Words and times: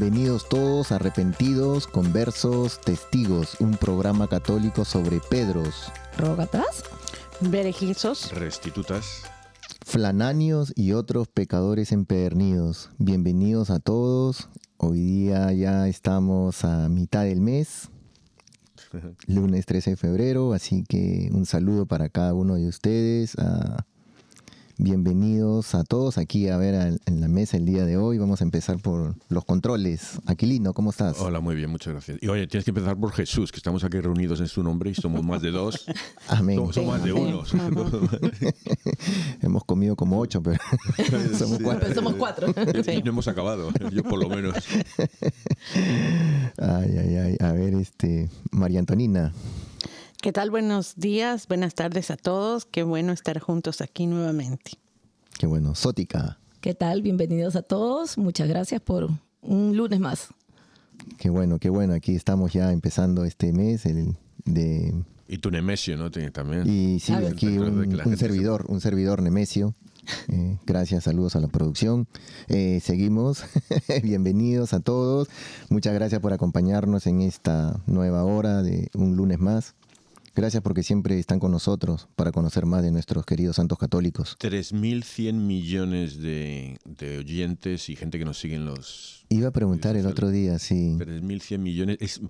Bienvenidos 0.00 0.48
todos 0.48 0.92
arrepentidos, 0.92 1.88
conversos, 1.88 2.80
testigos, 2.80 3.56
un 3.58 3.76
programa 3.76 4.28
católico 4.28 4.84
sobre 4.84 5.18
Pedros, 5.18 5.90
¿Rógatas? 6.16 6.84
Berejizos, 7.40 8.30
Restitutas. 8.30 9.22
flanáneos 9.84 10.72
y 10.76 10.92
otros 10.92 11.26
pecadores 11.26 11.90
empedernidos. 11.90 12.90
Bienvenidos 12.98 13.70
a 13.70 13.80
todos. 13.80 14.48
Hoy 14.76 15.00
día 15.00 15.52
ya 15.52 15.88
estamos 15.88 16.64
a 16.64 16.88
mitad 16.88 17.24
del 17.24 17.40
mes, 17.40 17.88
lunes 19.26 19.66
13 19.66 19.90
de 19.90 19.96
febrero, 19.96 20.52
así 20.52 20.84
que 20.88 21.28
un 21.32 21.44
saludo 21.44 21.86
para 21.86 22.08
cada 22.08 22.34
uno 22.34 22.54
de 22.54 22.68
ustedes. 22.68 23.36
Bienvenidos 24.80 25.74
a 25.74 25.82
todos 25.82 26.18
aquí 26.18 26.48
a 26.48 26.56
ver 26.56 26.74
al- 26.76 27.00
en 27.06 27.20
la 27.20 27.26
mesa 27.28 27.56
el 27.56 27.64
día 27.66 27.84
de 27.84 27.96
hoy. 27.96 28.18
Vamos 28.18 28.40
a 28.40 28.44
empezar 28.44 28.78
por 28.78 29.14
los 29.28 29.44
controles. 29.44 30.20
Aquilino, 30.26 30.72
¿cómo 30.72 30.90
estás? 30.90 31.18
Hola, 31.20 31.40
muy 31.40 31.56
bien, 31.56 31.70
muchas 31.70 31.92
gracias. 31.94 32.18
Y 32.20 32.28
oye, 32.28 32.46
tienes 32.46 32.64
que 32.64 32.70
empezar 32.70 32.96
por 32.96 33.12
Jesús, 33.12 33.50
que 33.50 33.56
estamos 33.58 33.82
aquí 33.84 33.98
reunidos 34.00 34.40
en 34.40 34.46
su 34.48 34.62
nombre 34.62 34.90
y 34.90 34.94
somos 34.94 35.24
más 35.24 35.42
de 35.42 35.50
dos. 35.50 35.84
Amén. 36.28 36.56
Somos, 36.56 36.74
somos 36.74 36.94
más 36.94 37.04
de 37.04 37.12
uno. 37.12 37.42
Hemos 39.42 39.64
comido 39.64 39.96
como 39.96 40.18
ocho, 40.20 40.42
pero 40.42 40.58
somos 41.38 41.58
cuatro. 41.62 41.80
Pero 41.82 41.94
somos 41.94 42.14
cuatro. 42.14 42.54
Y 42.92 43.02
no 43.02 43.10
hemos 43.10 43.28
acabado, 43.28 43.70
yo 43.92 44.02
por 44.04 44.20
lo 44.22 44.28
menos. 44.28 44.54
Ay, 46.56 46.96
ay, 46.98 47.16
ay. 47.16 47.36
A 47.40 47.52
ver, 47.52 47.74
este, 47.74 48.30
María 48.52 48.78
Antonina. 48.78 49.32
¿Qué 50.20 50.32
tal? 50.32 50.50
Buenos 50.50 50.94
días, 50.96 51.46
buenas 51.46 51.74
tardes 51.74 52.10
a 52.10 52.16
todos. 52.16 52.64
Qué 52.64 52.82
bueno 52.82 53.12
estar 53.12 53.38
juntos 53.38 53.80
aquí 53.80 54.06
nuevamente. 54.06 54.72
Qué 55.38 55.46
bueno. 55.46 55.74
Sótica. 55.74 56.38
¿Qué 56.60 56.74
tal? 56.74 57.02
Bienvenidos 57.02 57.54
a 57.56 57.62
todos. 57.62 58.18
Muchas 58.18 58.48
gracias 58.48 58.80
por 58.80 59.08
un 59.42 59.76
lunes 59.76 60.00
más. 60.00 60.28
Qué 61.18 61.30
bueno, 61.30 61.58
qué 61.58 61.70
bueno. 61.70 61.94
Aquí 61.94 62.14
estamos 62.14 62.52
ya 62.52 62.72
empezando 62.72 63.24
este 63.24 63.52
mes 63.52 63.86
el 63.86 64.16
de 64.44 64.92
Y 65.28 65.38
tu 65.38 65.50
Nemesio, 65.50 65.96
¿no? 65.96 66.10
También. 66.10 66.64
y 66.66 66.98
sí, 66.98 67.12
A 67.12 67.20
ver. 67.20 67.32
aquí 67.32 67.46
un, 67.58 68.16
servidor, 68.16 68.64
un 68.68 68.80
servidor 68.80 69.22
Nemesio. 69.22 69.74
Eh, 70.28 70.56
gracias, 70.64 71.04
saludos 71.04 71.36
a 71.36 71.40
la 71.40 71.48
producción. 71.48 72.08
Eh, 72.48 72.80
seguimos. 72.82 73.44
Bienvenidos 74.02 74.72
a 74.72 74.80
todos. 74.80 75.28
Muchas 75.68 75.92
gracias 75.92 76.22
por 76.22 76.32
acompañarnos 76.32 77.06
en 77.06 77.20
esta 77.20 77.78
nueva 77.86 78.24
hora 78.24 78.62
de 78.62 78.88
un 78.94 79.16
lunes 79.16 79.38
más. 79.38 79.74
Gracias 80.38 80.62
porque 80.62 80.84
siempre 80.84 81.18
están 81.18 81.40
con 81.40 81.50
nosotros 81.50 82.06
para 82.14 82.30
conocer 82.30 82.64
más 82.64 82.84
de 82.84 82.92
nuestros 82.92 83.26
queridos 83.26 83.56
santos 83.56 83.76
católicos. 83.76 84.36
3.100 84.38 85.32
millones 85.32 86.20
de, 86.20 86.78
de 86.84 87.18
oyentes 87.18 87.88
y 87.88 87.96
gente 87.96 88.20
que 88.20 88.24
nos 88.24 88.38
sigue 88.38 88.54
en 88.54 88.64
los... 88.64 89.24
Iba 89.30 89.48
a 89.48 89.50
preguntar 89.50 89.96
el 89.96 90.06
otro 90.06 90.30
día 90.30 90.60
si 90.60 90.96
3.100 90.96 91.58
millones. 91.58 91.98
Es 92.00 92.20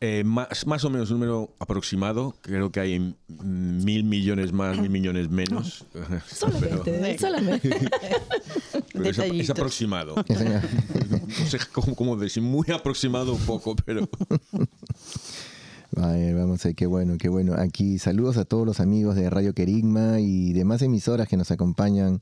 eh, 0.00 0.24
más, 0.24 0.66
más 0.66 0.84
o 0.84 0.90
menos 0.90 1.10
un 1.10 1.18
número 1.20 1.54
aproximado. 1.58 2.34
Creo 2.40 2.72
que 2.72 2.80
hay 2.80 3.14
mil 3.28 4.04
millones 4.04 4.52
más, 4.54 4.80
mil 4.80 4.90
millones 4.90 5.28
menos. 5.28 5.84
Pero- 5.92 6.20
Solamente, 6.26 7.18
solamente. 7.18 7.70
pero 8.92 9.10
es, 9.10 9.18
es 9.18 9.50
aproximado. 9.50 10.14
No 10.16 11.46
sé 11.46 11.58
cómo, 11.72 11.94
cómo 11.94 12.16
decir, 12.16 12.42
muy 12.42 12.66
aproximado 12.72 13.34
un 13.34 13.40
poco, 13.40 13.76
pero... 13.76 14.08
A 15.96 16.08
ver, 16.08 16.34
vamos 16.34 16.64
a 16.64 16.68
ver, 16.68 16.74
qué 16.74 16.86
bueno, 16.86 17.16
qué 17.18 17.28
bueno. 17.28 17.54
Aquí 17.56 17.98
saludos 17.98 18.36
a 18.36 18.44
todos 18.44 18.66
los 18.66 18.80
amigos 18.80 19.14
de 19.14 19.30
Radio 19.30 19.54
Querigma 19.54 20.18
y 20.20 20.52
demás 20.52 20.82
emisoras 20.82 21.28
que 21.28 21.36
nos 21.36 21.50
acompañan 21.50 22.20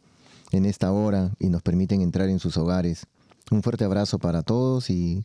en 0.50 0.66
esta 0.66 0.93
hora 0.93 1.33
y 1.38 1.49
nos 1.49 1.62
permiten 1.62 2.03
entrar 2.03 2.28
en 2.28 2.38
sus 2.38 2.56
hogares. 2.59 3.06
Un 3.50 3.62
fuerte 3.62 3.84
abrazo 3.84 4.19
para 4.19 4.43
todos 4.43 4.91
y 4.91 5.25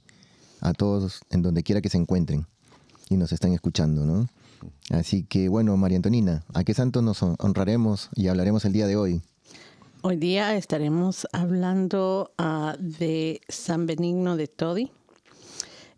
a 0.62 0.74
todos 0.74 1.22
en 1.30 1.42
donde 1.42 1.64
quiera 1.64 1.82
que 1.82 1.90
se 1.90 1.98
encuentren 1.98 2.46
y 3.10 3.18
nos 3.18 3.32
están 3.34 3.52
escuchando, 3.54 4.06
¿no? 4.06 4.28
Así 4.90 5.24
que 5.24 5.50
bueno, 5.50 5.76
María 5.78 5.98
Antonina, 5.98 6.44
¿a 6.54 6.64
qué 6.64 6.74
santo 6.74 7.02
nos 7.02 7.22
hon- 7.22 7.36
honraremos 7.40 8.10
y 8.16 8.28
hablaremos 8.28 8.64
el 8.66 8.74
día 8.74 8.88
de 8.88 8.96
hoy? 8.96 9.22
Hoy 10.02 10.16
día 10.16 10.56
estaremos 10.56 11.28
hablando 11.34 12.32
ah, 12.38 12.76
de 12.80 13.42
San 13.50 13.86
Benigno 13.86 14.38
de 14.38 14.48
Todi, 14.48 14.92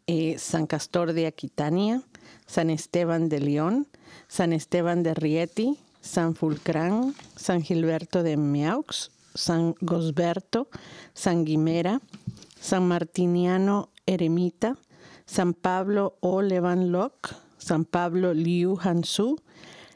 eh, 0.07 0.38
San 0.40 0.66
Castor 0.68 1.13
de 1.13 1.28
Aquitania, 1.28 2.02
San 2.46 2.70
Esteban 2.70 3.30
de 3.30 3.40
León, 3.40 3.88
San 4.28 4.54
Esteban 4.54 5.04
de 5.04 5.14
Rieti, 5.14 5.78
San 6.02 6.36
Fulcrán, 6.36 7.14
San 7.36 7.62
Gilberto 7.62 8.24
de 8.24 8.38
Meaux, 8.38 9.12
San 9.34 9.76
Gosberto, 9.81 10.68
San 11.14 11.46
Guimera, 11.46 12.02
San 12.60 12.88
Martiniano 12.88 13.90
Eremita, 14.06 14.78
San 15.26 15.54
Pablo 15.54 16.16
O. 16.22 16.42
Levanloc, 16.42 17.36
San 17.58 17.86
Pablo 17.86 18.34
Liu 18.34 18.78
Hansu, 18.81 19.38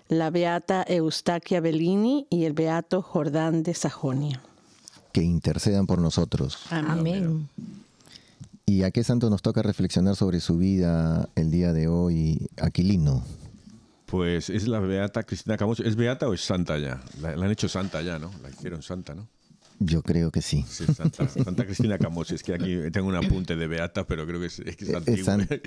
la 0.10 0.30
Beata 0.30 0.86
Eustaquia 0.88 1.60
Bellini 1.60 2.28
y 2.30 2.46
el 2.46 2.54
Beato 2.54 3.02
Jordán 3.02 3.64
de 3.64 3.74
Sajonia. 3.74 4.42
Que 5.12 5.24
intercedan 5.24 5.88
por 5.88 6.00
nosotros. 6.00 6.66
Amén. 6.70 7.50
¿Y 8.66 8.84
a 8.84 8.92
qué 8.92 9.04
santo 9.04 9.30
nos 9.30 9.42
toca 9.42 9.62
reflexionar 9.62 10.16
sobre 10.16 10.40
su 10.40 10.58
vida 10.58 11.30
el 11.36 11.52
día 11.52 11.74
de 11.74 11.88
hoy, 11.88 12.48
Aquilino? 12.62 13.24
Pues 14.06 14.50
es 14.50 14.68
la 14.68 14.80
beata 14.80 15.24
Cristina 15.24 15.58
Camacho. 15.58 15.84
¿Es 15.84 15.96
beata 15.96 16.28
o 16.30 16.34
es 16.34 16.42
santa 16.42 16.78
ya? 16.78 17.02
La, 17.22 17.36
la 17.36 17.46
han 17.46 17.52
hecho 17.52 17.68
santa 17.68 18.02
ya, 18.02 18.20
¿no? 18.20 18.32
La 18.42 18.50
hicieron 18.50 18.82
santa, 18.82 19.16
¿no? 19.16 19.28
Yo 19.80 20.02
creo 20.02 20.32
que 20.32 20.42
sí. 20.42 20.64
Sí, 20.70 20.86
Santa, 20.86 21.28
Santa 21.44 21.66
Cristina 21.66 21.98
Camosi. 21.98 22.36
Es 22.36 22.44
que 22.44 22.54
aquí 22.54 22.78
tengo 22.92 23.08
un 23.08 23.16
apunte 23.16 23.56
de 23.56 23.68
Beata, 23.68 24.06
pero 24.06 24.26
creo 24.26 24.40
que 24.40 24.46
es, 24.46 24.60
es, 24.60 24.78
que 24.78 24.86
es 24.86 24.90
Es 24.92 24.96
antiguo. 24.96 25.26
san- 25.26 25.48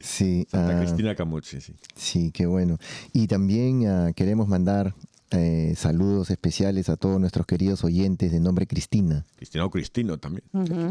Sí, 0.00 0.46
Santa 0.48 0.76
ah, 0.76 0.80
Cristina 0.80 1.16
Camosi, 1.16 1.60
sí. 1.60 1.74
sí, 1.96 2.30
qué 2.30 2.46
bueno. 2.46 2.78
Y 3.12 3.26
también 3.26 3.88
ah, 3.88 4.12
queremos 4.14 4.46
mandar 4.46 4.94
eh, 5.30 5.74
saludos 5.76 6.30
especiales 6.30 6.88
a 6.88 6.96
todos 6.96 7.20
nuestros 7.20 7.46
queridos 7.46 7.84
oyentes 7.84 8.32
de 8.32 8.40
nombre 8.40 8.66
Cristina 8.66 9.26
Cristina 9.36 9.64
o 9.64 9.70
Cristino 9.70 10.18
también. 10.18 10.44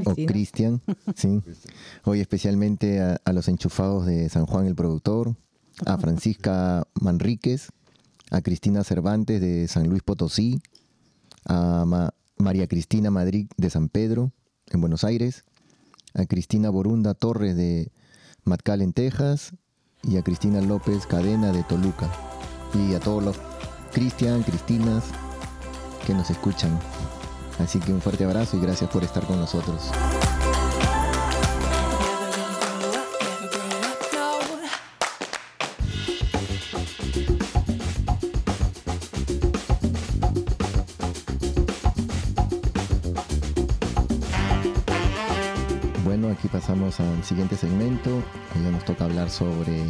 o 0.05 0.15
Cristian, 0.27 0.81
sí. 1.15 1.41
Hoy 2.03 2.19
especialmente 2.21 3.01
a, 3.01 3.19
a 3.25 3.33
los 3.33 3.47
enchufados 3.47 4.05
de 4.05 4.29
San 4.29 4.45
Juan 4.45 4.65
el 4.67 4.75
productor, 4.75 5.35
a 5.85 5.97
Francisca 5.97 6.87
Manríquez, 7.01 7.69
a 8.31 8.41
Cristina 8.41 8.83
Cervantes 8.83 9.41
de 9.41 9.67
San 9.67 9.87
Luis 9.89 10.03
Potosí, 10.03 10.59
a 11.45 11.85
Ma- 11.85 12.13
María 12.37 12.67
Cristina 12.67 13.09
Madrid 13.09 13.47
de 13.57 13.69
San 13.69 13.89
Pedro, 13.89 14.31
en 14.67 14.81
Buenos 14.81 15.03
Aires, 15.03 15.43
a 16.13 16.25
Cristina 16.25 16.69
Borunda 16.69 17.13
Torres 17.13 17.55
de 17.55 17.91
Matcal 18.43 18.81
en 18.81 18.93
Texas 18.93 19.53
y 20.03 20.17
a 20.17 20.23
Cristina 20.23 20.61
López 20.61 21.05
Cadena 21.07 21.51
de 21.51 21.63
Toluca. 21.63 22.11
Y 22.73 22.93
a 22.95 22.99
todos 22.99 23.23
los 23.23 23.37
Cristian, 23.91 24.43
Cristinas 24.43 25.05
que 26.05 26.13
nos 26.13 26.29
escuchan. 26.29 26.79
Así 27.59 27.79
que 27.79 27.91
un 27.91 28.01
fuerte 28.01 28.23
abrazo 28.23 28.57
y 28.57 28.61
gracias 28.61 28.89
por 28.89 29.03
estar 29.03 29.25
con 29.25 29.39
nosotros. 29.39 29.91
Bueno, 46.05 46.29
aquí 46.29 46.47
pasamos 46.47 46.99
al 46.99 47.23
siguiente 47.23 47.57
segmento. 47.57 48.09
Hoy 48.55 48.71
nos 48.71 48.85
toca 48.85 49.05
hablar 49.05 49.29
sobre 49.29 49.83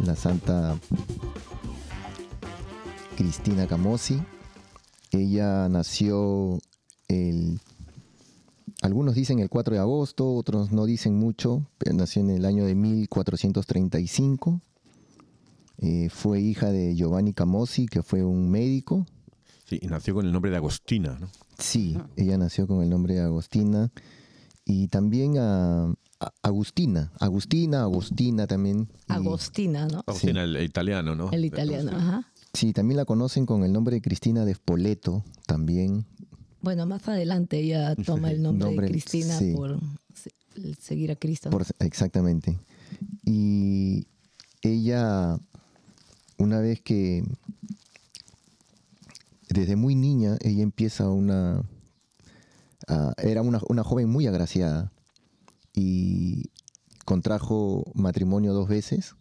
la 0.00 0.16
Santa 0.16 0.76
Cristina 3.16 3.66
Camosi. 3.66 4.20
Ella 5.10 5.68
nació 5.68 6.58
el... 7.08 7.60
Algunos 8.82 9.14
dicen 9.14 9.38
el 9.38 9.48
4 9.48 9.74
de 9.74 9.80
agosto, 9.80 10.34
otros 10.34 10.70
no 10.72 10.84
dicen 10.84 11.16
mucho, 11.18 11.66
pero 11.78 11.94
nació 11.96 12.20
en 12.22 12.30
el 12.30 12.44
año 12.44 12.64
de 12.66 12.74
1435. 12.74 14.60
Eh, 15.78 16.08
fue 16.10 16.40
hija 16.40 16.70
de 16.70 16.94
Giovanni 16.94 17.32
Camosi, 17.32 17.86
que 17.86 18.02
fue 18.02 18.22
un 18.24 18.50
médico. 18.50 19.06
Sí, 19.66 19.80
y 19.82 19.86
nació 19.86 20.14
con 20.14 20.26
el 20.26 20.32
nombre 20.32 20.50
de 20.50 20.58
Agostina, 20.58 21.18
¿no? 21.18 21.28
Sí, 21.58 21.96
ella 22.16 22.36
nació 22.36 22.66
con 22.66 22.82
el 22.82 22.90
nombre 22.90 23.14
de 23.14 23.20
Agostina. 23.22 23.90
Y 24.66 24.88
también 24.88 25.38
a, 25.38 25.84
a- 26.20 26.32
Agustina, 26.42 27.12
Agustina, 27.20 27.82
Agustina 27.82 28.46
también. 28.46 28.88
Y- 29.08 29.12
Agostina, 29.12 29.86
¿no? 29.86 30.02
Agostina, 30.06 30.44
el, 30.44 30.56
el 30.56 30.64
italiano, 30.64 31.14
¿no? 31.14 31.30
El 31.32 31.44
italiano, 31.46 31.92
ajá. 31.96 32.32
Sí, 32.54 32.72
también 32.72 32.96
la 32.96 33.04
conocen 33.04 33.46
con 33.46 33.64
el 33.64 33.72
nombre 33.72 33.96
de 33.96 34.00
Cristina 34.00 34.44
de 34.44 34.54
Spoleto, 34.54 35.24
también. 35.46 36.06
Bueno, 36.62 36.86
más 36.86 37.06
adelante 37.08 37.58
ella 37.58 37.94
toma 38.06 38.30
el 38.30 38.42
nombre, 38.42 38.66
Nombre, 38.68 38.86
de 38.86 38.92
Cristina 38.92 39.36
sí. 39.38 39.52
por 39.54 39.80
seguir 40.80 41.10
a 41.10 41.16
Cristo. 41.16 41.50
Por- 41.50 41.66
exactamente. 41.80 42.58
Y 43.24 44.06
ella, 44.62 45.38
una 46.38 46.60
vez 46.60 46.80
que, 46.80 47.24
desde 49.48 49.74
muy 49.74 49.96
niña, 49.96 50.38
ella 50.40 50.62
empieza 50.62 51.10
una, 51.10 51.62
era 53.18 53.42
una, 53.42 53.60
una 53.68 53.82
joven 53.82 54.08
muy 54.08 54.28
agraciada 54.28 54.92
y 55.74 56.50
contrajo 57.04 57.84
matrimonio 57.94 58.52
dos 58.52 58.68
veces 58.68 59.16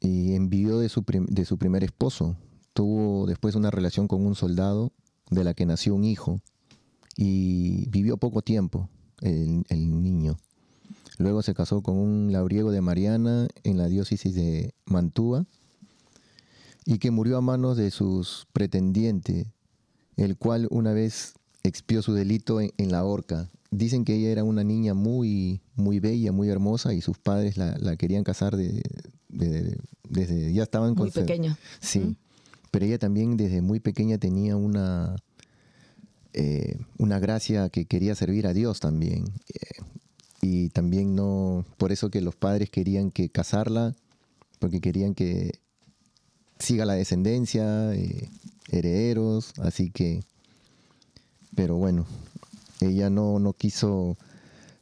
y 0.00 0.34
envió 0.34 0.78
de 0.78 0.88
su, 0.88 1.04
de 1.06 1.44
su 1.44 1.58
primer 1.58 1.84
esposo. 1.84 2.36
Tuvo 2.72 3.26
después 3.26 3.54
una 3.54 3.70
relación 3.70 4.08
con 4.08 4.24
un 4.24 4.34
soldado 4.34 4.92
de 5.30 5.44
la 5.44 5.54
que 5.54 5.66
nació 5.66 5.94
un 5.94 6.04
hijo 6.04 6.40
y 7.16 7.88
vivió 7.88 8.16
poco 8.18 8.42
tiempo 8.42 8.88
el, 9.20 9.64
el 9.68 10.02
niño. 10.02 10.36
Luego 11.18 11.42
se 11.42 11.54
casó 11.54 11.82
con 11.82 11.96
un 11.96 12.32
labriego 12.32 12.70
de 12.70 12.82
Mariana 12.82 13.48
en 13.64 13.78
la 13.78 13.88
diócesis 13.88 14.34
de 14.34 14.74
Mantua 14.84 15.46
y 16.84 16.98
que 16.98 17.10
murió 17.10 17.38
a 17.38 17.40
manos 17.40 17.76
de 17.76 17.90
sus 17.90 18.46
pretendientes, 18.52 19.46
el 20.16 20.36
cual 20.36 20.68
una 20.70 20.92
vez 20.92 21.34
expió 21.62 22.02
su 22.02 22.12
delito 22.12 22.60
en, 22.60 22.70
en 22.76 22.92
la 22.92 23.04
horca. 23.04 23.50
Dicen 23.70 24.04
que 24.04 24.14
ella 24.14 24.28
era 24.28 24.44
una 24.44 24.62
niña 24.62 24.94
muy, 24.94 25.62
muy 25.74 25.98
bella, 25.98 26.32
muy 26.32 26.48
hermosa 26.50 26.94
y 26.94 27.00
sus 27.00 27.18
padres 27.18 27.56
la, 27.56 27.76
la 27.78 27.96
querían 27.96 28.22
casar 28.22 28.56
de, 28.56 28.82
de- 29.28 29.78
desde 30.08 30.52
ya 30.52 30.62
estaban 30.62 30.94
Muy 30.94 31.10
pequeña. 31.10 31.58
Sí, 31.80 32.16
pero 32.70 32.86
ella 32.86 32.98
también 32.98 33.36
desde 33.36 33.60
muy 33.62 33.80
pequeña 33.80 34.18
tenía 34.18 34.56
una, 34.56 35.16
eh, 36.32 36.78
una 36.98 37.18
gracia 37.18 37.68
que 37.70 37.86
quería 37.86 38.14
servir 38.14 38.46
a 38.46 38.52
Dios 38.52 38.80
también. 38.80 39.24
Eh, 39.48 39.82
y 40.42 40.68
también 40.70 41.14
no, 41.14 41.64
por 41.78 41.92
eso 41.92 42.10
que 42.10 42.20
los 42.20 42.36
padres 42.36 42.70
querían 42.70 43.10
que 43.10 43.28
casarla, 43.30 43.94
porque 44.58 44.80
querían 44.80 45.14
que 45.14 45.58
siga 46.58 46.84
la 46.84 46.94
descendencia, 46.94 47.94
eh, 47.94 48.28
herederos, 48.70 49.52
así 49.58 49.90
que, 49.90 50.22
pero 51.54 51.76
bueno, 51.76 52.06
ella 52.80 53.10
no, 53.10 53.38
no 53.38 53.54
quiso, 53.54 54.16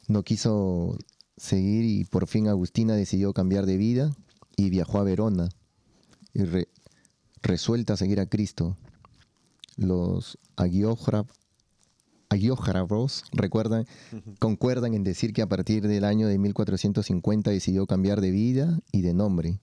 no 0.07 0.23
quiso 0.23 0.97
seguir 1.37 1.85
y 1.85 2.05
por 2.05 2.27
fin 2.27 2.47
Agustina 2.47 2.95
decidió 2.95 3.33
cambiar 3.33 3.65
de 3.65 3.77
vida 3.77 4.15
y 4.55 4.69
viajó 4.69 4.99
a 4.99 5.03
Verona 5.03 5.49
y 6.33 6.43
re- 6.43 6.67
resuelta 7.41 7.93
a 7.93 7.97
seguir 7.97 8.19
a 8.19 8.25
Cristo. 8.27 8.77
Los 9.77 10.37
agiógrafos 12.29 13.23
recuerdan, 13.33 13.85
concuerdan 14.39 14.93
en 14.93 15.03
decir 15.03 15.33
que 15.33 15.41
a 15.41 15.47
partir 15.47 15.87
del 15.87 16.03
año 16.03 16.27
de 16.27 16.37
1450 16.37 17.51
decidió 17.51 17.85
cambiar 17.87 18.21
de 18.21 18.31
vida 18.31 18.79
y 18.91 19.01
de 19.01 19.13
nombre. 19.13 19.59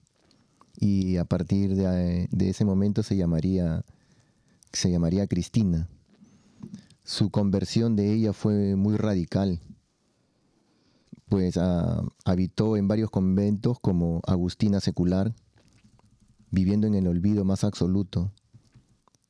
Y 0.79 1.17
a 1.17 1.25
partir 1.25 1.75
de, 1.75 2.27
de 2.31 2.49
ese 2.49 2.65
momento 2.65 3.03
se 3.03 3.15
llamaría, 3.15 3.83
se 4.71 4.89
llamaría 4.89 5.27
Cristina. 5.27 5.87
Su 7.03 7.29
conversión 7.29 7.95
de 7.95 8.11
ella 8.13 8.33
fue 8.33 8.75
muy 8.75 8.95
radical, 8.97 9.59
pues 11.33 11.57
ah, 11.57 12.05
habitó 12.25 12.77
en 12.77 12.87
varios 12.87 13.09
conventos 13.09 13.79
como 13.79 14.21
Agustina 14.27 14.79
Secular, 14.79 15.33
viviendo 16.51 16.85
en 16.85 16.93
el 16.93 17.07
olvido 17.07 17.43
más 17.43 17.63
absoluto. 17.63 18.31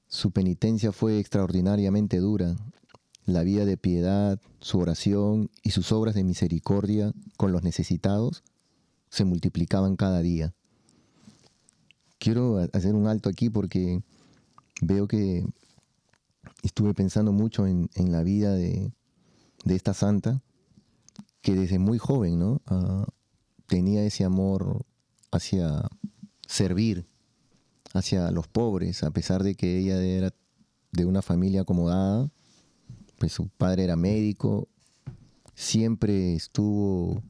Su 0.09 0.31
penitencia 0.31 0.91
fue 0.91 1.17
extraordinariamente 1.17 2.17
dura. 2.17 2.57
La 3.25 3.43
vida 3.43 3.63
de 3.63 3.77
piedad, 3.77 4.37
su 4.59 4.79
oración 4.79 5.49
y 5.63 5.69
sus 5.69 5.93
obras 5.93 6.13
de 6.13 6.25
misericordia 6.25 7.13
con 7.37 7.53
los 7.53 7.63
necesitados 7.63 8.43
se 9.09 9.23
multiplicaban 9.23 9.95
cada 9.95 10.19
día. 10.19 10.53
Quiero 12.19 12.57
ha- 12.57 12.67
hacer 12.73 12.95
un 12.95 13.07
alto 13.07 13.29
aquí 13.29 13.49
porque 13.49 14.03
veo 14.81 15.07
que 15.07 15.45
estuve 16.63 16.93
pensando 16.93 17.31
mucho 17.31 17.65
en, 17.65 17.89
en 17.95 18.11
la 18.11 18.23
vida 18.23 18.51
de, 18.55 18.91
de 19.63 19.75
esta 19.75 19.93
santa, 19.93 20.41
que 21.43 21.53
desde 21.53 21.77
muy 21.77 21.99
joven 21.99 22.39
¿no? 22.39 22.61
Ah, 22.65 23.05
tenía 23.67 24.03
ese 24.03 24.23
amor 24.23 24.83
hacia 25.31 25.87
servir, 26.47 27.05
hacia 27.93 28.31
los 28.31 28.47
pobres, 28.47 29.03
a 29.03 29.11
pesar 29.11 29.43
de 29.43 29.53
que 29.53 29.77
ella 29.77 30.01
era 30.03 30.33
de 30.91 31.05
una 31.05 31.21
familia 31.21 31.61
acomodada, 31.61 32.31
pues 33.19 33.33
su 33.33 33.49
padre 33.49 33.83
era 33.83 33.95
médico, 33.95 34.67
siempre 35.55 36.33
estuvo 36.35 37.21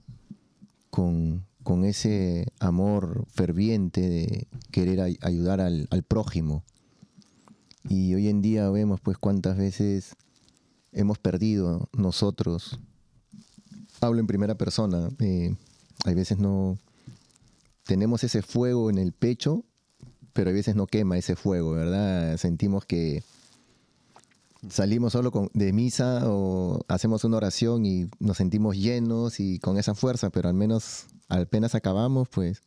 con, 0.90 1.46
con 1.64 1.84
ese 1.86 2.48
amor 2.60 3.26
ferviente 3.30 4.02
de 4.10 4.48
querer 4.72 5.02
ay- 5.02 5.18
ayudar 5.22 5.60
al, 5.60 5.88
al 5.92 6.04
prójimo. 6.04 6.64
Y 7.90 8.14
hoy 8.16 8.30
en 8.30 8.42
día 8.42 8.70
vemos 8.70 9.02
pues 9.02 9.18
cuántas 9.18 9.58
veces 9.58 10.16
hemos 10.92 11.18
perdido 11.20 11.90
nosotros. 11.94 12.80
Hablo 14.04 14.20
en 14.20 14.28
primera 14.28 14.56
persona. 14.56 15.10
eh, 15.20 15.56
hay 16.06 16.14
veces 16.14 16.38
no 16.38 16.78
tenemos 17.86 18.24
ese 18.24 18.42
fuego 18.42 18.90
en 18.90 18.98
el 18.98 19.14
pecho, 19.14 19.64
pero 20.34 20.50
a 20.50 20.54
veces 20.54 20.76
no 20.76 20.88
quema 20.88 21.18
ese 21.18 21.36
fuego, 21.36 21.72
¿verdad? 21.72 22.36
Sentimos 22.38 22.86
que 22.86 23.24
salimos 24.70 25.14
solo 25.14 25.32
con- 25.32 25.50
de 25.54 25.72
misa 25.74 26.22
o 26.26 26.82
hacemos 26.88 27.24
una 27.24 27.38
oración 27.38 27.86
y 27.86 28.10
nos 28.20 28.38
sentimos 28.38 28.76
llenos 28.78 29.40
y 29.40 29.60
con 29.60 29.78
esa 29.78 29.96
fuerza, 29.96 30.30
pero 30.30 30.50
al 30.50 30.56
menos 30.56 31.06
apenas 31.30 31.76
acabamos, 31.76 32.28
pues 32.30 32.62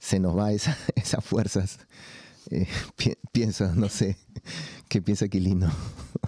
se 0.00 0.18
nos 0.18 0.36
va 0.36 0.52
esa, 0.52 0.76
esas 0.96 1.24
fuerzas. 1.24 1.78
Eh, 2.50 2.66
piensa, 3.32 3.74
no 3.74 3.88
sé, 3.88 4.16
¿qué 4.88 5.00
piensa 5.00 5.28
Quilino? 5.28 5.70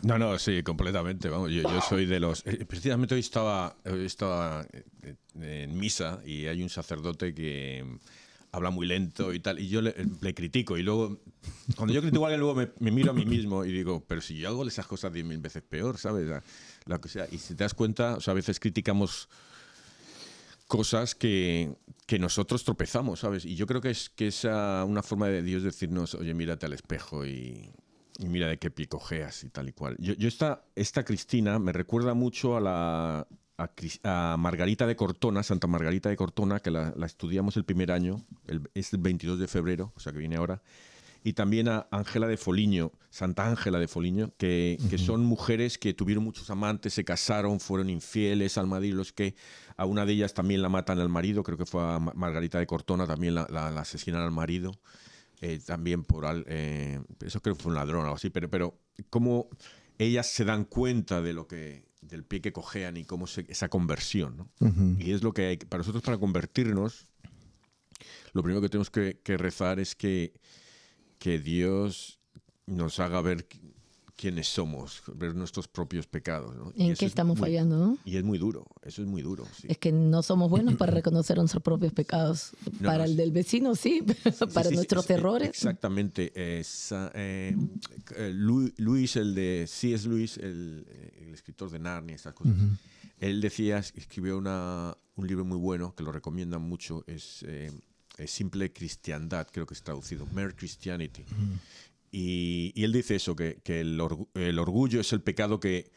No, 0.02 0.19
no, 0.19 0.38
sí, 0.38 0.62
completamente. 0.62 1.29
Vamos, 1.29 1.50
yo, 1.50 1.62
soy 1.88 2.07
de 2.07 2.21
los. 2.21 2.47
Eh, 2.47 2.64
precisamente 2.67 3.14
hoy 3.14 3.21
estaba, 3.21 3.76
estaba 3.85 4.67
eh, 5.02 5.17
en 5.41 5.79
misa 5.79 6.21
y 6.25 6.47
hay 6.47 6.62
un 6.62 6.69
sacerdote 6.69 7.35
que 7.35 7.85
habla 8.52 8.71
muy 8.71 8.87
lento 8.87 9.33
y 9.33 9.41
tal, 9.41 9.59
y 9.59 9.69
yo 9.69 9.81
le, 9.81 9.95
critico. 10.35 10.76
Y 10.76 10.83
luego, 10.83 11.19
cuando 11.76 11.95
yo 11.95 12.02
critico 12.02 12.25
a 12.25 12.29
alguien, 12.29 12.41
luego 12.41 12.55
me, 12.79 12.91
miro 12.91 13.11
a 13.11 13.14
mí 13.14 13.25
mismo 13.25 13.64
y 13.64 13.73
digo, 13.73 14.05
pero 14.07 14.21
si 14.21 14.37
yo 14.38 14.49
hago 14.49 14.67
esas 14.67 14.87
cosas 14.87 15.12
diez 15.12 15.25
mil 15.25 15.38
veces 15.38 15.62
peor, 15.62 15.99
¿sabes? 15.99 16.29
La, 16.85 17.00
que 17.00 17.09
sea. 17.09 17.26
Y 17.33 17.38
si 17.38 17.55
te 17.55 17.64
das 17.64 17.75
cuenta, 17.75 18.17
o 18.17 18.21
sea, 18.21 18.33
a 18.33 18.35
veces 18.35 18.61
criticamos 18.61 19.29
cosas 20.73 21.14
que, 21.14 21.76
que, 22.07 22.19
nosotros 22.19 22.64
tropezamos, 22.64 23.21
¿sabes? 23.21 23.45
Y 23.45 23.57
yo 23.57 23.67
creo 23.67 23.83
que 23.83 23.91
es, 23.91 24.09
que 24.09 24.29
es 24.29 24.45
una 24.45 25.02
forma 25.02 25.29
de 25.29 25.43
Dios 25.43 25.62
decirnos, 25.62 26.14
oye, 26.14 26.33
mírate 26.33 26.64
al 26.64 26.73
espejo 26.73 27.26
y, 27.26 27.71
mira 28.21 28.49
de 28.49 28.57
qué 28.57 28.71
pie 28.71 28.88
cojeas 28.88 29.45
y 29.45 29.50
tal 29.50 29.69
y 29.69 29.73
cual. 29.73 29.97
Yo, 29.99 30.14
yo 30.14 30.29
esta, 30.29 30.64
esta 30.75 31.05
Cristina 31.05 31.59
me 31.59 31.73
recuerda 31.73 32.14
mucho 32.14 32.57
a 32.57 32.61
la, 32.62 33.26
a, 34.02 34.37
Margarita 34.38 34.87
de 34.87 34.97
Cortona, 34.97 35.43
Santa 35.43 35.67
Margarita 35.67 36.09
de 36.09 36.17
Cortona, 36.17 36.61
que 36.61 36.71
la, 36.71 36.95
estudiamos 37.05 37.59
el 37.59 37.67
primer 37.67 37.93
año, 37.93 38.25
es 38.73 38.95
el 38.95 39.00
22 39.00 39.41
de 39.41 39.49
febrero, 39.49 39.93
o 39.95 40.00
sea 40.00 40.11
que 40.11 40.21
viene 40.21 40.37
ahora, 40.37 40.62
y 41.25 41.35
también 41.35 41.69
a 41.69 41.87
Ángela 41.91 42.26
de 42.26 42.37
Foliño, 42.37 42.93
Santa 43.11 43.47
Ángela 43.47 43.79
de 43.79 43.88
Foliño, 43.88 44.33
que, 44.37 44.79
son 44.99 45.25
mujeres 45.25 45.79
que 45.79 45.95
tuvieron 45.95 46.25
muchos 46.25 46.50
amantes, 46.50 46.95
se 46.95 47.05
casaron, 47.05 47.61
fueron 47.61 47.91
infieles 47.91 48.59
al 48.59 48.67
marido, 48.67 48.97
los 48.97 49.12
que 49.12 49.35
a 49.76 49.85
una 49.85 50.05
de 50.05 50.14
ellas 50.14 50.35
también 50.35 50.62
la 50.62 50.69
matan 50.69 50.99
al 50.99 51.09
marido, 51.09 51.43
creo 51.43 51.59
que 51.59 51.67
fue 51.67 51.83
a 51.83 51.99
Margarita 51.99 52.59
de 52.59 52.67
Cortona, 52.67 53.07
también 53.07 53.35
la, 53.35 53.45
asesinan 53.79 54.23
al 54.23 54.33
marido. 54.33 54.73
Eh, 55.41 55.59
también 55.64 56.05
por 56.05 56.25
eh, 56.47 57.00
eso 57.21 57.43
creo 57.43 57.57
que 57.57 57.62
fue 57.64 57.71
un 57.71 57.75
ladrón 57.75 58.02
o 58.02 58.05
algo 58.05 58.14
así, 58.14 58.31
pero, 58.31 58.49
pero 58.49 58.79
cómo 59.11 59.49
ellas 59.99 60.29
se 60.29 60.45
dan 60.45 60.64
cuenta 60.64 61.21
de 61.21 61.33
lo 61.33 61.49
que 61.49 61.85
del 62.00 62.25
pie 62.25 62.41
que 62.41 62.52
cojean 62.52 62.97
y 62.97 63.05
cómo 63.05 63.26
se, 63.26 63.47
esa 63.49 63.69
conversión. 63.69 64.37
¿no? 64.37 64.97
Y 64.99 65.12
es 65.12 65.23
lo 65.23 65.33
que 65.33 65.47
hay. 65.47 65.57
Para 65.57 65.79
nosotros, 65.79 66.02
para 66.02 66.19
convertirnos, 66.19 67.07
lo 68.33 68.43
primero 68.43 68.61
que 68.61 68.69
tenemos 68.69 68.91
que, 68.91 69.21
que 69.23 69.37
rezar 69.37 69.81
es 69.81 69.95
que, 69.95 70.33
que 71.23 71.38
Dios 71.38 72.19
nos 72.67 72.99
haga 72.99 73.23
ver 73.23 73.47
quiénes 74.17 74.49
somos, 74.49 75.05
ver 75.14 75.37
nuestros 75.37 75.69
propios 75.69 76.09
pecados. 76.09 76.52
¿En 76.75 76.97
qué 76.97 77.05
estamos 77.05 77.38
fallando? 77.38 77.97
Y 78.05 78.17
es 78.17 78.25
muy 78.25 78.38
duro, 78.38 78.67
eso 78.83 79.02
es 79.02 79.09
muy 79.09 79.23
duro. 79.23 79.47
Es 79.69 79.79
que 79.79 79.93
no 79.93 80.25
somos 80.25 80.50
buenos 80.50 80.75
para 80.75 80.91
reconocer 80.91 81.37
nuestros 81.37 81.62
propios 81.62 81.93
pecados. 81.93 82.50
para 82.83 83.05
el 83.05 83.17
del 83.17 83.31
vecino 83.31 83.76
sí, 83.76 84.02
para 84.52 84.69
nuestros 84.71 85.09
errores. 85.11 85.49
Exactamente. 85.49 86.33
Eh, 86.35 86.64
eh, 87.14 88.33
Luis, 88.35 89.14
el 89.14 89.37
de 89.37 89.67
C.S. 89.69 90.09
Luis, 90.09 90.38
el, 90.38 90.85
el, 91.21 91.35
escritor 91.35 91.71
de 91.71 91.79
Narnia, 91.79 92.17
estas 92.17 92.35
cosas. 92.35 92.57
Él 93.19 93.41
decía, 93.41 93.79
escribió 93.79 94.38
una, 94.38 94.97
un 95.14 95.29
libro 95.29 95.45
muy 95.45 95.59
bueno 95.59 95.95
que 95.95 96.02
lo 96.02 96.11
recomiendan 96.11 96.62
mucho, 96.62 97.05
es... 97.07 97.45
Eh, 97.47 97.71
simple 98.26 98.73
cristiandad, 98.73 99.49
creo 99.50 99.66
que 99.66 99.75
es 99.75 99.83
traducido, 99.83 100.26
Mere 100.33 100.54
Christianity. 100.54 101.25
Y, 102.11 102.73
él 102.76 102.92
dice 102.92 103.16
eso, 103.16 103.35
que, 103.35 103.61
el, 103.66 103.99
orgullo 104.00 105.00
es 105.00 105.12
el 105.12 105.23
pecado 105.23 105.59
que 105.61 105.90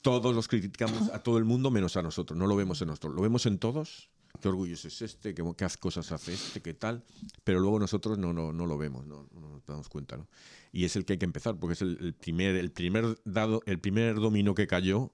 todos 0.00 0.34
los 0.34 0.46
criticamos 0.46 1.10
a 1.10 1.22
todo 1.22 1.38
el 1.38 1.44
mundo 1.44 1.72
menos 1.72 1.96
a 1.96 2.02
nosotros. 2.02 2.38
No 2.38 2.46
lo 2.46 2.54
vemos 2.54 2.80
en 2.80 2.88
nosotros, 2.88 3.14
lo 3.14 3.22
vemos 3.22 3.44
en 3.46 3.58
todos. 3.58 4.08
¿Qué 4.40 4.48
orgullo 4.48 4.74
es 4.74 5.02
este? 5.02 5.34
¿Qué, 5.34 5.42
qué 5.56 5.66
cosas 5.80 6.12
hace 6.12 6.34
este? 6.34 6.62
¿Qué 6.62 6.74
tal? 6.74 7.02
Pero 7.42 7.58
luego 7.58 7.80
nosotros 7.80 8.16
no, 8.18 8.32
no, 8.32 8.52
no 8.52 8.66
lo 8.66 8.78
vemos, 8.78 9.06
no, 9.06 9.28
nos 9.32 9.66
damos 9.66 9.88
cuenta. 9.88 10.16
¿no? 10.16 10.28
Y 10.72 10.84
es 10.84 10.94
el 10.94 11.04
que 11.04 11.14
hay 11.14 11.18
que 11.18 11.24
empezar, 11.24 11.58
porque 11.58 11.72
es 11.72 11.82
el, 11.82 12.14
primer, 12.14 12.54
el, 12.54 12.70
primer 12.70 13.18
dado, 13.24 13.62
el 13.66 13.80
primer 13.80 14.16
dominio 14.16 14.54
que 14.54 14.66
cayó 14.66 15.12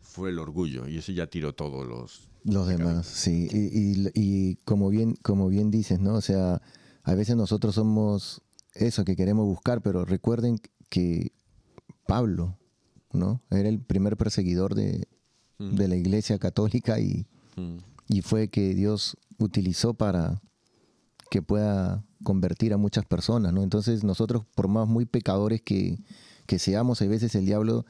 fue 0.00 0.30
el 0.30 0.38
orgullo. 0.38 0.88
Y 0.88 0.96
eso 0.96 1.12
ya 1.12 1.26
tiró 1.26 1.54
todos 1.54 1.86
los... 1.86 2.30
Los 2.44 2.66
demás, 2.66 3.06
sí. 3.06 3.48
Y, 3.52 4.10
y, 4.14 4.56
como, 4.64 4.88
bien, 4.88 5.14
como 5.22 5.48
bien 5.48 5.70
dices, 5.70 6.00
¿no? 6.00 6.14
O 6.14 6.20
sea, 6.20 6.60
a 7.04 7.14
veces 7.14 7.36
nosotros 7.36 7.74
somos 7.74 8.42
eso 8.74 9.04
que 9.04 9.16
queremos 9.16 9.46
buscar, 9.46 9.82
pero 9.82 10.04
recuerden 10.04 10.58
que 10.88 11.32
Pablo, 12.06 12.58
¿no? 13.12 13.42
Era 13.50 13.68
el 13.68 13.80
primer 13.80 14.16
perseguidor 14.16 14.74
de, 14.74 15.06
mm. 15.58 15.76
la 15.76 15.96
iglesia 15.96 16.38
católica 16.38 16.98
y, 16.98 17.26
mm. 17.56 17.76
y, 18.08 18.22
fue 18.22 18.48
que 18.48 18.74
Dios 18.74 19.16
utilizó 19.38 19.94
para 19.94 20.40
que 21.30 21.42
pueda 21.42 22.04
convertir 22.22 22.72
a 22.72 22.76
muchas 22.76 23.04
personas, 23.04 23.52
¿no? 23.52 23.62
Entonces 23.62 24.04
nosotros, 24.04 24.44
por 24.54 24.68
más 24.68 24.88
muy 24.88 25.06
pecadores 25.06 25.62
que, 25.62 25.98
que 26.46 26.58
seamos, 26.58 27.00
a 27.02 27.06
veces 27.06 27.34
el 27.34 27.46
diablo, 27.46 27.86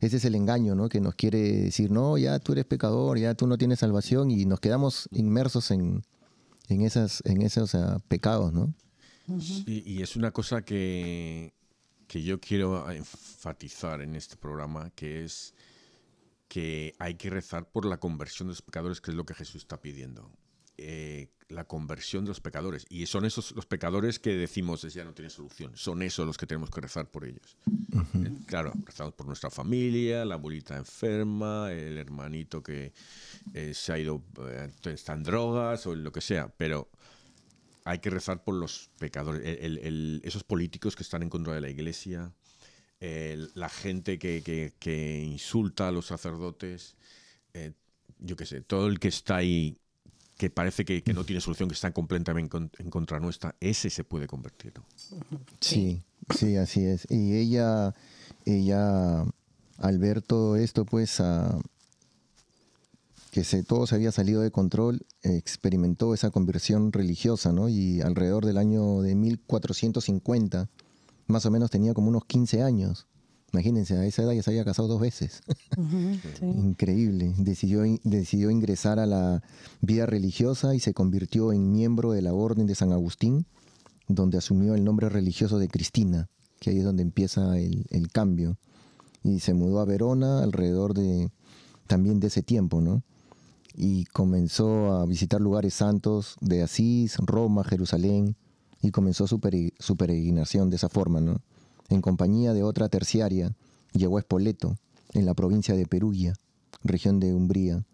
ese 0.00 0.16
es 0.16 0.24
el 0.24 0.34
engaño, 0.34 0.74
¿no? 0.74 0.88
Que 0.88 1.00
nos 1.00 1.14
quiere 1.14 1.38
decir, 1.64 1.90
no, 1.90 2.18
ya 2.18 2.38
tú 2.38 2.52
eres 2.52 2.64
pecador, 2.64 3.18
ya 3.18 3.34
tú 3.34 3.46
no 3.46 3.58
tienes 3.58 3.80
salvación 3.80 4.30
y 4.30 4.46
nos 4.46 4.60
quedamos 4.60 5.08
inmersos 5.12 5.70
en, 5.70 6.02
en, 6.68 6.82
esas, 6.82 7.22
en 7.26 7.42
esos 7.42 7.76
pecados, 8.08 8.52
¿no? 8.52 8.74
y 9.66 10.02
es 10.02 10.16
una 10.16 10.32
cosa 10.32 10.62
que, 10.62 11.52
que 12.08 12.24
yo 12.24 12.40
quiero 12.40 12.90
enfatizar 12.90 14.00
en 14.00 14.16
este 14.16 14.34
programa, 14.34 14.90
que 14.96 15.22
es 15.24 15.54
que 16.48 16.96
hay 16.98 17.14
que 17.14 17.30
rezar 17.30 17.70
por 17.70 17.86
la 17.86 18.00
conversión 18.00 18.48
de 18.48 18.54
los 18.54 18.62
pecadores, 18.62 19.00
que 19.00 19.12
es 19.12 19.16
lo 19.16 19.24
que 19.24 19.34
Jesús 19.34 19.62
está 19.62 19.80
pidiendo. 19.80 20.28
Eh, 20.82 21.28
la 21.48 21.64
conversión 21.64 22.24
de 22.24 22.28
los 22.28 22.40
pecadores. 22.40 22.86
Y 22.88 23.06
son 23.06 23.24
esos 23.24 23.50
los 23.52 23.66
pecadores 23.66 24.20
que 24.20 24.30
decimos 24.30 24.82
ya 24.82 25.04
no 25.04 25.12
tiene 25.12 25.30
solución. 25.30 25.72
Son 25.74 26.00
esos 26.00 26.24
los 26.24 26.38
que 26.38 26.46
tenemos 26.46 26.70
que 26.70 26.80
rezar 26.80 27.10
por 27.10 27.24
ellos. 27.24 27.56
Eh, 28.14 28.32
claro, 28.46 28.72
rezamos 28.84 29.14
por 29.14 29.26
nuestra 29.26 29.50
familia, 29.50 30.24
la 30.24 30.36
abuelita 30.36 30.76
enferma, 30.76 31.72
el 31.72 31.98
hermanito 31.98 32.62
que 32.62 32.92
eh, 33.52 33.74
se 33.74 33.92
ha 33.92 33.98
ido, 33.98 34.22
está 34.84 35.14
en 35.14 35.24
drogas 35.24 35.88
o 35.88 35.94
lo 35.96 36.12
que 36.12 36.20
sea. 36.20 36.48
Pero 36.56 36.88
hay 37.84 37.98
que 37.98 38.10
rezar 38.10 38.44
por 38.44 38.54
los 38.54 38.90
pecadores, 39.00 39.42
esos 40.22 40.44
políticos 40.44 40.94
que 40.94 41.02
están 41.02 41.24
en 41.24 41.30
contra 41.30 41.52
de 41.52 41.60
la 41.60 41.68
iglesia, 41.68 42.32
la 43.00 43.68
gente 43.68 44.18
que, 44.20 45.22
insulta 45.26 45.88
a 45.88 45.92
los 45.92 46.06
sacerdotes, 46.06 46.94
eh, 47.54 47.72
yo 48.20 48.36
qué 48.36 48.46
sé, 48.46 48.60
todo 48.60 48.86
el 48.86 48.98
que 48.98 49.08
está 49.08 49.36
ahí, 49.36 49.79
que 50.40 50.48
parece 50.48 50.86
que, 50.86 51.02
no 51.12 51.22
tiene 51.24 51.42
solución, 51.42 51.68
que 51.68 51.74
está 51.74 51.92
completamente 51.92 52.56
en, 52.56 52.88
contra 52.88 53.20
nuestra, 53.20 53.54
ese 53.60 53.90
se 53.90 54.04
puede 54.04 54.26
convertir. 54.26 54.72
Sí, 55.60 56.02
sí, 56.34 56.56
así 56.56 56.82
es. 56.82 57.06
Y 57.10 57.36
ella, 57.36 57.94
ella, 58.46 59.26
al 59.76 59.98
ver 59.98 60.22
todo 60.22 60.56
esto, 60.56 60.86
pues, 60.86 61.20
a 61.20 61.60
que 63.32 63.44
se, 63.44 63.62
todo 63.64 63.86
se 63.86 63.96
había 63.96 64.12
salido 64.12 64.40
de 64.40 64.50
control, 64.50 65.02
experimentó 65.22 66.14
esa 66.14 66.30
conversión 66.30 66.90
religiosa, 66.90 67.52
¿no? 67.52 67.68
Y 67.68 68.00
alrededor 68.00 68.46
del 68.46 68.56
año 68.56 69.02
de 69.02 69.14
1450, 69.16 70.70
más 71.26 71.44
o 71.44 71.50
menos 71.50 71.70
tenía 71.70 71.92
como 71.92 72.08
unos 72.08 72.24
15 72.24 72.62
años. 72.62 73.06
Imagínense, 73.52 73.96
a 73.96 74.06
esa 74.06 74.22
edad 74.22 74.32
ya 74.32 74.42
se 74.42 74.50
había 74.50 74.64
casado 74.64 74.88
dos 74.88 75.00
veces. 75.00 75.42
Increíble. 76.40 77.34
Decidió, 77.36 77.82
decidió 78.04 78.50
ingresar 78.50 78.98
a 78.98 79.06
la 79.06 79.42
vida 79.80 80.06
religiosa 80.06 80.74
y 80.74 80.80
se 80.80 80.94
convirtió 80.94 81.52
en 81.52 81.72
miembro 81.72 82.12
de 82.12 82.22
la 82.22 82.32
Orden 82.32 82.66
de 82.66 82.74
San 82.74 82.92
Agustín, 82.92 83.46
donde 84.08 84.38
asumió 84.38 84.74
el 84.74 84.84
nombre 84.84 85.08
religioso 85.08 85.58
de 85.58 85.68
Cristina, 85.68 86.28
que 86.60 86.70
ahí 86.70 86.78
es 86.78 86.84
donde 86.84 87.02
empieza 87.02 87.58
el, 87.58 87.86
el 87.90 88.10
cambio. 88.10 88.56
Y 89.22 89.40
se 89.40 89.54
mudó 89.54 89.80
a 89.80 89.84
Verona 89.84 90.42
alrededor 90.42 90.94
de 90.94 91.30
también 91.86 92.20
de 92.20 92.28
ese 92.28 92.42
tiempo, 92.42 92.80
¿no? 92.80 93.02
y 93.74 94.04
comenzó 94.06 94.92
a 94.92 95.06
visitar 95.06 95.40
lugares 95.40 95.74
santos 95.74 96.36
de 96.40 96.62
Asís, 96.62 97.16
Roma, 97.18 97.64
Jerusalén, 97.64 98.36
y 98.82 98.90
comenzó 98.90 99.26
su, 99.26 99.40
peregrinación 99.40 100.70
de 100.70 100.76
esa 100.76 100.88
forma, 100.88 101.20
¿no? 101.20 101.40
En 101.90 102.00
compañía 102.00 102.54
de 102.54 102.62
otra 102.62 102.88
terciaria, 102.88 103.54
llegó 103.92 104.16
a 104.16 104.20
Espoleto, 104.20 104.76
en 105.12 105.26
la 105.26 105.34
provincia 105.34 105.74
de 105.74 105.86
Perugia, 105.86 106.34
región 106.82 107.20
de 107.20 107.34
Umbría, 107.34 107.84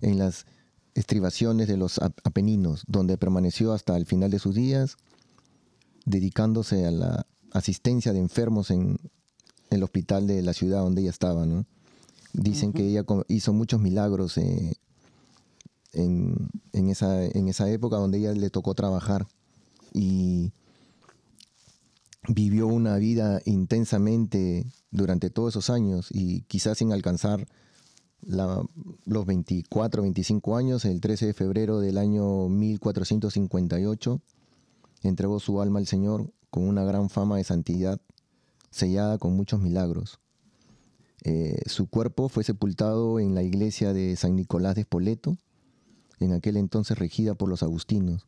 en 0.00 0.18
las 0.18 0.46
estribaciones 0.94 1.68
de 1.68 1.76
los 1.76 1.98
Apeninos, 1.98 2.84
donde 2.86 3.16
permaneció 3.16 3.72
hasta 3.72 3.96
el 3.96 4.04
final 4.04 4.30
de 4.30 4.38
sus 4.38 4.54
días, 4.54 4.96
dedicándose 6.04 6.86
a 6.86 6.90
la 6.90 7.26
asistencia 7.52 8.12
de 8.12 8.18
enfermos 8.18 8.70
en 8.70 8.98
el 9.70 9.82
hospital 9.82 10.26
de 10.26 10.42
la 10.42 10.52
ciudad 10.52 10.80
donde 10.80 11.02
ella 11.02 11.10
estaba, 11.10 11.46
¿no? 11.46 11.66
Dicen 12.32 12.72
que 12.72 12.86
ella 12.86 13.04
hizo 13.28 13.52
muchos 13.52 13.80
milagros 13.80 14.38
eh, 14.38 14.74
en, 15.92 16.50
esa, 16.72 17.24
en 17.24 17.48
esa 17.48 17.68
época 17.70 17.96
donde 17.96 18.18
ella 18.18 18.32
le 18.32 18.50
tocó 18.50 18.74
trabajar 18.74 19.26
y 19.92 20.52
vivió 22.28 22.66
una 22.66 22.96
vida 22.96 23.40
intensamente 23.44 24.66
durante 24.90 25.30
todos 25.30 25.54
esos 25.54 25.70
años 25.70 26.08
y 26.10 26.42
quizás 26.42 26.78
sin 26.78 26.92
alcanzar 26.92 27.46
los 28.22 29.26
24, 29.26 30.02
25 30.02 30.56
años, 30.56 30.84
el 30.84 31.00
13 31.00 31.26
de 31.26 31.34
febrero 31.34 31.80
del 31.80 31.96
año 31.96 32.48
1458, 32.48 34.20
entregó 35.02 35.40
su 35.40 35.60
alma 35.60 35.78
al 35.78 35.86
Señor 35.86 36.30
con 36.50 36.64
una 36.64 36.84
gran 36.84 37.08
fama 37.08 37.38
de 37.38 37.44
santidad, 37.44 38.00
sellada 38.70 39.18
con 39.18 39.34
muchos 39.34 39.60
milagros. 39.60 40.20
Eh, 41.22 41.62
su 41.66 41.88
cuerpo 41.88 42.28
fue 42.28 42.44
sepultado 42.44 43.20
en 43.20 43.34
la 43.34 43.42
iglesia 43.42 43.92
de 43.92 44.16
San 44.16 44.36
Nicolás 44.36 44.74
de 44.74 44.82
Spoleto, 44.82 45.38
en 46.18 46.32
aquel 46.32 46.56
entonces 46.56 46.98
regida 46.98 47.34
por 47.34 47.48
los 47.48 47.62
agustinos, 47.62 48.26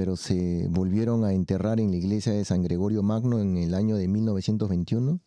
pero 0.00 0.16
se 0.16 0.66
volvieron 0.70 1.26
a 1.26 1.34
enterrar 1.34 1.78
en 1.78 1.90
la 1.90 1.98
iglesia 1.98 2.32
de 2.32 2.46
San 2.46 2.62
Gregorio 2.62 3.02
Magno 3.02 3.38
en 3.38 3.58
el 3.58 3.74
año 3.74 3.96
de 3.96 4.08
1921, 4.08 5.20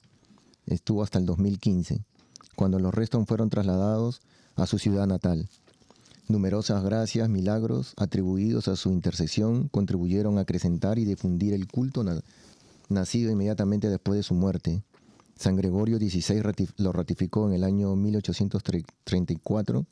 estuvo 0.65 1.03
hasta 1.03 1.19
el 1.19 1.27
2015, 1.27 2.01
cuando 2.55 2.79
los 2.79 2.91
restos 2.91 3.23
fueron 3.27 3.51
trasladados 3.51 4.21
a 4.55 4.65
su 4.65 4.79
ciudad 4.79 5.05
natal. 5.05 5.47
Numerosas 6.27 6.83
gracias, 6.83 7.29
milagros 7.29 7.93
atribuidos 7.97 8.67
a 8.67 8.75
su 8.75 8.89
intercesión 8.89 9.67
contribuyeron 9.67 10.39
a 10.39 10.41
acrecentar 10.41 10.97
y 10.97 11.05
difundir 11.05 11.53
el 11.53 11.67
culto 11.67 12.03
nacido 12.89 13.31
inmediatamente 13.31 13.91
después 13.91 14.17
de 14.17 14.23
su 14.23 14.33
muerte. 14.33 14.81
San 15.35 15.55
Gregorio 15.55 15.99
XVI 15.99 16.41
lo 16.77 16.91
ratificó 16.93 17.47
en 17.47 17.53
el 17.53 17.63
año 17.63 17.95
1834, 17.95 19.85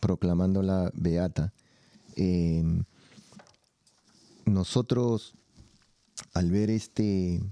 proclamándola 0.00 0.90
beata. 0.92 1.52
Em, 2.16 2.82
nosotros, 4.44 5.34
al 6.34 6.50
ver 6.50 6.70
este, 6.70 7.42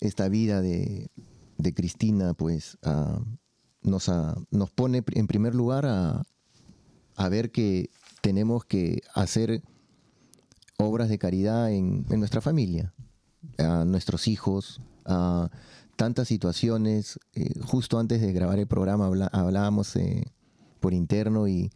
esta 0.00 0.28
vida 0.28 0.60
de, 0.60 1.10
Cristina, 1.74 2.34
pues 2.34 2.78
ah, 2.82 3.20
nos, 3.82 4.08
ah, 4.08 4.36
nos 4.50 4.70
pone 4.70 5.04
en 5.12 5.26
primer 5.26 5.54
lugar 5.54 5.86
a, 5.86 6.22
a 7.16 7.28
ver 7.28 7.50
que 7.50 7.90
tenemos 8.22 8.64
que 8.64 9.02
hacer 9.14 9.62
obras 10.78 11.08
de 11.08 11.18
caridad 11.18 11.70
en, 11.72 12.06
nuestra 12.08 12.40
familia, 12.40 12.94
a 13.58 13.84
nuestros 13.84 14.28
hijos, 14.28 14.80
a 15.04 15.50
tantas 15.96 16.28
situaciones. 16.28 17.18
Eh, 17.34 17.58
justo 17.64 17.98
antes 17.98 18.20
de 18.20 18.32
grabar 18.32 18.60
el 18.60 18.68
programa 18.68 19.10
hablábamos 19.32 19.96
eh, 19.96 20.32
por 20.78 20.94
interno 20.94 21.48
y 21.48 21.70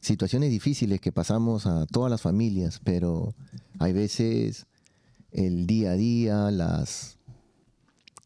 situaciones 0.00 0.50
difíciles 0.50 1.00
que 1.00 1.12
pasamos 1.12 1.66
a 1.66 1.86
todas 1.86 2.10
las 2.10 2.20
familias, 2.20 2.80
pero 2.84 3.34
hay 3.82 3.92
veces 3.92 4.66
el 5.32 5.66
día 5.66 5.92
a 5.92 5.94
día, 5.94 6.50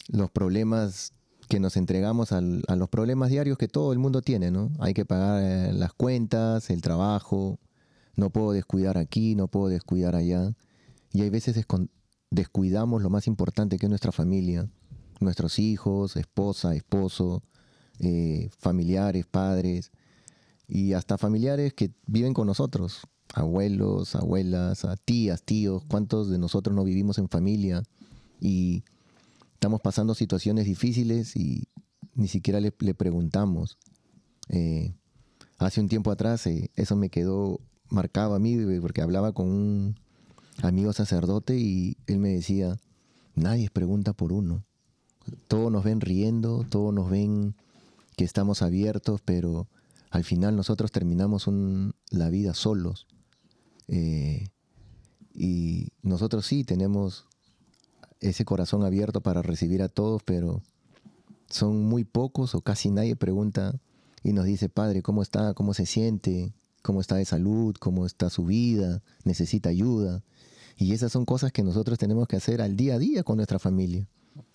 los 0.08 0.30
problemas 0.30 1.14
que 1.48 1.60
nos 1.60 1.76
entregamos 1.78 2.32
a 2.32 2.40
los 2.40 2.88
problemas 2.90 3.30
diarios 3.30 3.56
que 3.56 3.68
todo 3.68 3.92
el 3.94 3.98
mundo 3.98 4.20
tiene, 4.20 4.50
¿no? 4.50 4.70
Hay 4.80 4.92
que 4.92 5.06
pagar 5.06 5.42
eh, 5.42 5.72
las 5.72 5.94
cuentas, 5.94 6.68
el 6.68 6.82
trabajo, 6.82 7.58
no 8.16 8.28
puedo 8.30 8.52
descuidar 8.52 8.98
aquí, 8.98 9.34
no 9.34 9.48
puedo 9.48 9.68
descuidar 9.68 10.14
allá. 10.14 10.52
Y 11.12 11.22
hay 11.22 11.30
veces 11.30 11.64
descuidamos 12.30 13.02
lo 13.02 13.08
más 13.08 13.26
importante 13.26 13.78
que 13.78 13.86
es 13.86 13.90
nuestra 13.90 14.12
familia, 14.12 14.68
nuestros 15.20 15.58
hijos, 15.58 16.16
esposa, 16.16 16.74
esposo, 16.74 17.42
eh, 18.00 18.50
familiares, 18.58 19.24
padres 19.24 19.90
y 20.68 20.92
hasta 20.92 21.16
familiares 21.16 21.72
que 21.72 21.92
viven 22.06 22.34
con 22.34 22.46
nosotros, 22.46 23.06
abuelos, 23.34 24.14
abuelas, 24.14 24.86
tías, 25.04 25.42
tíos, 25.42 25.82
cuántos 25.88 26.30
de 26.30 26.38
nosotros 26.38 26.74
no 26.74 26.84
vivimos 26.84 27.18
en 27.18 27.28
familia 27.28 27.82
y 28.40 28.84
estamos 29.54 29.80
pasando 29.80 30.14
situaciones 30.14 30.66
difíciles 30.66 31.36
y 31.36 31.68
ni 32.14 32.28
siquiera 32.28 32.60
le, 32.60 32.70
preguntamos. 32.70 33.78
Eh, 34.48 34.94
hace 35.58 35.80
un 35.80 35.88
tiempo 35.88 36.10
atrás 36.10 36.46
eh, 36.46 36.70
eso 36.76 36.96
me 36.96 37.10
quedó 37.10 37.60
marcado 37.88 38.34
a 38.34 38.38
mí 38.38 38.56
porque 38.80 39.02
hablaba 39.02 39.32
con 39.32 39.48
un 39.48 39.96
amigo 40.62 40.92
sacerdote 40.92 41.58
y 41.58 41.96
él 42.06 42.18
me 42.18 42.30
decía, 42.30 42.78
nadie 43.34 43.70
pregunta 43.70 44.12
por 44.12 44.32
uno. 44.32 44.64
Todos 45.48 45.72
nos 45.72 45.84
ven 45.84 46.00
riendo, 46.00 46.64
todos 46.68 46.94
nos 46.94 47.10
ven 47.10 47.54
que 48.16 48.24
estamos 48.24 48.62
abiertos, 48.62 49.20
pero 49.24 49.68
al 50.10 50.24
final 50.24 50.56
nosotros 50.56 50.92
terminamos 50.92 51.48
la 52.10 52.30
vida 52.30 52.54
solos. 52.54 53.06
Eh, 53.88 54.48
y 55.34 55.88
nosotros 56.02 56.46
sí 56.46 56.64
tenemos 56.64 57.26
ese 58.20 58.44
corazón 58.44 58.84
abierto 58.84 59.20
para 59.20 59.42
recibir 59.42 59.82
a 59.82 59.88
todos, 59.88 60.22
pero 60.22 60.62
son 61.48 61.84
muy 61.84 62.04
pocos 62.04 62.54
o 62.54 62.60
casi 62.60 62.90
nadie 62.90 63.16
pregunta 63.16 63.78
y 64.22 64.32
nos 64.32 64.44
dice, 64.46 64.68
Padre, 64.68 65.02
¿cómo 65.02 65.22
está? 65.22 65.54
¿Cómo 65.54 65.74
se 65.74 65.86
siente? 65.86 66.52
¿Cómo 66.82 67.00
está 67.00 67.16
de 67.16 67.24
salud? 67.24 67.76
¿Cómo 67.78 68.06
está 68.06 68.30
su 68.30 68.46
vida? 68.46 69.02
¿Necesita 69.24 69.68
ayuda? 69.68 70.24
Y 70.76 70.92
esas 70.92 71.12
son 71.12 71.24
cosas 71.24 71.52
que 71.52 71.62
nosotros 71.62 71.98
tenemos 71.98 72.26
que 72.28 72.36
hacer 72.36 72.60
al 72.60 72.76
día 72.76 72.94
a 72.94 72.98
día 72.98 73.22
con 73.22 73.36
nuestra 73.36 73.58
familia. 73.58 74.06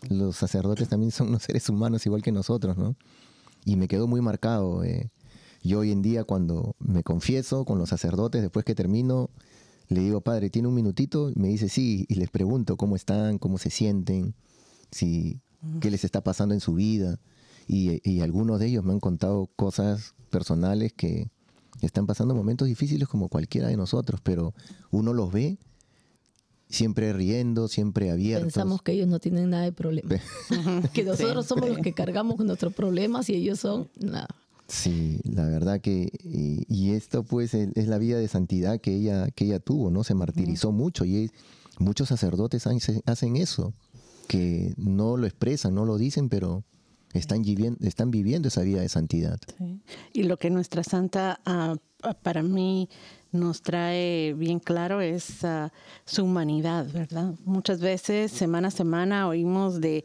Los 0.10 0.38
sacerdotes 0.38 0.90
también 0.90 1.12
son 1.12 1.30
unos 1.30 1.44
seres 1.44 1.68
humanos 1.70 2.06
igual 2.06 2.22
que 2.22 2.32
nosotros, 2.32 2.78
¿no? 2.78 2.96
Y 3.66 3.76
me 3.76 3.88
quedó 3.88 4.08
muy 4.08 4.22
marcado. 4.22 4.84
Eh. 4.84 5.10
Yo 5.64 5.80
hoy 5.80 5.92
en 5.92 6.02
día 6.02 6.24
cuando 6.24 6.76
me 6.80 7.04
confieso 7.04 7.66
con 7.66 7.78
los 7.78 7.90
sacerdotes, 7.90 8.42
después 8.42 8.66
que 8.66 8.76
termino, 8.76 9.30
le 9.90 10.02
digo, 10.02 10.22
padre, 10.22 10.50
¿tiene 10.50 10.68
un 10.68 10.74
minutito? 10.74 11.30
Y 11.30 11.36
me 11.36 11.50
dice, 11.50 11.70
sí, 11.70 12.06
y 12.08 12.16
les 12.16 12.30
pregunto 12.30 12.78
cómo 12.78 12.96
están, 12.96 13.38
cómo 13.38 13.58
se 13.58 13.70
sienten, 13.70 14.34
si, 14.92 15.42
qué 15.80 15.92
les 15.92 16.04
está 16.04 16.24
pasando 16.24 16.54
en 16.54 16.62
su 16.62 16.74
vida. 16.74 17.20
Y, 17.68 18.20
algunos 18.22 18.60
de 18.60 18.68
ellos 18.68 18.84
me 18.84 18.92
han 18.92 19.00
contado 19.00 19.50
cosas 19.56 20.16
personales 20.30 20.94
que 20.94 21.30
están 21.82 22.06
pasando 22.06 22.36
momentos 22.36 22.68
difíciles 22.68 23.08
como 23.08 23.30
cualquiera 23.30 23.68
de 23.68 23.78
nosotros, 23.78 24.20
pero 24.22 24.54
uno 24.90 25.14
los 25.14 25.32
ve 25.32 25.58
siempre 26.70 27.14
riendo, 27.14 27.68
siempre 27.68 28.12
abiertos. 28.12 28.54
Pensamos 28.54 28.82
que 28.82 28.94
ellos 28.94 29.08
no 29.08 29.20
tienen 29.20 29.52
nada 29.52 29.64
de 29.64 29.72
problema. 29.72 30.10
que 30.94 31.04
nosotros 31.04 31.46
somos 31.46 31.70
los 31.70 31.78
que 31.80 31.94
cargamos 31.94 32.38
con 32.38 32.48
nuestros 32.48 32.74
problemas 32.74 33.30
y 33.30 33.36
ellos 33.36 33.60
son 33.60 33.90
nada. 34.00 34.28
Sí, 34.72 35.20
la 35.26 35.44
verdad 35.46 35.82
que, 35.82 36.10
y, 36.24 36.92
esto 36.92 37.24
pues 37.24 37.54
es, 37.54 37.88
la 37.88 37.98
vida 37.98 38.18
de 38.18 38.30
santidad 38.30 38.80
que 38.80 38.96
ella, 38.96 39.30
que 39.30 39.44
ella 39.44 39.60
tuvo, 39.60 39.92
¿no? 39.92 40.06
Se 40.06 40.14
martirizó 40.14 40.72
mucho 40.72 41.04
y 41.04 41.30
muchos 41.78 42.08
sacerdotes 42.08 42.66
hacen 43.06 43.36
eso, 43.36 43.74
que 44.30 44.74
no 44.78 45.18
lo 45.18 45.28
expresan, 45.28 45.76
no 45.76 45.84
lo 45.84 45.98
dicen, 45.98 46.30
pero 46.30 46.64
están, 47.14 47.42
viviendo, 48.12 48.48
esa 48.48 48.62
vida 48.62 48.82
de 48.82 48.90
santidad. 48.90 49.40
Y 50.14 50.24
lo 50.24 50.38
que 50.38 50.50
nuestra 50.50 50.84
santa, 50.84 51.40
ah, 51.46 51.76
para 52.22 52.44
mí, 52.44 52.90
nos 53.32 53.62
trae 53.62 54.34
bien 54.34 54.60
claro 54.60 55.02
es 55.02 55.44
ah, 55.44 55.72
su 56.06 56.26
humanidad, 56.26 56.88
¿verdad? 56.92 57.34
Muchas 57.46 57.80
veces, 57.80 58.32
semana 58.32 58.68
a 58.70 58.72
semana, 58.72 59.28
oímos 59.28 59.80
de 59.80 60.04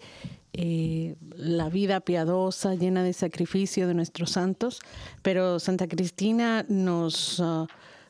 eh, 0.52 1.16
la 1.36 1.68
vida 1.68 2.00
piadosa, 2.00 2.74
llena 2.74 3.02
de 3.02 3.12
sacrificio 3.12 3.88
de 3.88 3.94
nuestros 3.94 4.30
santos, 4.30 4.80
pero 5.22 5.58
Santa 5.58 5.88
Cristina 5.88 6.64
nos, 6.68 7.40
ah, 7.40 7.66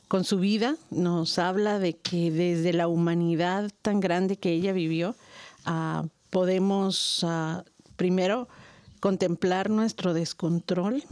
con 0.07 0.23
su 0.23 0.39
vida, 0.39 0.77
nos 0.91 1.39
habla 1.39 1.79
de 1.79 1.97
que 1.97 2.31
desde 2.31 2.73
la 2.73 2.87
humanidad 2.87 3.71
tan 3.81 3.99
grande 3.99 4.37
que 4.37 4.53
ella 4.53 4.71
vivió, 4.71 5.15
ah, 5.65 6.05
podemos 6.29 7.21
ah, 7.23 7.65
primero 7.95 8.47
contemplar 8.99 9.69
nuestro 9.69 10.13
descontrol, 10.13 11.03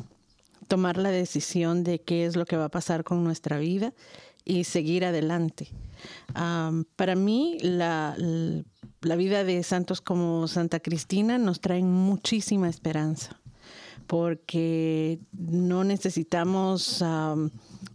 tomar 0.68 0.98
la 0.98 1.10
decisión 1.10 1.84
de 1.84 2.02
qué 2.02 2.26
es 2.26 2.36
lo 2.36 2.46
que 2.46 2.58
va 2.58 2.66
a 2.66 2.70
pasar 2.70 3.04
con 3.04 3.24
nuestra 3.24 3.58
vida 3.58 3.94
y 4.44 4.64
seguir 4.64 5.06
adelante. 5.06 5.70
para 6.96 7.16
mí, 7.16 7.58
la, 7.62 8.16
la 9.02 9.16
vida 9.16 9.44
de 9.44 9.64
santos 9.64 10.02
como 10.02 10.48
Santa 10.48 10.80
Cristina 10.80 11.38
nos 11.38 11.62
traen 11.62 11.92
muchísima 11.92 12.70
esperanza, 12.70 13.40
porque 14.08 15.20
no 15.34 15.84
necesitamos 15.84 17.04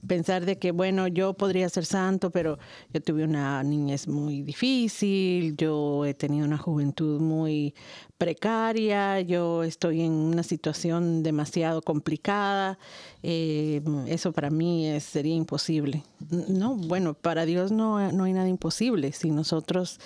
pensar 0.06 0.44
de 0.44 0.58
que, 0.58 0.72
bueno, 0.72 1.06
yo 1.06 1.34
podría 1.34 1.68
ser 1.68 1.84
santo, 1.84 2.30
pero 2.30 2.58
yo 2.92 3.00
tuve 3.00 3.24
una 3.24 3.62
niñez 3.62 4.08
muy 4.08 4.42
difícil, 4.42 5.56
yo 5.56 6.04
he 6.04 6.14
tenido 6.14 6.46
una 6.46 6.58
juventud 6.58 7.20
muy 7.20 7.74
precaria, 8.18 9.20
yo 9.20 9.62
estoy 9.62 10.02
en 10.02 10.12
una 10.12 10.42
situación 10.42 11.22
demasiado 11.22 11.80
complicada, 11.80 12.78
eh, 13.22 13.82
eso 14.06 14.32
para 14.32 14.50
mí 14.50 14.88
sería 15.00 15.34
imposible. 15.34 16.02
No, 16.48 16.76
bueno, 16.76 17.14
para 17.14 17.46
Dios 17.46 17.70
no, 17.70 18.10
no 18.12 18.24
hay 18.24 18.32
nada 18.32 18.48
imposible 18.48 19.12
si 19.12 19.30
nosotros 19.30 20.00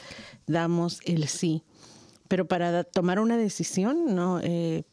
damos 0.47 1.01
el 1.07 1.29
sí. 1.29 1.63
Pero 2.29 2.47
para 2.47 2.85
tomar 2.85 3.21
una 3.21 3.37
decisión, 3.37 4.15
no, 4.15 4.41
eh, 4.43 4.85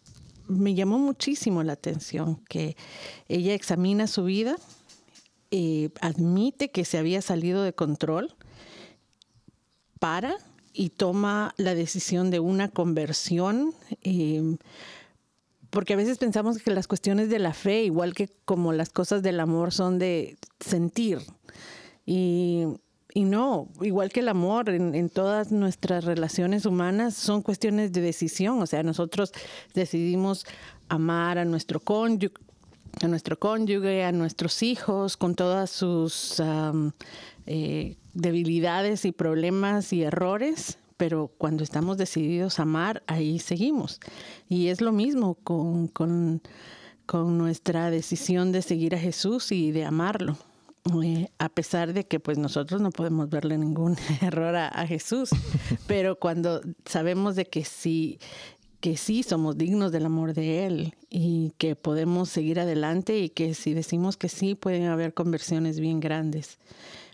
me 0.51 0.75
llamó 0.75 0.99
muchísimo 0.99 1.63
la 1.63 1.73
atención 1.73 2.43
que 2.47 2.75
ella 3.27 3.53
examina 3.53 4.07
su 4.07 4.23
vida, 4.23 4.55
eh, 5.51 5.89
admite 6.01 6.71
que 6.71 6.85
se 6.85 6.97
había 6.97 7.21
salido 7.21 7.63
de 7.63 7.73
control, 7.73 8.35
para 9.99 10.35
y 10.73 10.89
toma 10.89 11.53
la 11.57 11.75
decisión 11.75 12.31
de 12.31 12.39
una 12.39 12.69
conversión. 12.69 13.73
Em, 14.01 14.57
porque 15.69 15.93
a 15.93 15.95
veces 15.95 16.17
pensamos 16.17 16.57
que 16.57 16.71
las 16.71 16.87
cuestiones 16.87 17.29
de 17.29 17.37
la 17.37 17.53
fe, 17.53 17.83
igual 17.83 18.13
que 18.13 18.29
como 18.45 18.73
las 18.73 18.89
cosas 18.89 19.21
del 19.21 19.39
amor, 19.39 19.71
son 19.71 19.99
de 19.99 20.37
sentir. 20.59 21.19
Y 22.05 22.65
y 23.13 23.23
no, 23.23 23.67
igual 23.81 24.11
que 24.11 24.21
el 24.21 24.29
amor 24.29 24.69
en, 24.69 24.95
en, 24.95 25.09
todas 25.09 25.51
nuestras 25.51 26.05
relaciones 26.05 26.65
humanas 26.65 27.15
son 27.15 27.41
cuestiones 27.41 27.91
de 27.91 28.01
decisión. 28.01 28.61
O 28.61 28.65
sea, 28.65 28.83
nosotros 28.83 29.31
decidimos 29.73 30.45
amar 30.89 31.37
a 31.37 31.45
nuestro 31.45 31.79
cónyuge, 31.79 32.33
a 33.01 33.07
nuestro 33.07 33.39
cónyuge, 33.39 34.03
a 34.03 34.11
nuestros 34.11 34.63
hijos, 34.63 35.17
con 35.17 35.35
todas 35.35 35.69
sus 35.69 36.39
um, 36.39 36.91
eh, 37.45 37.97
debilidades 38.13 39.05
y 39.05 39.11
problemas 39.11 39.93
y 39.93 40.03
errores, 40.03 40.77
pero 40.97 41.31
cuando 41.37 41.63
estamos 41.63 41.97
decididos 41.97 42.59
a 42.59 42.63
amar, 42.63 43.03
ahí 43.07 43.39
seguimos. 43.39 43.99
Y 44.49 44.67
es 44.67 44.81
lo 44.81 44.91
mismo 44.91 45.35
con, 45.35 45.87
con, 45.87 46.41
con 47.05 47.37
nuestra 47.37 47.89
decisión 47.89 48.51
de 48.51 48.61
seguir 48.61 48.95
a 48.95 48.99
Jesús 48.99 49.51
y 49.51 49.71
de 49.71 49.85
amarlo. 49.85 50.37
Eh, 51.03 51.29
a 51.37 51.49
pesar 51.49 51.93
de 51.93 52.05
que 52.05 52.19
pues 52.19 52.39
nosotros 52.39 52.81
no 52.81 52.89
podemos 52.89 53.29
verle 53.29 53.57
ningún 53.57 53.95
error 54.21 54.55
a, 54.55 54.67
a 54.67 54.87
Jesús, 54.87 55.29
pero 55.87 56.17
cuando 56.17 56.61
sabemos 56.85 57.35
de 57.35 57.45
que 57.45 57.63
si 57.63 58.19
que 58.81 58.97
sí 58.97 59.21
somos 59.21 59.57
dignos 59.57 59.91
del 59.91 60.07
amor 60.07 60.33
de 60.33 60.65
Él 60.65 60.95
y 61.09 61.53
que 61.59 61.75
podemos 61.75 62.29
seguir 62.29 62.59
adelante 62.59 63.19
y 63.19 63.29
que 63.29 63.53
si 63.53 63.75
decimos 63.75 64.17
que 64.17 64.27
sí 64.27 64.55
pueden 64.55 64.85
haber 64.85 65.13
conversiones 65.13 65.79
bien 65.79 65.99
grandes. 65.99 66.57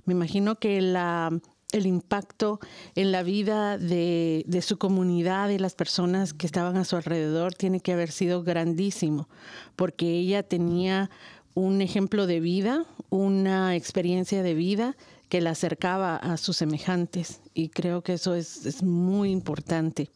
Me 0.05 0.13
imagino 0.13 0.55
que 0.55 0.79
la, 0.79 1.37
el 1.73 1.85
impacto 1.85 2.61
en 2.95 3.11
la 3.11 3.21
vida 3.21 3.77
de, 3.77 4.45
de, 4.47 4.61
su 4.61 4.77
comunidad 4.77 5.49
y 5.49 5.57
las 5.57 5.75
personas 5.75 6.33
que 6.33 6.45
estaban 6.45 6.77
a 6.77 6.85
su 6.85 6.95
alrededor 6.95 7.53
tiene 7.53 7.81
que 7.81 7.91
haber 7.91 8.11
sido 8.11 8.43
grandísimo, 8.43 9.27
porque 9.75 10.09
ella 10.09 10.43
tenía 10.43 11.09
un 11.57 11.81
ejemplo 11.81 12.27
de 12.27 12.39
vida, 12.39 12.85
una 13.09 13.75
experiencia 13.75 14.43
de 14.43 14.53
vida 14.53 14.95
que 15.27 15.41
la 15.41 15.49
acercaba 15.49 16.15
a 16.15 16.37
sus 16.37 16.57
semejantes. 16.57 17.41
Y 17.55 17.69
creo 17.69 18.03
que 18.03 18.13
eso 18.13 18.35
es, 18.35 18.67
es 18.67 18.83
muy 18.83 19.31
importante. 19.31 20.11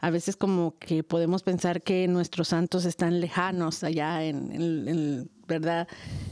A 0.00 0.10
veces 0.10 0.34
como 0.34 0.76
que 0.80 1.04
podemos 1.04 1.44
pensar 1.44 1.82
que 1.82 2.08
nuestros 2.08 2.48
santos 2.48 2.84
están 2.84 3.20
lejanos 3.20 3.84
allá 3.84 4.24
en, 4.24 5.30
verdad 5.46 5.86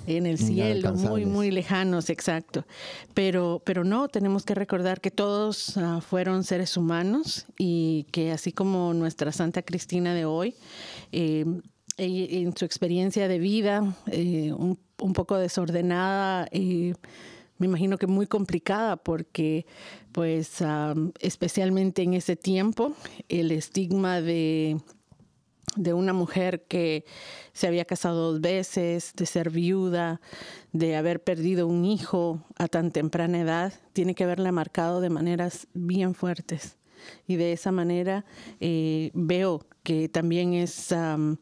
en 0.09 0.27
el 0.27 0.38
cielo 0.38 0.92
muy 0.94 1.25
muy 1.25 1.53
lejanos 1.53 2.11
exacto. 2.11 2.66
Pero 3.14 3.62
pero 3.64 3.85
no 3.85 4.09
tenemos 4.09 4.44
que 4.44 4.57
recordar 4.57 5.01
que 5.01 5.12
todos 5.12 5.77
uh, 5.77 6.01
fueron 6.01 6.42
seres 6.42 6.77
humanos 6.77 7.47
y 7.57 8.07
que 8.11 8.33
así 8.33 8.53
como 8.53 8.92
nuestra 8.94 9.31
santa 9.31 9.62
Cristina 9.62 10.12
de 10.12 10.25
hoy 10.25 10.57
eh, 11.12 11.44
en 11.96 12.57
su 12.57 12.64
experiencia 12.64 13.28
de 13.28 13.38
vida 13.38 13.96
eh, 14.11 14.52
un, 14.52 14.78
un, 15.00 15.12
poco 15.12 15.37
desordenada 15.37 16.48
eh, 16.50 16.94
me 17.59 17.66
imagino 17.66 17.98
que 17.98 18.07
muy 18.07 18.26
complicada 18.26 18.96
porque 18.96 19.66
pues 20.12 20.61
um, 20.61 21.12
especialmente 21.20 22.02
en 22.02 22.14
ese 22.14 22.37
tiempo 22.37 22.94
el 23.28 23.52
estigma 23.52 24.20
de, 24.20 24.80
de 25.76 25.92
una 25.94 26.12
mujer 26.12 26.64
que 26.66 27.04
se 27.52 27.66
había 27.66 27.85
casado 27.85 28.33
dos 28.33 28.40
veces, 28.40 29.12
de 29.14 29.26
ser 29.26 29.50
viuda, 29.50 30.20
de 30.72 30.96
haber 30.96 31.22
perdido 31.22 31.68
un 31.68 31.85
hijo 31.85 32.44
a 32.57 32.68
tan 32.68 32.90
temprana 32.90 33.40
edad, 33.40 33.72
tiene 33.92 34.14
que 34.14 34.24
haberla 34.24 34.50
marcado 34.50 35.00
de 35.00 35.11
maneras 35.11 35.68
bien 35.74 36.14
fuertes. 36.14 36.76
Y 37.26 37.37
de 37.37 37.52
esa 37.52 37.70
manera 37.70 38.24
eh, 38.61 39.11
veo 39.14 39.66
que 39.83 40.09
también 40.09 40.54
es... 40.54 40.90
Um, 40.92 41.37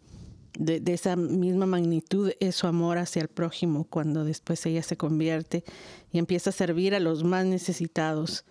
de, 0.59 0.83
esa 0.93 1.17
misma 1.17 1.67
magnitud 1.67 2.33
es 2.41 2.57
su 2.57 2.67
amor 2.67 2.99
hacia 2.99 3.23
el 3.23 3.29
prójimo 3.29 3.85
cuando 3.85 4.25
después 4.25 4.65
ella 4.67 4.83
se 4.83 4.97
convierte 4.97 5.65
y 6.13 6.19
empieza 6.19 6.51
a 6.51 6.53
servir 6.53 6.95
a 6.95 7.01
los 7.01 7.25
más 7.25 7.45
necesitados. 7.47 8.45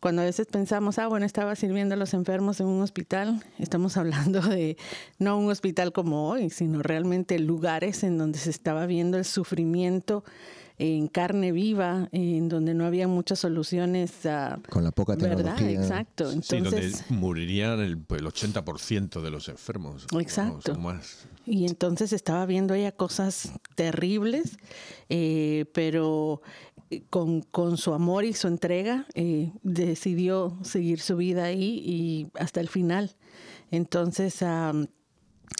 Cuando 0.00 0.22
a 0.22 0.26
veces 0.26 0.46
pensamos, 0.46 0.98
ah, 0.98 1.08
bueno, 1.08 1.26
estaba 1.26 1.56
sirviendo 1.56 1.94
a 1.94 1.98
los 1.98 2.14
enfermos 2.14 2.60
en 2.60 2.66
un 2.66 2.82
hospital, 2.82 3.42
estamos 3.58 3.96
hablando 3.96 4.40
de 4.40 4.76
no 5.18 5.38
un 5.38 5.50
hospital 5.50 5.92
como 5.92 6.28
hoy, 6.28 6.50
sino 6.50 6.82
realmente 6.82 7.38
lugares 7.38 8.04
en 8.04 8.16
donde 8.16 8.38
se 8.38 8.50
estaba 8.50 8.86
viendo 8.86 9.18
el 9.18 9.24
sufrimiento 9.24 10.22
en 10.78 11.08
carne 11.08 11.50
viva, 11.50 12.08
en 12.12 12.48
donde 12.48 12.72
no 12.72 12.86
había 12.86 13.08
muchas 13.08 13.40
soluciones. 13.40 14.24
A, 14.26 14.60
Con 14.70 14.84
la 14.84 14.92
poca 14.92 15.16
tecnología. 15.16 15.54
¿verdad? 15.54 15.82
Exacto. 15.82 16.30
Entonces, 16.30 16.96
sí, 16.96 17.04
donde 17.08 17.20
morirían 17.20 17.80
el, 17.80 17.92
el 17.92 18.26
80% 18.26 19.20
de 19.20 19.30
los 19.30 19.48
enfermos. 19.48 20.06
Exacto. 20.18 20.72
O 20.72 20.78
más. 20.78 21.26
Y 21.44 21.66
entonces 21.66 22.12
estaba 22.12 22.46
viendo 22.46 22.74
ella 22.74 22.92
cosas 22.92 23.52
terribles, 23.74 24.58
eh, 25.08 25.64
pero 25.72 26.42
eh, 26.90 27.02
con, 27.10 27.42
con, 27.42 27.76
su 27.76 27.92
amor 27.92 28.24
y 28.24 28.34
su 28.34 28.46
entrega 28.46 29.06
eh, 29.14 29.52
decidió 29.62 30.56
seguir 30.62 31.00
su 31.00 31.16
vida 31.16 31.44
ahí 31.44 31.82
y 31.84 32.30
hasta 32.38 32.60
el 32.60 32.68
final. 32.68 33.16
Entonces, 33.70 34.42
uh, 34.42 34.86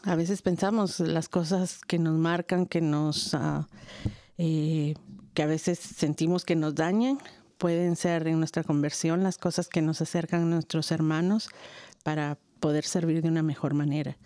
a 0.04 0.14
veces 0.14 0.42
pensamos 0.42 1.00
las 1.00 1.28
cosas 1.28 1.80
que 1.86 1.98
nos 1.98 2.16
marcan, 2.16 2.66
que 2.66 2.80
nos... 2.80 3.34
Uh, 3.34 3.64
eh, 4.38 4.94
que 5.38 5.44
a 5.44 5.46
veces 5.46 5.78
sentimos 5.78 6.44
que 6.44 6.56
nos 6.56 6.74
dañan, 6.74 7.20
pueden 7.58 7.94
ser 7.94 8.26
en 8.26 8.40
nuestra 8.40 8.64
conversión 8.64 9.22
las 9.22 9.38
cosas 9.38 9.68
que 9.68 9.80
nos 9.82 10.00
acercan 10.00 10.42
a 10.42 10.46
nuestros 10.46 10.90
hermanos 10.90 11.48
para 12.02 12.38
poder 12.58 12.84
servir 12.84 13.22
de 13.22 13.28
una 13.28 13.44
mejor 13.44 13.72
manera. 13.72 14.16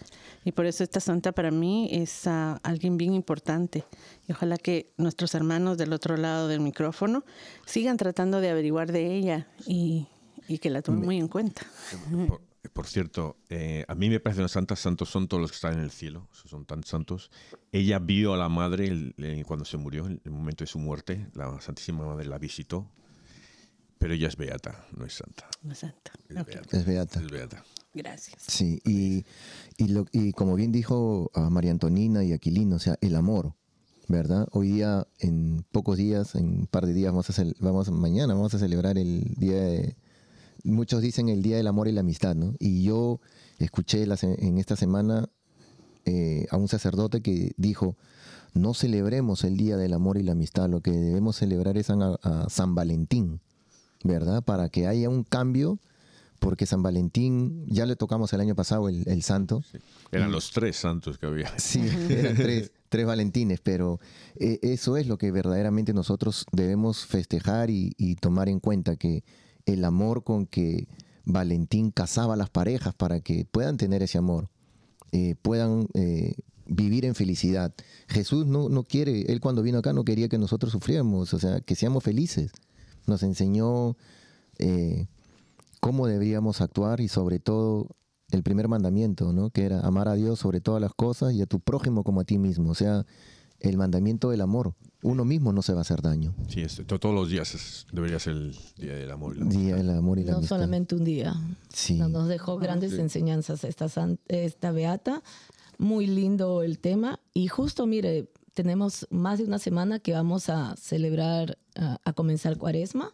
Y 0.42 0.52
por 0.52 0.64
eso 0.64 0.82
esta 0.82 1.00
santa 1.00 1.32
para 1.32 1.50
mí 1.50 1.90
es 1.92 2.22
uh, 2.24 2.56
alguien 2.62 2.96
bien 2.96 3.12
importante. 3.12 3.84
Y 4.26 4.32
ojalá 4.32 4.56
que 4.56 4.94
nuestros 4.96 5.34
hermanos 5.34 5.76
del 5.76 5.92
otro 5.92 6.16
lado 6.16 6.48
del 6.48 6.60
micrófono 6.60 7.26
sigan 7.66 7.98
tratando 7.98 8.40
de 8.40 8.48
averiguar 8.48 8.90
de 8.90 9.14
ella 9.14 9.48
y, 9.66 10.08
y 10.48 10.60
que 10.60 10.70
la 10.70 10.80
tomen 10.80 11.04
muy 11.04 11.18
en 11.18 11.28
cuenta. 11.28 11.60
Por, 12.26 12.40
por 12.68 12.86
cierto, 12.86 13.36
eh, 13.48 13.84
a 13.88 13.94
mí 13.94 14.08
me 14.08 14.20
parece 14.20 14.40
una 14.40 14.48
santa, 14.48 14.76
santos 14.76 15.08
son 15.08 15.26
todos 15.26 15.40
los 15.40 15.50
que 15.50 15.56
están 15.56 15.74
en 15.74 15.80
el 15.80 15.90
cielo, 15.90 16.28
son 16.32 16.64
tan 16.64 16.84
santos. 16.84 17.30
Ella 17.72 17.98
vio 17.98 18.34
a 18.34 18.36
la 18.36 18.48
madre 18.48 18.86
el, 18.86 19.14
el, 19.18 19.44
cuando 19.44 19.64
se 19.64 19.76
murió, 19.76 20.06
en 20.06 20.20
el 20.24 20.30
momento 20.30 20.62
de 20.62 20.68
su 20.68 20.78
muerte, 20.78 21.28
la 21.34 21.60
Santísima 21.60 22.06
Madre 22.06 22.26
la 22.26 22.38
visitó, 22.38 22.88
pero 23.98 24.14
ella 24.14 24.28
es 24.28 24.36
beata, 24.36 24.86
no 24.96 25.04
es 25.04 25.14
santa. 25.14 25.48
No 25.62 25.72
es 25.72 25.78
santa. 25.78 26.12
Es, 26.28 26.36
okay. 26.36 26.54
beata. 26.54 26.76
es 26.76 26.86
beata. 26.86 27.20
Es 27.20 27.30
beata. 27.30 27.64
Gracias. 27.94 28.42
Sí, 28.46 28.80
y, 28.84 29.24
y, 29.76 29.88
lo, 29.88 30.06
y 30.12 30.32
como 30.32 30.54
bien 30.54 30.72
dijo 30.72 31.30
a 31.34 31.50
María 31.50 31.72
Antonina 31.72 32.24
y 32.24 32.32
Aquilino, 32.32 32.76
o 32.76 32.78
sea, 32.78 32.96
el 33.00 33.16
amor, 33.16 33.54
¿verdad? 34.08 34.46
Hoy 34.52 34.72
día, 34.72 35.06
en 35.18 35.64
pocos 35.72 35.98
días, 35.98 36.36
en 36.36 36.60
un 36.60 36.66
par 36.68 36.86
de 36.86 36.94
días, 36.94 37.12
vamos 37.12 37.38
a, 37.38 37.44
vamos, 37.58 37.90
mañana 37.90 38.34
vamos 38.34 38.54
a 38.54 38.58
celebrar 38.58 38.98
el 38.98 39.34
Día 39.36 39.60
de 39.60 39.96
muchos 40.64 41.02
dicen 41.02 41.28
el 41.28 41.42
Día 41.42 41.56
del 41.56 41.66
Amor 41.66 41.88
y 41.88 41.92
la 41.92 42.00
Amistad, 42.00 42.34
¿no? 42.34 42.54
Y 42.58 42.82
yo 42.82 43.20
escuché 43.58 44.06
la, 44.06 44.16
en 44.20 44.58
esta 44.58 44.76
semana 44.76 45.28
eh, 46.04 46.46
a 46.50 46.56
un 46.56 46.68
sacerdote 46.68 47.20
que 47.20 47.52
dijo, 47.56 47.96
no 48.54 48.74
celebremos 48.74 49.44
el 49.44 49.56
Día 49.56 49.76
del 49.76 49.92
Amor 49.92 50.18
y 50.18 50.22
la 50.22 50.32
Amistad, 50.32 50.68
lo 50.68 50.80
que 50.80 50.90
debemos 50.90 51.36
celebrar 51.36 51.78
es 51.78 51.90
a, 51.90 52.18
a 52.22 52.48
San 52.50 52.74
Valentín, 52.74 53.40
¿verdad? 54.04 54.42
Para 54.42 54.68
que 54.68 54.86
haya 54.86 55.08
un 55.08 55.24
cambio, 55.24 55.78
porque 56.38 56.66
San 56.66 56.82
Valentín, 56.82 57.64
ya 57.68 57.86
le 57.86 57.94
tocamos 57.94 58.32
el 58.32 58.40
año 58.40 58.56
pasado 58.56 58.88
el, 58.88 59.08
el 59.08 59.22
santo. 59.22 59.62
Sí. 59.70 59.78
Eran 60.10 60.32
los 60.32 60.50
tres 60.50 60.76
santos 60.76 61.16
que 61.16 61.26
había. 61.26 61.56
Sí, 61.56 61.80
eran 62.10 62.34
tres, 62.34 62.72
tres 62.88 63.06
Valentines, 63.06 63.60
pero 63.60 64.00
eh, 64.34 64.58
eso 64.62 64.96
es 64.96 65.06
lo 65.06 65.18
que 65.18 65.30
verdaderamente 65.30 65.94
nosotros 65.94 66.44
debemos 66.50 67.06
festejar 67.06 67.70
y, 67.70 67.94
y 67.96 68.16
tomar 68.16 68.48
en 68.48 68.58
cuenta, 68.58 68.96
que 68.96 69.22
el 69.66 69.84
amor 69.84 70.24
con 70.24 70.46
que 70.46 70.88
Valentín 71.24 71.90
casaba 71.90 72.34
a 72.34 72.36
las 72.36 72.50
parejas 72.50 72.94
para 72.94 73.20
que 73.20 73.44
puedan 73.44 73.76
tener 73.76 74.02
ese 74.02 74.18
amor, 74.18 74.48
eh, 75.12 75.34
puedan 75.40 75.88
eh, 75.94 76.34
vivir 76.66 77.04
en 77.04 77.14
felicidad. 77.14 77.72
Jesús 78.08 78.46
no, 78.46 78.68
no 78.68 78.84
quiere, 78.84 79.32
él 79.32 79.40
cuando 79.40 79.62
vino 79.62 79.78
acá 79.78 79.92
no 79.92 80.04
quería 80.04 80.28
que 80.28 80.38
nosotros 80.38 80.72
sufriéramos, 80.72 81.32
o 81.34 81.38
sea, 81.38 81.60
que 81.60 81.74
seamos 81.74 82.02
felices. 82.02 82.50
Nos 83.06 83.22
enseñó 83.22 83.96
eh, 84.58 85.06
cómo 85.80 86.06
deberíamos 86.06 86.60
actuar 86.60 87.00
y 87.00 87.08
sobre 87.08 87.38
todo 87.38 87.88
el 88.30 88.42
primer 88.42 88.68
mandamiento, 88.68 89.32
¿no? 89.32 89.50
que 89.50 89.64
era 89.64 89.80
amar 89.80 90.08
a 90.08 90.14
Dios 90.14 90.38
sobre 90.38 90.60
todas 90.60 90.80
las 90.80 90.94
cosas 90.94 91.34
y 91.34 91.42
a 91.42 91.46
tu 91.46 91.60
prójimo 91.60 92.02
como 92.02 92.20
a 92.20 92.24
ti 92.24 92.38
mismo. 92.38 92.70
O 92.70 92.74
sea, 92.74 93.04
el 93.62 93.76
mandamiento 93.76 94.30
del 94.30 94.40
amor. 94.40 94.74
Uno 95.02 95.24
mismo 95.24 95.52
no 95.52 95.62
se 95.62 95.72
va 95.72 95.80
a 95.80 95.82
hacer 95.82 96.00
daño. 96.00 96.32
Sí, 96.48 96.60
es, 96.60 96.80
todos 96.86 97.12
los 97.14 97.28
días 97.28 97.54
es, 97.56 97.86
debería 97.92 98.18
ser 98.20 98.34
el 98.34 98.56
Día 98.76 98.94
del 98.94 99.10
Amor 99.10 99.36
y 99.36 99.40
la 99.40 99.46
Día 99.46 99.76
del 99.76 99.90
Amor 99.90 100.18
y 100.20 100.24
la 100.24 100.32
No 100.32 100.36
amistad. 100.38 100.56
solamente 100.56 100.94
un 100.94 101.02
día. 101.04 101.34
Sí. 101.72 101.94
No, 101.98 102.08
nos 102.08 102.28
dejó 102.28 102.56
grandes 102.58 102.92
sí. 102.92 103.00
enseñanzas 103.00 103.64
esta, 103.64 103.86
esta 104.28 104.70
beata. 104.70 105.22
Muy 105.78 106.06
lindo 106.06 106.62
el 106.62 106.78
tema. 106.78 107.18
Y 107.34 107.48
justo, 107.48 107.86
mire, 107.86 108.30
tenemos 108.54 109.08
más 109.10 109.38
de 109.38 109.44
una 109.44 109.58
semana 109.58 109.98
que 109.98 110.12
vamos 110.12 110.48
a 110.48 110.76
celebrar, 110.76 111.58
a, 111.74 111.98
a 112.04 112.12
comenzar 112.12 112.56
cuaresma. 112.56 113.12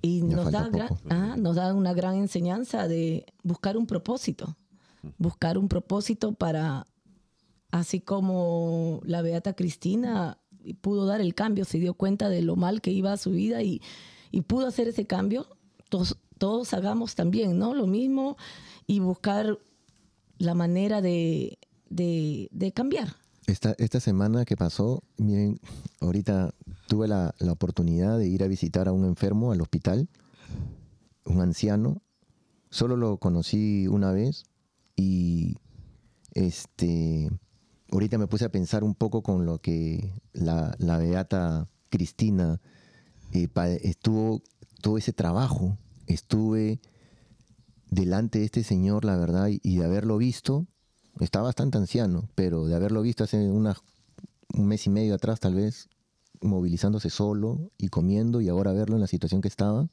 Y 0.00 0.22
nos 0.22 0.50
da, 0.50 0.70
gran- 0.70 0.96
ah, 1.10 1.36
nos 1.38 1.56
da 1.56 1.74
una 1.74 1.92
gran 1.92 2.14
enseñanza 2.16 2.88
de 2.88 3.26
buscar 3.42 3.76
un 3.76 3.86
propósito. 3.86 4.56
Buscar 5.18 5.58
un 5.58 5.68
propósito 5.68 6.32
para, 6.32 6.86
así 7.72 8.00
como 8.00 9.00
la 9.04 9.22
Beata 9.22 9.54
Cristina 9.54 10.38
pudo 10.80 11.06
dar 11.06 11.20
el 11.20 11.34
cambio, 11.34 11.64
se 11.64 11.78
dio 11.78 11.94
cuenta 11.94 12.28
de 12.28 12.42
lo 12.42 12.54
mal 12.54 12.80
que 12.80 12.92
iba 12.92 13.12
a 13.12 13.16
su 13.16 13.30
vida 13.30 13.62
y, 13.62 13.82
y 14.30 14.42
pudo 14.42 14.68
hacer 14.68 14.86
ese 14.86 15.06
cambio, 15.06 15.48
todos, 15.88 16.16
todos 16.38 16.72
hagamos 16.74 17.16
también, 17.16 17.58
¿no? 17.58 17.74
Lo 17.74 17.88
mismo 17.88 18.36
y 18.86 19.00
buscar 19.00 19.58
la 20.38 20.54
manera 20.54 21.00
de, 21.00 21.58
de, 21.88 22.48
de 22.52 22.72
cambiar. 22.72 23.16
Esta, 23.46 23.74
esta 23.78 23.98
semana 23.98 24.44
que 24.44 24.56
pasó, 24.56 25.02
miren, 25.16 25.58
ahorita 26.00 26.54
tuve 26.86 27.08
la, 27.08 27.34
la 27.38 27.52
oportunidad 27.52 28.18
de 28.18 28.28
ir 28.28 28.44
a 28.44 28.48
visitar 28.48 28.86
a 28.86 28.92
un 28.92 29.04
enfermo 29.04 29.50
al 29.50 29.60
hospital, 29.60 30.08
un 31.24 31.40
anciano. 31.40 32.02
Solo 32.70 32.96
lo 32.96 33.16
conocí 33.16 33.88
una 33.88 34.12
vez 34.12 34.44
y 34.94 35.56
este 36.34 37.30
ahorita 37.92 38.18
me 38.18 38.26
puse 38.26 38.46
a 38.46 38.48
pensar 38.50 38.82
un 38.82 38.94
poco 38.94 39.22
con 39.22 39.44
lo 39.44 39.58
que 39.58 40.12
la, 40.32 40.74
beata 40.98 41.68
Cristina 41.90 42.60
eh, 43.32 43.48
estuvo 43.82 44.42
todo 44.80 44.98
ese 44.98 45.12
trabajo. 45.12 45.76
Estuve 46.06 46.80
delante 47.90 48.38
de 48.38 48.46
este 48.46 48.64
señor 48.64 49.04
la 49.04 49.16
verdad 49.16 49.48
y, 49.48 49.76
de 49.76 49.84
haberlo 49.84 50.16
visto 50.16 50.66
está 51.20 51.42
bastante 51.42 51.76
anciano 51.76 52.30
pero 52.34 52.64
de 52.64 52.74
haberlo 52.74 53.02
visto 53.02 53.22
hace 53.22 53.36
un 53.36 53.70
mes 54.54 54.86
y 54.86 54.90
medio 54.90 55.14
atrás 55.14 55.40
tal 55.40 55.54
vez 55.54 55.90
movilizándose 56.40 57.10
solo 57.10 57.70
y 57.76 57.88
comiendo 57.88 58.40
y 58.40 58.48
ahora 58.48 58.72
verlo 58.72 58.94
en 58.94 59.02
la 59.02 59.06
situación 59.06 59.42
que 59.42 59.48
estaba 59.48 59.90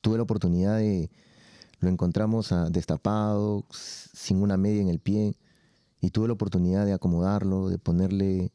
tuve 0.00 0.16
la 0.16 0.22
oportunidad 0.22 0.78
de 0.78 1.10
lo 1.80 1.90
encontramos 1.90 2.50
ah, 2.50 2.70
destapado 2.70 3.66
sin 3.70 4.40
una 4.40 4.56
media 4.56 4.80
en 4.80 4.88
el 4.88 4.98
pie 4.98 5.36
y 6.00 6.10
tuve 6.10 6.28
la 6.28 6.34
oportunidad 6.34 6.86
de 6.86 6.92
acomodarlo, 6.92 7.68
de 7.68 7.78
ponerle 7.78 8.52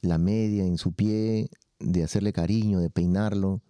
la 0.00 0.18
media 0.18 0.64
en 0.64 0.78
su 0.78 0.92
pie, 0.92 1.50
de 1.78 2.02
hacerle 2.02 2.32
cariño, 2.32 2.80
de 2.80 2.90
peinarlo. 2.90 3.62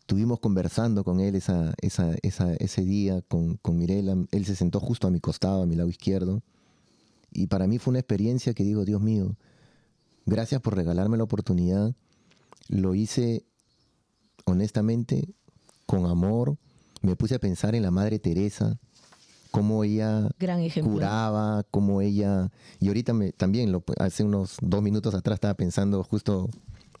Estuvimos 0.00 0.40
conversando 0.40 1.04
con 1.04 1.20
él 1.20 1.34
ese 1.34 2.84
día 2.84 3.22
con, 3.22 3.56
con 3.56 3.76
Mirela. 3.76 4.16
Él 4.30 4.44
se 4.46 4.56
sentó 4.56 4.80
justo 4.80 5.06
a 5.06 5.10
mi 5.10 5.20
costado, 5.20 5.62
a 5.62 5.66
mi 5.66 5.76
lado 5.76 5.88
izquierdo. 5.88 6.42
Y 7.30 7.46
para 7.46 7.66
mí 7.66 7.78
fue 7.78 7.92
una 7.92 8.00
experiencia 8.00 8.54
que 8.54 8.64
digo, 8.64 8.84
Dios 8.84 9.02
mío, 9.02 9.36
gracias 10.24 10.60
por 10.60 10.76
regalarme 10.76 11.18
la 11.18 11.24
oportunidad. 11.24 11.94
Lo 12.68 12.94
hice 12.94 13.44
honestamente, 14.44 15.28
con 15.86 16.06
amor. 16.06 16.56
Me 17.02 17.16
puse 17.16 17.34
a 17.34 17.38
pensar 17.38 17.74
en 17.74 17.82
la 17.82 17.90
Madre 17.90 18.18
Teresa, 18.18 18.78
cómo 19.50 19.84
ella 19.84 20.28
Gran 20.38 20.68
curaba, 20.82 21.64
cómo 21.70 22.00
ella... 22.00 22.50
Y 22.80 22.88
ahorita 22.88 23.12
me, 23.12 23.32
también, 23.32 23.72
lo, 23.72 23.82
hace 23.98 24.24
unos 24.24 24.56
dos 24.60 24.82
minutos 24.82 25.14
atrás 25.14 25.36
estaba 25.36 25.54
pensando 25.54 26.02
justo, 26.04 26.48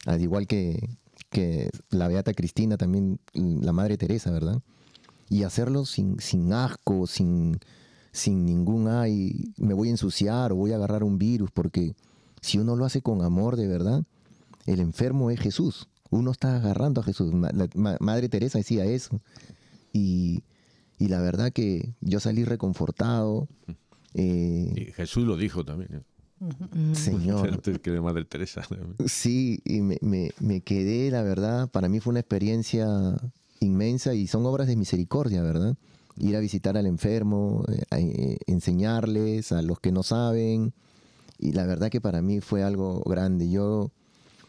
al 0.06 0.20
igual 0.20 0.46
que, 0.46 0.88
que 1.30 1.70
la 1.90 2.08
Beata 2.08 2.32
Cristina, 2.34 2.76
también 2.76 3.20
la 3.34 3.72
Madre 3.72 3.96
Teresa, 3.96 4.30
¿verdad? 4.30 4.60
Y 5.28 5.42
hacerlo 5.42 5.84
sin, 5.84 6.18
sin 6.20 6.52
asco, 6.52 7.06
sin, 7.06 7.58
sin 8.12 8.46
ningún, 8.46 8.88
ay, 8.88 9.52
me 9.58 9.74
voy 9.74 9.88
a 9.88 9.92
ensuciar 9.92 10.52
o 10.52 10.56
voy 10.56 10.72
a 10.72 10.76
agarrar 10.76 11.04
un 11.04 11.18
virus, 11.18 11.50
porque 11.50 11.94
si 12.40 12.58
uno 12.58 12.76
lo 12.76 12.84
hace 12.84 13.02
con 13.02 13.22
amor 13.22 13.56
de 13.56 13.66
verdad, 13.66 14.04
el 14.66 14.80
enfermo 14.80 15.30
es 15.30 15.40
Jesús. 15.40 15.88
Uno 16.10 16.30
está 16.30 16.56
agarrando 16.56 17.02
a 17.02 17.04
Jesús. 17.04 17.34
La- 17.34 17.68
Madre 18.00 18.30
Teresa 18.30 18.56
decía 18.58 18.86
eso. 18.86 19.20
Y, 19.92 20.42
y 20.98 21.08
la 21.08 21.20
verdad 21.20 21.52
que 21.52 21.94
yo 22.00 22.20
salí 22.20 22.44
reconfortado. 22.44 23.48
eh, 24.14 24.72
Y 24.76 24.92
Jesús 24.92 25.24
lo 25.26 25.36
dijo 25.36 25.64
también. 25.64 25.94
¿eh? 25.94 26.02
Señor, 26.94 27.48
Antes 27.52 27.78
que 27.80 27.90
de 27.90 28.00
Madre 28.00 28.24
Teresa. 28.24 28.62
Sí, 29.06 29.60
y 29.64 29.80
me, 29.80 29.98
me- 30.00 30.30
me 30.40 30.60
quedé, 30.60 31.10
la 31.10 31.22
verdad, 31.22 31.68
para 31.70 31.88
mí 31.88 32.00
fue 32.00 32.12
una 32.12 32.20
experiencia 32.20 32.86
inmensa 33.60 34.14
y 34.14 34.26
son 34.26 34.46
obras 34.46 34.66
de 34.68 34.76
misericordia, 34.76 35.42
¿verdad? 35.42 35.76
Ir 36.16 36.36
a 36.36 36.40
visitar 36.40 36.76
al 36.76 36.86
enfermo, 36.86 37.64
a- 37.90 37.98
eh, 38.00 38.38
enseñarles 38.46 39.52
a 39.52 39.62
los 39.62 39.80
que 39.80 39.92
no 39.92 40.02
saben. 40.02 40.72
Y 41.38 41.52
la 41.52 41.66
verdad 41.66 41.90
que 41.90 42.00
para 42.00 42.22
mí 42.22 42.40
fue 42.40 42.62
algo 42.64 43.00
grande. 43.06 43.48
Yo, 43.50 43.90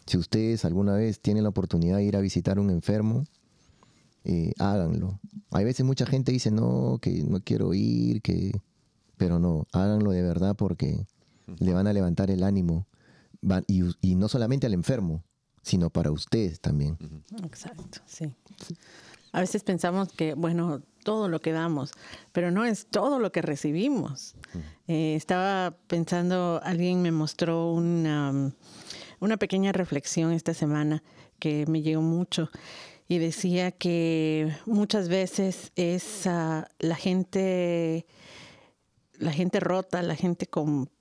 si 0.08 0.18
ustedes 0.18 0.66
alguna 0.66 0.94
vez 0.94 1.20
tienen 1.20 1.44
la 1.44 1.50
oportunidad 1.50 1.98
de 1.98 2.06
ir 2.06 2.16
a 2.18 2.22
visitar 2.22 2.58
a 2.58 2.62
un 2.62 2.70
enfermo, 2.72 3.26
eh, 4.24 4.54
háganlo. 4.60 5.20
Hay 5.52 5.66
veces 5.66 5.86
mucha 5.86 6.06
gente 6.06 6.32
dice, 6.32 6.52
no, 6.52 7.00
que 7.02 7.24
no 7.24 7.40
quiero 7.42 7.74
ir, 7.74 8.22
que... 8.22 8.60
Pero 9.18 9.38
no, 9.38 9.68
háganlo 9.74 10.12
de 10.12 10.22
verdad 10.22 10.56
porque 10.56 11.06
le 11.58 11.74
van 11.74 11.88
a 11.88 11.94
levantar 11.94 12.32
el 12.32 12.44
ánimo. 12.44 12.88
Y 13.68 14.16
no 14.16 14.30
solamente 14.30 14.68
al 14.68 14.74
enfermo, 14.74 15.24
sino 15.62 15.90
para 15.90 16.12
ustedes 16.12 16.62
también. 16.62 16.98
Exacto, 17.44 18.00
sí. 18.06 18.32
A 19.32 19.42
veces 19.42 19.64
pensamos 19.64 20.12
que, 20.14 20.34
bueno, 20.34 20.82
todo 21.04 21.28
lo 21.28 21.40
que 21.40 21.52
damos, 21.52 21.92
pero 22.32 22.52
no 22.52 22.66
es 22.66 22.88
todo 22.88 23.20
lo 23.20 23.32
que 23.32 23.42
recibimos. 23.42 24.36
Eh, 24.88 25.16
estaba 25.16 25.76
pensando, 25.88 26.60
alguien 26.64 27.02
me 27.02 27.12
mostró 27.12 27.72
una, 27.72 28.54
una 29.20 29.38
pequeña 29.38 29.72
reflexión 29.72 30.32
esta 30.32 30.54
semana 30.54 31.04
que 31.40 31.66
me 31.68 31.82
llegó 31.82 32.02
mucho 32.02 32.50
y 33.10 33.18
decía 33.18 33.72
que 33.72 34.56
muchas 34.68 35.10
veces 35.10 35.72
es 35.76 36.28
ah, 36.28 36.70
la 36.78 36.96
gente 36.96 38.06
la 39.18 39.34
gente 39.34 39.60
rota, 39.60 40.02
la 40.02 40.16
gente 40.16 40.48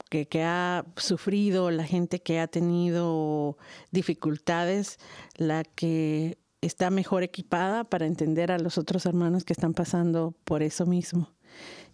que, 0.08 0.26
que 0.26 0.42
ha 0.42 0.84
sufrido, 0.96 1.70
la 1.70 1.84
gente 1.84 2.20
que 2.20 2.40
ha 2.40 2.48
tenido 2.48 3.58
dificultades, 3.92 4.98
la 5.36 5.62
que 5.62 6.38
está 6.62 6.90
mejor 6.90 7.22
equipada 7.22 7.84
para 7.84 8.06
entender 8.06 8.50
a 8.50 8.58
los 8.58 8.78
otros 8.78 9.06
hermanos 9.06 9.44
que 9.44 9.52
están 9.52 9.74
pasando 9.74 10.34
por 10.44 10.64
eso 10.64 10.84
mismo. 10.86 11.30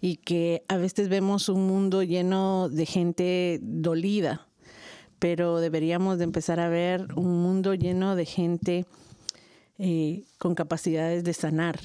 Y 0.01 0.17
que 0.17 0.65
a 0.69 0.77
veces 0.77 1.09
vemos 1.09 1.49
un 1.49 1.67
mundo 1.67 2.03
lleno 2.03 2.69
de 2.71 2.87
gente 2.87 3.59
dolida, 3.63 4.49
pero 5.19 5.61
deberíamos 5.61 6.19
de 6.19 6.25
empezar 6.25 6.61
a 6.61 6.69
ver 6.69 7.09
un 7.17 7.43
mundo 7.43 7.75
lleno 7.75 8.17
de 8.17 8.25
gente 8.25 8.87
eh, 9.79 10.25
con 10.39 10.55
capacidades 10.55 11.25
de 11.25 11.35
sanar 11.35 11.81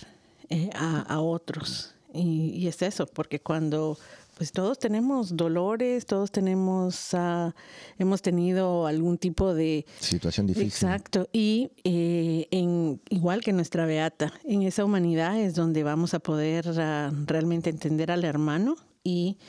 eh, 0.50 0.70
a, 0.74 1.02
a 1.02 1.20
otros. 1.20 1.96
Y, 2.14 2.52
y 2.56 2.68
es 2.68 2.82
eso, 2.82 3.06
porque 3.06 3.40
cuando 3.40 3.98
pues 4.40 4.54
todos 4.54 4.80
tenemos 4.80 5.36
dolores, 5.36 6.06
todos 6.06 6.32
tenemos, 6.32 7.14
ah, 7.14 7.54
hemos 7.98 8.22
tenido 8.22 8.88
algún 8.88 9.18
tipo 9.18 9.54
de 9.54 9.86
Situación 10.00 10.48
difícil. 10.48 10.68
Exacto. 10.68 11.28
Y 11.34 11.72
eh, 11.84 12.48
en, 12.50 13.02
igual 13.10 13.42
que 13.42 13.52
nuestra 13.52 13.86
beata, 13.86 14.32
en 14.46 14.62
esa 14.62 14.86
humanidad 14.86 15.38
es 15.38 15.56
donde 15.56 15.84
vamos 15.84 16.14
a 16.14 16.20
poder 16.20 16.66
ah, 16.78 17.12
realmente 17.26 17.70
entender 17.70 18.12
al 18.12 18.24
hermano 18.24 18.78
y, 19.04 19.40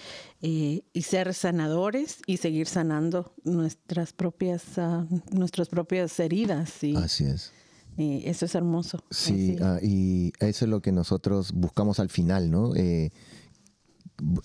eh, 0.42 0.82
y 0.92 1.02
ser 1.02 1.34
sanadores 1.34 2.18
y 2.26 2.38
seguir 2.38 2.66
sanando 2.66 3.32
nuestras 3.44 4.12
propias, 4.12 4.76
ah, 4.76 5.06
nuestras 5.30 5.68
propias 5.68 6.18
heridas. 6.18 6.82
Y, 6.82 6.96
Así 6.96 7.26
es. 7.26 7.52
Y 7.96 8.28
eso 8.28 8.46
es 8.46 8.54
hermoso. 8.54 9.04
Sí, 9.10 9.56
ah, 9.60 9.78
y 9.82 10.32
eso 10.40 10.64
es 10.64 10.70
lo 10.70 10.80
que 10.80 10.92
nosotros 10.92 11.52
buscamos 11.52 12.00
al 12.00 12.08
final, 12.08 12.50
¿no? 12.50 12.74
Eh, 12.74 13.10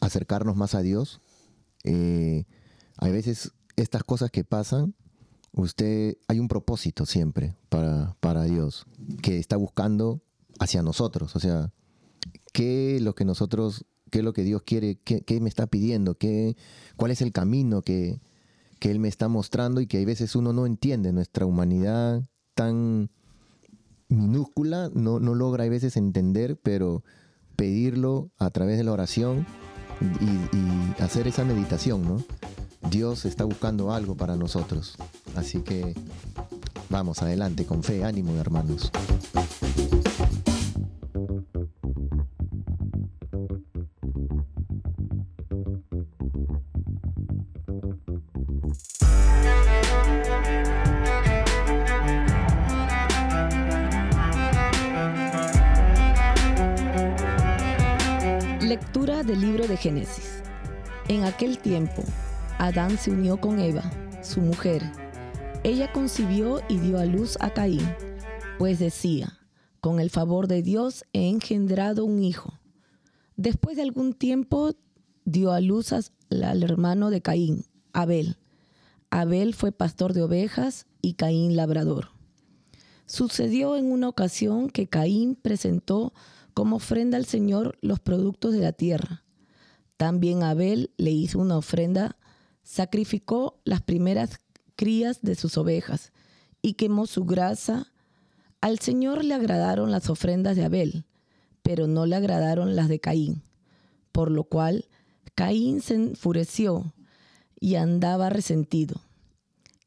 acercarnos 0.02 0.56
más 0.56 0.76
a 0.76 0.82
Dios. 0.82 1.22
Eh, 1.84 2.46
hay 2.98 3.12
veces 3.12 3.52
estas 3.76 4.04
cosas 4.04 4.32
que 4.32 4.44
pasan, 4.44 4.96
usted, 5.52 6.18
hay 6.28 6.40
un 6.40 6.48
propósito 6.48 7.06
siempre 7.06 7.56
para, 7.70 8.16
para 8.20 8.44
Dios, 8.44 8.86
que 9.22 9.38
está 9.38 9.58
buscando 9.58 10.22
hacia 10.60 10.82
nosotros. 10.82 11.36
O 11.36 11.40
sea, 11.40 11.72
¿qué 12.54 12.98
es 12.98 13.02
lo 13.02 13.16
que 13.16 13.26
nosotros, 13.26 13.86
qué 14.12 14.20
es 14.20 14.26
lo 14.26 14.34
que 14.34 14.44
Dios 14.44 14.64
quiere, 14.64 15.00
qué, 15.04 15.22
qué 15.22 15.40
me 15.40 15.50
está 15.50 15.68
pidiendo, 15.68 16.16
qué, 16.16 16.56
cuál 16.96 17.12
es 17.12 17.22
el 17.22 17.32
camino 17.32 17.82
que, 17.82 18.22
que 18.80 18.92
Él 18.92 19.00
me 19.00 19.08
está 19.08 19.28
mostrando 19.28 19.82
y 19.82 19.88
que 19.88 19.98
hay 19.98 20.06
veces 20.06 20.36
uno 20.36 20.54
no 20.54 20.66
entiende 20.66 21.12
nuestra 21.12 21.46
humanidad 21.46 22.24
tan 22.54 23.12
minúscula, 24.10 24.90
no, 24.94 25.20
no 25.20 25.36
logra 25.36 25.64
a 25.64 25.70
veces 25.70 25.98
entender, 25.98 26.60
pero 26.62 27.04
pedirlo 27.56 28.30
a 28.38 28.50
través 28.50 28.78
de 28.78 28.84
la 28.84 28.92
oración 28.92 29.46
y, 30.22 30.58
y 30.58 31.04
hacer 31.04 31.28
esa 31.28 31.46
meditación, 31.46 32.04
¿no? 32.04 32.24
Dios 32.90 33.26
está 33.26 33.46
buscando 33.46 33.92
algo 33.92 34.16
para 34.16 34.36
nosotros. 34.36 34.96
Así 35.36 35.62
que 35.62 35.96
vamos 36.90 37.22
adelante, 37.22 37.66
con 37.66 37.84
fe, 37.84 38.04
ánimo, 38.04 38.36
hermanos. 38.36 38.92
Libro 59.42 59.68
de 59.68 59.78
Génesis. 59.78 60.42
En 61.08 61.24
aquel 61.24 61.60
tiempo, 61.60 62.04
Adán 62.58 62.98
se 62.98 63.12
unió 63.12 63.38
con 63.38 63.60
Eva, 63.60 63.84
su 64.24 64.42
mujer. 64.42 64.82
Ella 65.64 65.92
concibió 65.92 66.62
y 66.70 66.78
dio 66.78 67.00
a 67.00 67.06
luz 67.06 67.38
a 67.42 67.54
Caín, 67.54 67.86
pues 68.58 68.80
decía, 68.80 69.40
con 69.82 70.00
el 70.00 70.10
favor 70.10 70.48
de 70.48 70.62
Dios 70.62 71.06
he 71.14 71.30
engendrado 71.30 72.06
un 72.06 72.24
hijo. 72.24 72.54
Después 73.36 73.76
de 73.76 73.82
algún 73.84 74.14
tiempo 74.14 74.74
dio 75.26 75.52
a 75.52 75.60
luz 75.60 75.92
al 75.92 76.64
hermano 76.64 77.10
de 77.10 77.22
Caín, 77.22 77.66
Abel. 77.92 78.38
Abel 79.10 79.54
fue 79.54 79.72
pastor 79.72 80.14
de 80.14 80.24
ovejas 80.24 80.88
y 81.02 81.14
Caín 81.14 81.56
labrador. 81.56 82.10
Sucedió 83.06 83.76
en 83.76 83.92
una 83.92 84.08
ocasión 84.08 84.70
que 84.70 84.88
Caín 84.88 85.36
presentó 85.36 86.14
como 86.54 86.78
ofrenda 86.78 87.18
al 87.18 87.26
Señor 87.26 87.78
los 87.82 88.00
productos 88.00 88.54
de 88.54 88.60
la 88.60 88.72
tierra. 88.72 89.25
También 89.98 90.44
Abel 90.44 90.92
le 90.98 91.12
hizo 91.12 91.40
una 91.40 91.58
ofrenda, 91.58 92.18
sacrificó 92.64 93.62
las 93.64 93.82
primeras 93.82 94.40
crías 94.76 95.22
de 95.22 95.36
sus 95.36 95.58
ovejas 95.58 96.12
y 96.62 96.74
quemó 96.74 97.08
su 97.08 97.26
grasa. 97.26 97.92
Al 98.60 98.80
Señor 98.80 99.24
le 99.24 99.34
agradaron 99.34 99.92
las 99.92 100.10
ofrendas 100.10 100.56
de 100.56 100.66
Abel, 100.66 101.06
pero 101.62 101.88
no 101.88 102.06
le 102.06 102.16
agradaron 102.16 102.76
las 102.76 102.90
de 102.90 103.00
Caín, 103.00 103.42
por 104.12 104.32
lo 104.32 104.44
cual 104.44 104.86
Caín 105.34 105.82
se 105.82 105.96
enfureció 105.96 106.94
y 107.60 107.76
andaba 107.76 108.30
resentido. 108.30 109.02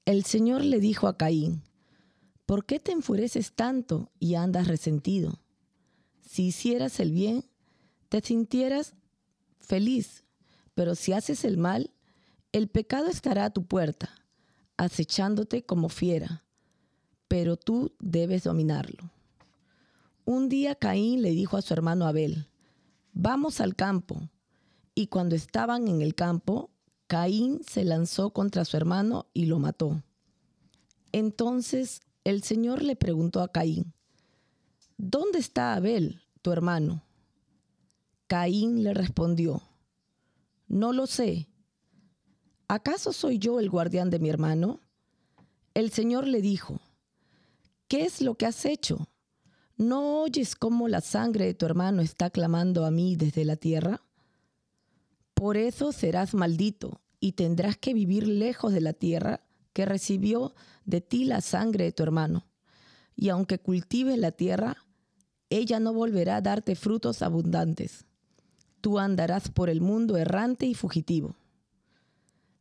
El 0.04 0.24
Señor 0.24 0.64
le 0.64 0.80
dijo 0.80 1.06
a 1.06 1.16
Caín, 1.16 1.62
¿por 2.46 2.64
qué 2.64 2.80
te 2.80 2.92
enfureces 2.92 3.52
tanto 3.52 4.10
y 4.18 4.36
andas 4.36 4.68
resentido? 4.68 5.38
Si 6.26 6.46
hicieras 6.46 6.98
el 7.00 7.12
bien, 7.12 7.44
te 8.08 8.20
sintieras 8.22 8.94
feliz, 9.60 10.24
pero 10.74 10.94
si 10.94 11.12
haces 11.12 11.44
el 11.44 11.58
mal, 11.58 11.90
el 12.52 12.68
pecado 12.68 13.08
estará 13.08 13.46
a 13.46 13.50
tu 13.50 13.66
puerta, 13.66 14.10
acechándote 14.76 15.64
como 15.64 15.88
fiera, 15.88 16.44
pero 17.26 17.56
tú 17.56 17.94
debes 17.98 18.44
dominarlo. 18.44 19.10
Un 20.24 20.48
día 20.48 20.74
Caín 20.74 21.22
le 21.22 21.30
dijo 21.30 21.56
a 21.56 21.62
su 21.62 21.72
hermano 21.74 22.06
Abel, 22.06 22.48
vamos 23.12 23.60
al 23.60 23.74
campo. 23.74 24.28
Y 24.94 25.06
cuando 25.06 25.34
estaban 25.34 25.88
en 25.88 26.02
el 26.02 26.14
campo, 26.14 26.70
Caín 27.06 27.60
se 27.66 27.84
lanzó 27.84 28.30
contra 28.30 28.64
su 28.64 28.76
hermano 28.76 29.26
y 29.32 29.46
lo 29.46 29.58
mató. 29.58 30.02
Entonces 31.12 32.02
el 32.24 32.42
Señor 32.42 32.82
le 32.82 32.96
preguntó 32.96 33.40
a 33.40 33.48
Caín, 33.48 33.94
¿Dónde 34.98 35.38
está 35.38 35.74
Abel, 35.74 36.20
tu 36.42 36.52
hermano? 36.52 37.02
Caín 38.28 38.84
le 38.84 38.92
respondió, 38.92 39.62
No 40.68 40.92
lo 40.92 41.06
sé. 41.06 41.48
¿Acaso 42.68 43.14
soy 43.14 43.38
yo 43.38 43.58
el 43.58 43.70
guardián 43.70 44.10
de 44.10 44.18
mi 44.18 44.28
hermano? 44.28 44.80
El 45.72 45.90
Señor 45.90 46.26
le 46.26 46.42
dijo, 46.42 46.78
¿qué 47.88 48.04
es 48.04 48.20
lo 48.20 48.34
que 48.34 48.44
has 48.44 48.66
hecho? 48.66 49.08
¿No 49.78 50.20
oyes 50.20 50.56
cómo 50.56 50.88
la 50.88 51.00
sangre 51.00 51.46
de 51.46 51.54
tu 51.54 51.64
hermano 51.64 52.02
está 52.02 52.28
clamando 52.28 52.84
a 52.84 52.90
mí 52.90 53.16
desde 53.16 53.46
la 53.46 53.56
tierra? 53.56 54.02
Por 55.32 55.56
eso 55.56 55.92
serás 55.92 56.34
maldito 56.34 57.00
y 57.20 57.32
tendrás 57.32 57.78
que 57.78 57.94
vivir 57.94 58.28
lejos 58.28 58.74
de 58.74 58.82
la 58.82 58.92
tierra 58.92 59.40
que 59.72 59.86
recibió 59.86 60.54
de 60.84 61.00
ti 61.00 61.24
la 61.24 61.40
sangre 61.40 61.84
de 61.84 61.92
tu 61.92 62.02
hermano. 62.02 62.44
Y 63.16 63.30
aunque 63.30 63.58
cultives 63.58 64.18
la 64.18 64.32
tierra, 64.32 64.76
ella 65.48 65.80
no 65.80 65.94
volverá 65.94 66.36
a 66.36 66.42
darte 66.42 66.74
frutos 66.74 67.22
abundantes. 67.22 68.04
Tú 68.88 68.98
andarás 68.98 69.51
por 69.51 69.68
el 69.68 69.83
mundo 69.83 70.16
errante 70.16 70.64
y 70.64 70.72
fugitivo. 70.72 71.37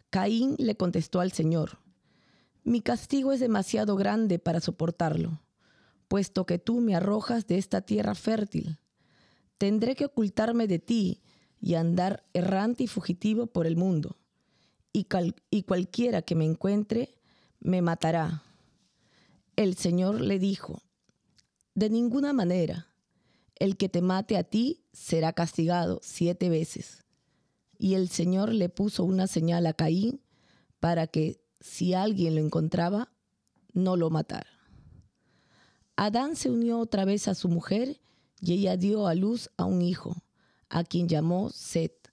Caín 0.10 0.56
le 0.60 0.76
contestó 0.76 1.22
al 1.22 1.32
Señor, 1.32 1.80
mi 2.66 2.82
castigo 2.82 3.32
es 3.32 3.40
demasiado 3.40 3.96
grande 3.96 4.38
para 4.38 4.60
soportarlo, 4.60 5.40
puesto 6.10 6.46
que 6.46 6.60
tú 6.60 6.82
me 6.82 6.98
arrojas 6.98 7.48
de 7.48 7.58
esta 7.58 7.80
tierra 7.80 8.14
fértil. 8.14 8.78
Tendré 9.58 9.96
que 9.96 10.04
ocultarme 10.04 10.68
de 10.68 10.80
ti 10.80 11.22
y 11.62 11.76
andar 11.76 12.26
errante 12.34 12.84
y 12.84 12.88
fugitivo 12.88 13.48
por 13.48 13.66
el 13.66 13.78
mundo, 13.78 14.18
y, 14.92 15.08
y 15.50 15.64
cualquiera 15.64 16.24
que 16.24 16.36
me 16.36 16.44
encuentre 16.44 17.16
me 17.62 17.82
matará. 17.82 18.44
El 19.56 19.78
Señor 19.78 20.20
le 20.20 20.40
dijo, 20.40 20.82
de 21.74 21.90
ninguna 21.90 22.34
manera, 22.34 22.90
el 23.60 23.78
que 23.78 23.90
te 23.90 24.02
mate 24.02 24.38
a 24.38 24.44
ti 24.44 24.84
será 24.92 25.34
castigado 25.34 26.00
siete 26.04 26.50
veces. 26.50 27.04
Y 27.78 27.94
el 27.94 28.10
Señor 28.10 28.52
le 28.52 28.70
puso 28.70 29.04
una 29.04 29.28
señal 29.28 29.66
a 29.68 29.74
Caín 29.74 30.22
para 30.80 31.08
que 31.08 31.42
si 31.60 31.94
alguien 31.94 32.36
lo 32.36 32.42
encontraba, 32.42 33.12
no 33.74 33.96
lo 33.96 34.10
matara. 34.10 34.50
Adán 35.96 36.36
se 36.36 36.50
unió 36.50 36.80
otra 36.80 37.06
vez 37.06 37.28
a 37.28 37.36
su 37.36 37.50
mujer 37.50 38.00
y 38.42 38.54
ella 38.54 38.78
dio 38.78 39.08
a 39.08 39.16
luz 39.16 39.50
a 39.58 39.66
un 39.66 39.82
hijo, 39.82 40.16
a 40.70 40.84
quien 40.84 41.08
llamó 41.08 41.50
Set, 41.50 42.12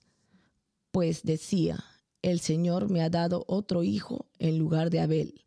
pues 0.91 1.23
decía, 1.23 1.83
el 2.21 2.39
Señor 2.39 2.89
me 2.89 3.03
ha 3.03 3.09
dado 3.09 3.43
otro 3.47 3.83
hijo 3.83 4.25
en 4.39 4.57
lugar 4.57 4.89
de 4.89 5.01
Abel, 5.01 5.43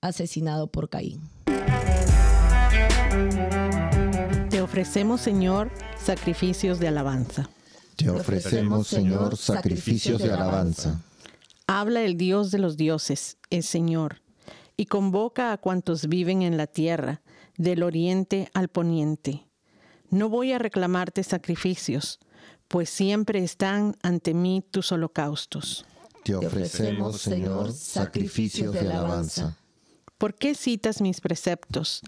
asesinado 0.00 0.66
por 0.66 0.88
Caín. 0.88 1.35
Ofrecemos, 4.76 5.22
Señor, 5.22 5.70
sacrificios 5.98 6.78
de 6.78 6.88
alabanza. 6.88 7.48
Te 7.96 8.10
ofrecemos, 8.10 8.86
Señor, 8.86 9.34
sacrificios 9.38 10.20
de 10.20 10.30
alabanza. 10.30 11.00
Habla 11.66 12.02
el 12.02 12.18
Dios 12.18 12.50
de 12.50 12.58
los 12.58 12.76
dioses, 12.76 13.38
el 13.48 13.62
Señor, 13.62 14.20
y 14.76 14.84
convoca 14.84 15.52
a 15.52 15.56
cuantos 15.56 16.08
viven 16.08 16.42
en 16.42 16.58
la 16.58 16.66
tierra, 16.66 17.22
del 17.56 17.82
oriente 17.82 18.50
al 18.52 18.68
poniente. 18.68 19.48
No 20.10 20.28
voy 20.28 20.52
a 20.52 20.58
reclamarte 20.58 21.22
sacrificios, 21.22 22.18
pues 22.68 22.90
siempre 22.90 23.42
están 23.42 23.96
ante 24.02 24.34
mí 24.34 24.62
tus 24.70 24.92
holocaustos. 24.92 25.86
Te 26.22 26.36
ofrecemos, 26.36 27.22
Señor, 27.22 27.72
sacrificios 27.72 28.74
de 28.74 28.80
alabanza. 28.80 29.56
¿Por 30.18 30.34
qué 30.34 30.54
citas 30.54 31.00
mis 31.00 31.22
preceptos 31.22 32.02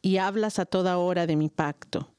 y 0.00 0.18
hablas 0.18 0.60
a 0.60 0.66
toda 0.66 0.98
hora 0.98 1.26
de 1.26 1.34
mi 1.34 1.48
pacto? 1.48 2.11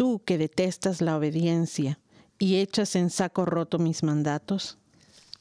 Tú 0.00 0.22
que 0.24 0.38
detestas 0.38 1.02
la 1.02 1.14
obediencia 1.18 2.00
y 2.38 2.56
echas 2.56 2.96
en 2.96 3.10
saco 3.10 3.44
roto 3.44 3.78
mis 3.78 4.02
mandatos. 4.02 4.78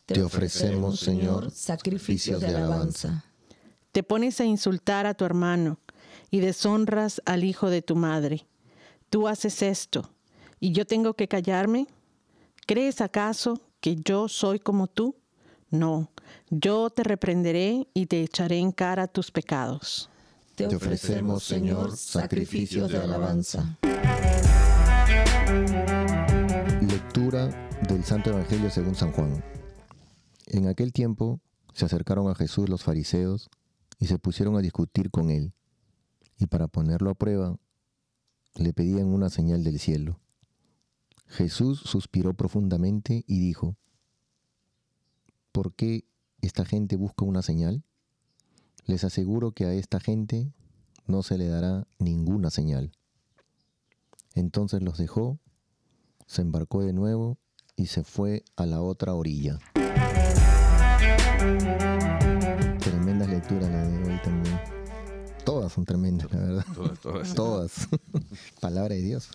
Te 0.06 0.22
ofrecemos, 0.22 1.00
Señor, 1.00 1.50
sacrificios 1.50 2.42
de 2.42 2.48
alabanza. 2.48 3.24
Te 3.94 4.04
pones 4.04 4.42
a 4.42 4.44
insultar 4.44 5.06
a 5.06 5.14
tu 5.14 5.24
hermano 5.24 5.80
y 6.30 6.42
deshonras 6.42 7.22
al 7.24 7.46
hijo 7.46 7.70
de 7.70 7.82
tu 7.82 7.96
madre. 7.96 8.48
Tú 9.10 9.30
haces 9.30 9.62
esto 9.62 10.12
y 10.60 10.74
yo 10.74 10.86
tengo 10.86 11.14
que 11.14 11.30
callarme. 11.30 11.88
¿Crees 12.68 13.00
acaso 13.00 13.62
que 13.80 13.96
yo 14.04 14.28
soy 14.28 14.60
como 14.60 14.88
tú? 14.88 15.16
No, 15.70 16.12
yo 16.50 16.90
te 16.90 17.06
reprenderé 17.06 17.88
y 17.94 18.08
te 18.08 18.24
echaré 18.24 18.58
en 18.58 18.74
cara 18.74 19.08
tus 19.08 19.32
pecados. 19.32 20.10
Te 20.68 20.76
ofrecemos, 20.76 21.46
Señor, 21.46 21.96
sacrificios 21.96 22.92
de 22.92 22.98
alabanza. 22.98 23.80
Lectura 26.82 27.48
del 27.88 28.04
Santo 28.04 28.32
Evangelio 28.32 28.70
según 28.70 28.94
San 28.94 29.14
Juan. 29.14 29.42
En 30.48 30.68
aquel 30.68 30.92
tiempo 30.92 31.40
se 31.74 31.86
acercaron 31.86 32.30
a 32.30 32.36
Jesús 32.36 32.68
los 32.68 32.84
fariseos 32.84 33.50
y 34.00 34.08
se 34.08 34.20
pusieron 34.20 34.58
a 34.58 34.62
discutir 34.62 35.12
con 35.12 35.32
él. 35.32 35.54
Y 36.38 36.48
para 36.48 36.68
ponerlo 36.68 37.10
a 37.10 37.16
prueba, 37.16 37.58
le 38.56 38.74
pedían 38.74 39.08
una 39.08 39.30
señal 39.30 39.64
del 39.64 39.80
cielo. 39.80 40.20
Jesús 41.28 41.80
suspiró 41.86 42.34
profundamente 42.34 43.24
y 43.28 43.40
dijo, 43.40 43.78
¿por 45.54 45.74
qué 45.74 46.04
esta 46.42 46.66
gente 46.66 46.98
busca 46.98 47.24
una 47.24 47.44
señal? 47.44 47.86
Les 48.90 49.04
aseguro 49.04 49.52
que 49.52 49.66
a 49.66 49.74
esta 49.74 50.00
gente 50.00 50.52
no 51.06 51.22
se 51.22 51.38
le 51.38 51.48
dará 51.48 51.86
ninguna 52.00 52.50
señal. 52.50 52.92
Entonces 54.34 54.82
los 54.82 54.98
dejó, 54.98 55.38
se 56.26 56.42
embarcó 56.42 56.82
de 56.82 56.92
nuevo 56.92 57.38
y 57.76 57.86
se 57.86 58.04
fue 58.04 58.44
a 58.56 58.66
la 58.66 58.82
otra 58.82 59.14
orilla. 59.14 59.60
Tremendas 62.80 63.30
lecturas 63.30 63.70
la 63.70 63.88
de 63.88 64.12
hoy 64.12 64.20
también. 64.24 64.60
Todas 65.46 65.72
son 65.72 65.86
tremendas, 65.86 66.34
la 66.34 66.40
verdad. 66.40 66.66
Todas, 66.74 67.00
todas. 67.00 67.34
Todas. 67.36 67.88
Palabra 68.60 68.96
de 68.96 69.04
Dios. 69.04 69.30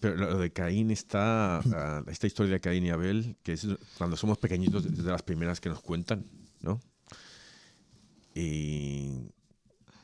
Pero 0.00 0.16
lo 0.16 0.38
de 0.38 0.50
Caín 0.50 0.90
está, 0.90 1.58
ah, 1.58 2.02
esta 2.06 2.26
historia 2.26 2.54
de 2.54 2.60
Caín 2.60 2.86
y 2.86 2.88
Abel, 2.88 3.36
que 3.42 3.52
es 3.52 3.66
cuando 3.98 4.16
somos 4.16 4.38
pequeñitos, 4.38 4.86
es 4.86 5.04
de 5.04 5.10
las 5.10 5.22
primeras 5.22 5.60
que 5.60 5.68
nos 5.68 5.82
cuentan, 5.82 6.24
¿no? 6.62 6.80
Y, 8.36 9.30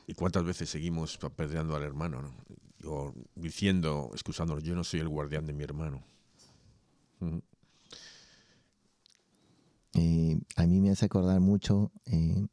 y 0.07 0.13
cuántas 0.15 0.43
veces 0.43 0.69
seguimos 0.69 1.19
apedreando 1.21 1.75
al 1.75 1.83
hermano, 1.83 2.21
¿no? 2.21 2.33
O 2.85 3.13
diciendo, 3.35 4.09
excusándonos, 4.13 4.63
yo 4.63 4.75
no 4.75 4.83
soy 4.83 4.99
el 4.99 5.07
guardián 5.07 5.45
de 5.45 5.53
mi 5.53 5.63
hermano. 5.63 6.03
Eh, 9.93 10.39
a 10.55 10.65
mí 10.65 10.81
me 10.81 10.89
hace 10.89 11.05
acordar 11.05 11.39
mucho, 11.39 11.91
eh, 12.05 12.45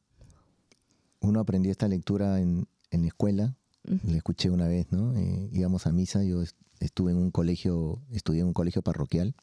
uno 1.20 1.40
aprendió 1.40 1.72
esta 1.72 1.88
lectura 1.88 2.38
en, 2.40 2.68
en 2.90 3.00
la 3.00 3.08
escuela 3.08 3.56
le 3.84 4.16
escuché 4.16 4.50
una 4.50 4.68
vez, 4.68 4.92
¿no? 4.92 5.14
Eh, 5.16 5.48
íbamos 5.52 5.86
a 5.86 5.92
misa, 5.92 6.22
yo 6.22 6.42
estuve 6.80 7.12
en 7.12 7.18
un 7.18 7.30
colegio, 7.30 8.00
estudié 8.10 8.42
en 8.42 8.48
un 8.48 8.52
colegio 8.52 8.82
parroquial 8.82 9.34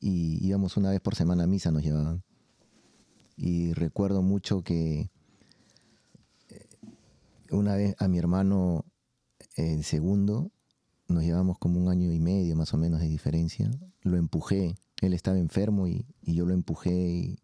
y 0.00 0.44
íbamos 0.46 0.76
una 0.76 0.90
vez 0.90 1.00
por 1.00 1.14
semana 1.14 1.44
a 1.44 1.46
misa, 1.46 1.70
nos 1.70 1.82
llevaban. 1.82 2.22
Y 3.36 3.72
recuerdo 3.74 4.22
mucho 4.22 4.62
que 4.62 5.10
una 7.50 7.76
vez 7.76 7.94
a 7.98 8.08
mi 8.08 8.18
hermano 8.18 8.84
en 9.56 9.82
segundo, 9.82 10.50
nos 11.08 11.22
llevamos 11.22 11.58
como 11.58 11.80
un 11.80 11.88
año 11.88 12.12
y 12.12 12.20
medio 12.20 12.54
más 12.56 12.74
o 12.74 12.78
menos 12.78 13.00
de 13.00 13.08
diferencia, 13.08 13.70
lo 14.02 14.16
empujé, 14.16 14.74
él 15.00 15.14
estaba 15.14 15.38
enfermo 15.38 15.86
y, 15.86 16.06
yo 16.22 16.44
lo 16.44 16.54
empujé 16.54 16.92
y 16.92 17.38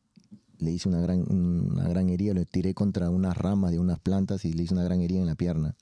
le 0.59 0.73
hice 0.73 0.89
una 0.89 1.01
gran, 1.01 1.25
una 1.31 1.89
gran 1.89 2.09
herida, 2.09 2.35
lo 2.35 2.45
tiré 2.45 2.75
contra 2.75 3.11
unas 3.11 3.37
ramas 3.37 3.73
de 3.73 3.79
unas 3.79 3.99
plantas 3.99 4.45
y 4.45 4.53
le 4.53 4.65
hice 4.65 4.75
una 4.75 4.85
gran 4.85 5.01
herida 5.01 5.21
en 5.21 5.27
la 5.27 5.35
pierna. 5.35 5.77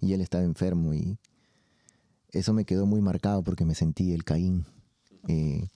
Y 0.00 0.12
él 0.12 0.20
estaba 0.20 0.44
enfermo 0.44 0.94
y 0.94 1.18
eso 2.30 2.52
me 2.52 2.64
quedó 2.64 2.86
muy 2.86 3.00
marcado 3.00 3.42
porque 3.42 3.64
me 3.64 3.74
sentí 3.74 4.12
el 4.12 4.24
Caín. 4.24 4.66
Eh, 5.28 5.68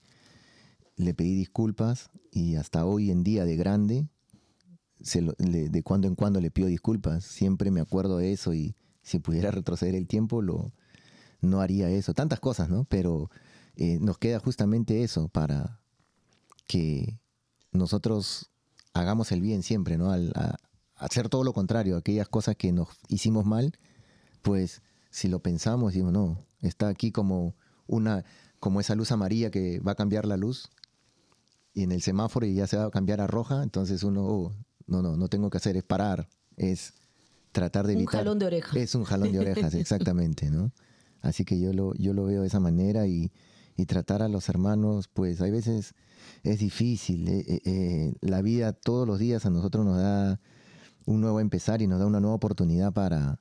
le 0.97 1.15
pedí 1.15 1.35
disculpas 1.35 2.11
y 2.33 2.57
hasta 2.57 2.85
hoy 2.85 3.11
en 3.11 3.23
día 3.23 3.45
de 3.45 3.57
grande, 3.57 4.09
de 4.99 5.83
cuando 5.83 6.09
en 6.09 6.15
cuando 6.15 6.41
le 6.41 6.51
pido 6.51 6.69
disculpas. 6.69 7.25
Siempre 7.25 7.71
me 7.71 7.81
acuerdo 7.81 8.19
de 8.19 8.33
eso 8.33 8.55
y 8.55 8.75
si 9.03 9.19
pudiera 9.19 9.51
retroceder 9.53 9.95
el 9.95 10.07
tiempo, 10.07 10.43
lo, 10.43 10.73
no 11.41 11.61
haría 11.61 11.89
eso. 11.91 12.15
Tantas 12.15 12.41
cosas, 12.41 12.69
¿no? 12.69 12.85
Pero 12.85 13.31
eh, 13.77 13.99
nos 14.01 14.19
queda 14.19 14.39
justamente 14.39 15.03
eso 15.03 15.29
para 15.29 15.81
que 16.67 17.19
nosotros 17.73 18.51
hagamos 18.95 19.33
el 19.33 19.41
bien 19.41 19.63
siempre, 19.63 19.99
¿no? 19.99 20.11
Al 20.11 20.33
hacer 20.97 21.29
todo 21.29 21.45
lo 21.45 21.53
contrario, 21.53 21.97
aquellas 21.97 22.29
cosas 22.29 22.57
que 22.57 22.73
nos 22.73 22.89
hicimos 23.09 23.45
mal, 23.45 23.79
pues 24.43 24.83
si 25.11 25.29
lo 25.29 25.41
pensamos, 25.41 25.93
digo, 25.93 26.11
no, 26.11 26.45
está 26.61 26.89
aquí 26.89 27.13
como 27.13 27.55
una, 27.87 28.25
como 28.59 28.81
esa 28.81 28.95
luz 28.95 29.13
amarilla 29.13 29.51
que 29.51 29.81
va 29.81 29.93
a 29.93 29.97
cambiar 29.97 30.27
la 30.27 30.37
luz 30.37 30.71
y 31.75 31.83
en 31.83 31.93
el 31.93 32.03
semáforo 32.03 32.47
y 32.47 32.55
ya 32.55 32.67
se 32.67 32.79
va 32.79 32.87
a 32.87 32.91
cambiar 32.91 33.21
a 33.21 33.27
roja, 33.27 33.63
entonces 33.63 34.03
uno, 34.03 34.25
oh, 34.25 34.53
no, 34.87 35.03
no, 35.03 35.17
no 35.17 35.29
tengo 35.29 35.51
que 35.51 35.59
hacer, 35.59 35.77
es 35.77 35.83
parar, 35.83 36.29
es 36.57 36.95
tratar 37.53 37.87
de 37.87 37.95
evitar. 37.95 38.15
Un 38.15 38.19
jalón 38.19 38.39
de 38.39 38.47
orejas. 38.47 38.77
Es 38.77 38.95
un 38.95 39.05
jalón 39.05 39.33
de 39.33 39.39
orejas, 39.41 39.75
exactamente, 39.75 40.51
¿no? 40.51 40.73
Así 41.23 41.45
que 41.45 41.59
yo 41.59 41.73
lo, 41.73 41.95
yo 41.95 42.13
lo 42.13 42.25
veo 42.25 42.43
de 42.43 42.47
esa 42.47 42.61
manera 42.61 43.07
y, 43.07 43.33
y 43.77 43.87
tratar 43.87 44.23
a 44.23 44.29
los 44.29 44.49
hermanos, 44.49 45.09
pues 45.09 45.41
hay 45.41 45.51
veces 45.51 45.95
es 46.43 46.59
difícil. 46.59 47.29
Eh, 47.29 47.45
eh, 47.47 47.61
eh, 47.65 48.15
la 48.21 48.43
vida 48.43 48.73
todos 48.73 49.07
los 49.07 49.19
días 49.19 49.47
a 49.47 49.51
nosotros 49.51 49.85
nos 49.85 49.99
da 49.99 50.41
un 51.05 51.21
nuevo 51.21 51.41
empezar 51.41 51.83
y 51.83 51.87
nos 51.87 51.99
da 51.99 52.07
una 52.07 52.21
nueva 52.21 52.37
oportunidad 52.37 52.93
para 52.93 53.41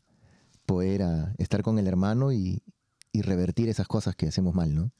poder 0.66 1.04
ah, 1.04 1.34
estar 1.38 1.62
con 1.64 1.80
el 1.80 1.88
hermano 1.88 2.32
y, 2.32 2.62
revertir 3.18 3.70
esas 3.70 3.88
cosas 3.88 4.14
que 4.14 4.28
hacemos 4.28 4.54
mal, 4.54 4.76
¿no? 4.76 4.91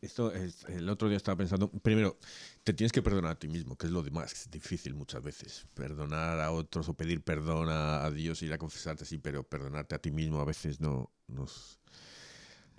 Esto 0.00 0.32
es, 0.32 0.64
el 0.68 0.88
otro 0.88 1.08
día 1.08 1.16
estaba 1.16 1.36
pensando, 1.36 1.70
primero, 1.70 2.18
te 2.62 2.72
tienes 2.72 2.92
que 2.92 3.02
perdonar 3.02 3.32
a 3.32 3.38
ti 3.38 3.48
mismo, 3.48 3.76
que 3.76 3.86
es 3.86 3.92
lo 3.92 4.04
más 4.12 4.48
difícil 4.50 4.94
muchas 4.94 5.22
veces. 5.22 5.66
Perdonar 5.74 6.38
a 6.38 6.52
otros 6.52 6.88
o 6.88 6.94
pedir 6.94 7.22
perdón 7.22 7.68
a, 7.70 8.08
Dios 8.10 8.42
y 8.42 8.46
ir 8.46 8.52
a 8.52 8.58
confesarte, 8.58 9.04
sí, 9.04 9.18
pero 9.18 9.42
perdonarte 9.42 9.96
a 9.96 9.98
ti 9.98 10.12
mismo 10.12 10.40
a 10.40 10.44
veces 10.44 10.80
no 10.80 11.10
nos, 11.26 11.80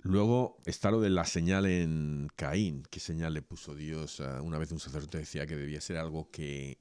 Luego 0.02 0.56
está 0.64 0.90
lo 0.90 1.00
de 1.00 1.10
la 1.10 1.26
señal 1.26 1.66
en 1.66 2.28
Caín. 2.34 2.84
¿Qué 2.90 3.00
señal 3.00 3.34
le 3.34 3.42
puso 3.42 3.74
Dios? 3.74 4.20
Una 4.42 4.58
vez 4.58 4.72
un 4.72 4.80
sacerdote 4.80 5.18
decía 5.18 5.46
que 5.46 5.56
debía 5.56 5.80
ser 5.80 5.98
algo 5.98 6.30
que. 6.30 6.78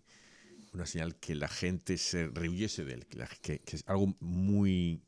Una 0.72 0.86
señal 0.86 1.16
que 1.16 1.34
la 1.34 1.48
gente 1.48 1.98
se 1.98 2.28
rehuyese 2.28 2.86
de 2.86 2.94
él, 2.94 3.08
que, 3.42 3.62
es 3.66 3.84
algo 3.88 4.16
muy. 4.20 5.02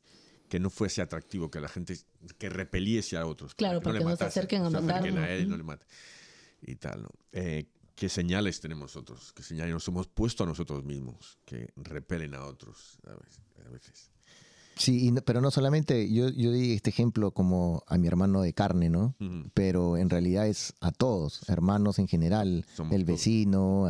Que 0.52 0.60
no 0.60 0.68
fuese 0.68 1.00
atractivo, 1.00 1.50
que 1.50 1.62
la 1.62 1.68
gente. 1.68 1.96
que 2.36 2.50
repeliese 2.50 3.16
a 3.16 3.24
otros. 3.24 3.54
Claro, 3.54 3.80
para 3.80 3.98
que 3.98 4.04
no 4.04 4.14
se 4.14 4.24
acerquen 4.24 4.62
a 4.62 4.68
matar. 4.68 5.02
a 5.02 5.30
él 5.30 5.48
no 5.48 5.56
le 5.56 5.62
mate. 5.62 5.86
Y 6.60 6.74
tal, 6.74 7.04
¿no? 7.04 7.08
Eh, 7.32 7.70
¿Qué 7.94 8.10
señales 8.10 8.60
tenemos 8.60 8.94
nosotros? 8.94 9.32
¿Qué 9.32 9.42
señales 9.42 9.72
nos 9.72 9.88
hemos 9.88 10.08
puesto 10.08 10.44
a 10.44 10.46
nosotros 10.46 10.84
mismos 10.84 11.38
que 11.46 11.72
repelen 11.76 12.34
a 12.34 12.44
otros 12.44 12.98
a 13.06 13.70
veces? 13.70 14.10
Sí, 14.76 15.10
pero 15.24 15.40
no 15.40 15.50
solamente, 15.50 16.12
yo, 16.12 16.28
yo 16.28 16.52
di 16.52 16.74
este 16.74 16.90
ejemplo 16.90 17.30
como 17.30 17.82
a 17.86 17.96
mi 17.96 18.06
hermano 18.06 18.42
de 18.42 18.52
carne, 18.52 18.90
¿no? 18.90 19.14
Pero 19.54 19.96
en 19.96 20.10
realidad 20.10 20.48
es 20.48 20.74
a 20.80 20.92
todos, 20.92 21.48
hermanos 21.48 21.98
en 21.98 22.08
general, 22.08 22.66
el 22.90 23.04
vecino, 23.06 23.86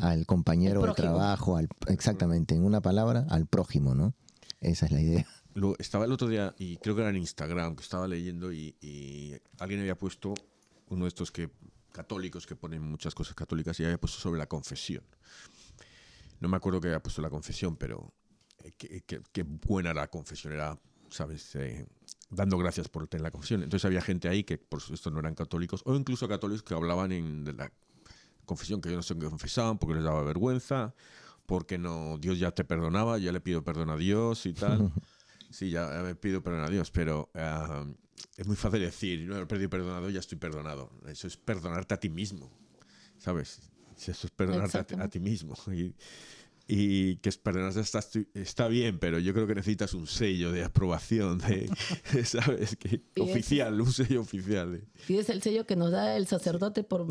al, 0.00 0.24
compañero 0.24 0.86
de 0.86 0.94
trabajo, 0.94 1.58
al, 1.58 1.68
exactamente, 1.88 2.54
en 2.54 2.64
una 2.64 2.80
palabra, 2.80 3.26
al 3.28 3.44
prójimo, 3.44 3.94
¿no? 3.94 4.14
Esa 4.62 4.86
es 4.86 4.92
la 4.92 5.02
idea. 5.02 5.26
Estaba 5.78 6.04
el 6.04 6.12
otro 6.12 6.28
día, 6.28 6.54
y 6.58 6.76
creo 6.76 6.94
que 6.94 7.00
era 7.00 7.10
en 7.10 7.16
Instagram, 7.16 7.76
que 7.76 7.82
estaba 7.82 8.06
leyendo 8.06 8.52
y, 8.52 9.40
alguien 9.58 9.80
había 9.80 9.96
puesto, 9.96 10.34
uno 10.88 11.04
de 11.04 11.08
estos 11.08 11.30
que 11.30 11.50
católicos 11.92 12.46
que 12.46 12.54
ponen 12.54 12.82
muchas 12.82 13.14
cosas 13.14 13.34
católicas, 13.34 13.78
y 13.80 13.84
había 13.84 13.98
puesto 13.98 14.18
sobre 14.18 14.38
la 14.38 14.46
confesión. 14.46 15.02
No 16.40 16.48
me 16.48 16.56
acuerdo 16.58 16.80
que 16.80 16.88
había 16.88 17.02
puesto 17.02 17.22
la 17.22 17.30
confesión, 17.30 17.76
pero 17.76 18.12
qué, 18.76 19.42
buena 19.66 19.94
la 19.94 20.08
confesión, 20.08 20.52
era, 20.52 20.78
¿sabes? 21.08 21.54
Eh, 21.54 21.86
dando 22.28 22.58
gracias 22.58 22.88
por 22.88 23.08
tener 23.08 23.22
la 23.22 23.30
confesión. 23.30 23.62
Entonces 23.62 23.86
había 23.86 24.02
gente 24.02 24.28
ahí 24.28 24.44
que, 24.44 24.58
por 24.58 24.82
supuesto, 24.82 25.10
no 25.10 25.20
eran 25.20 25.34
católicos, 25.34 25.82
o 25.86 25.94
incluso 25.94 26.28
católicos 26.28 26.62
que 26.62 26.74
hablaban 26.74 27.12
en, 27.12 27.44
de 27.44 27.54
la 27.54 27.72
confesión 28.44 28.82
que 28.82 28.90
ellos 28.90 28.98
no 28.98 29.02
se 29.02 29.28
confesaban 29.28 29.78
porque 29.78 29.94
les 29.94 30.04
daba 30.04 30.22
vergüenza, 30.22 30.94
porque 31.46 31.78
no, 31.78 32.18
Dios 32.18 32.38
ya 32.38 32.50
te 32.50 32.64
perdonaba, 32.64 33.16
ya 33.18 33.32
le 33.32 33.40
pido 33.40 33.64
perdón 33.64 33.88
a 33.88 33.96
Dios 33.96 34.44
y 34.44 34.52
tal. 34.52 34.92
Sí, 35.50 35.70
ya 35.70 35.88
me 36.02 36.14
pido 36.14 36.42
perdón 36.42 36.64
a 36.64 36.70
Dios, 36.70 36.90
pero 36.90 37.30
es 38.36 38.46
muy 38.46 38.56
fácil 38.56 38.80
decir, 38.80 39.26
no 39.26 39.38
he 39.38 39.46
perdido 39.46 39.70
perdonado, 39.70 40.10
ya 40.10 40.20
estoy 40.20 40.38
perdonado. 40.38 40.90
Eso 41.06 41.26
es 41.26 41.36
perdonarte 41.36 41.94
a 41.94 42.00
ti 42.00 42.08
mismo, 42.08 42.50
¿sabes? 43.18 43.60
Eso 43.96 44.26
es 44.26 44.30
perdonarte 44.30 44.78
a, 44.78 45.04
a, 45.04 45.08
ti 45.08 45.20
mismo. 45.20 45.54
Y, 45.72 45.94
y 46.68 47.16
que 47.16 47.30
perdonarse 47.32 47.80
está, 47.80 48.00
está 48.34 48.68
bien, 48.68 48.98
pero 48.98 49.18
yo 49.18 49.32
creo 49.32 49.46
que 49.46 49.54
necesitas 49.54 49.94
un 49.94 50.06
sello 50.06 50.50
de 50.50 50.64
aprobación, 50.64 51.38
de, 51.38 51.70
¿sabes? 52.24 52.76
Que, 52.76 53.02
oficial, 53.20 53.80
un 53.80 53.92
sello 53.92 54.20
oficial. 54.20 54.82
Y 55.08 55.16
es 55.18 55.28
el 55.28 55.42
sello 55.42 55.64
que 55.64 55.76
nos 55.76 55.92
da 55.92 56.16
el 56.16 56.26
sacerdote 56.26 56.82
por, 56.82 57.06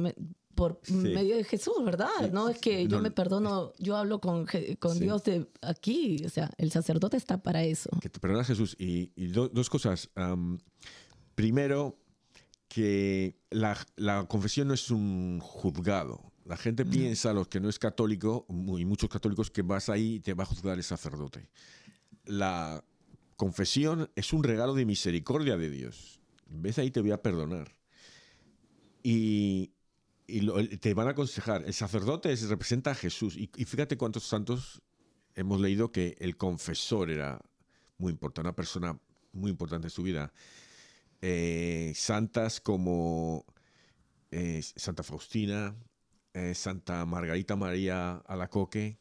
por 0.55 0.79
medio 0.89 1.35
de 1.35 1.43
Jesús, 1.43 1.75
¿verdad? 1.83 2.31
no 2.31 2.49
es 2.49 2.57
que 2.59 2.87
yo 2.87 2.99
me 3.01 3.11
perdono, 3.11 3.73
yo 3.77 3.97
hablo 3.97 4.19
con, 4.19 4.47
con 4.79 4.99
Dios 4.99 5.23
de 5.23 5.47
aquí, 5.61 6.23
o 6.25 6.29
sea, 6.29 6.49
el 6.57 6.71
sacerdote 6.71 7.17
está 7.17 7.43
para 7.43 7.63
eso. 7.63 7.89
Que 8.01 8.09
te 8.09 8.19
perdonas 8.19 8.47
Jesús. 8.47 8.75
Y, 8.79 9.11
dos 9.27 9.69
cosas. 9.69 10.09
primero, 11.35 11.97
que 12.67 13.37
la, 13.51 13.77
la 13.95 14.25
confesión 14.25 14.67
no 14.67 14.73
es 14.73 14.89
un 14.89 15.39
juzgado 15.39 16.33
la 16.45 16.57
gente 16.57 16.85
piensa, 16.85 17.33
los 17.33 17.47
que 17.47 17.59
no 17.59 17.69
es 17.69 17.79
católico, 17.79 18.45
y 18.49 18.85
muchos 18.85 19.09
católicos, 19.09 19.49
que 19.49 19.63
vas 19.63 19.89
ahí 19.89 20.15
y 20.15 20.19
te 20.19 20.35
va 20.35 20.43
a 20.43 20.45
juzgar 20.45 20.77
el 20.77 20.83
sacerdote. 20.83 21.49
La 22.23 22.85
confesión 23.35 24.11
es 24.15 24.31
un 24.31 24.43
regalo 24.43 24.75
de 24.75 24.85
misericordia 24.85 25.57
de 25.57 25.71
Dios. 25.71 26.19
Ves 26.47 26.77
ahí 26.77 26.91
te 26.91 27.01
voy 27.01 27.11
a 27.11 27.21
perdonar. 27.21 27.75
Y, 29.01 29.71
te 30.25 30.93
van 30.93 31.07
a 31.07 31.11
aconsejar. 31.11 31.63
El 31.65 31.73
sacerdote 31.73 32.35
representa 32.35 32.91
a 32.91 32.95
Jesús. 32.95 33.35
Y, 33.37 33.47
fíjate 33.65 33.97
cuántos 33.97 34.23
santos 34.23 34.81
hemos 35.35 35.59
leído 35.59 35.91
que 35.91 36.15
el 36.19 36.37
confesor 36.37 37.11
era 37.11 37.39
muy 37.97 38.11
importante, 38.11 38.47
una 38.47 38.55
persona 38.55 38.99
muy 39.33 39.51
importante 39.51 39.87
en 39.87 39.91
su 39.91 40.03
vida. 40.03 40.33
Eh, 41.21 41.93
santas 41.95 42.59
como 42.61 43.45
eh, 44.31 44.61
Santa 44.61 45.03
Faustina, 45.03 45.75
eh, 46.33 46.53
Santa 46.53 47.05
Margarita 47.05 47.55
María 47.55 48.17
Alacoque. 48.27 48.97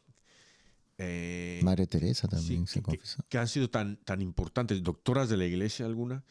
Eh, 0.96 1.60
Madre 1.62 1.86
Teresa 1.86 2.28
también 2.28 2.66
se 2.66 2.80
confesó. 2.80 3.24
Que, 3.28 3.38
han 3.38 3.48
sido 3.48 3.68
tan, 3.68 3.96
tan 3.96 4.22
importantes, 4.22 4.82
doctoras 4.82 5.28
de 5.28 5.36
la 5.36 5.44
iglesia 5.44 5.86
alguna, 5.86 6.22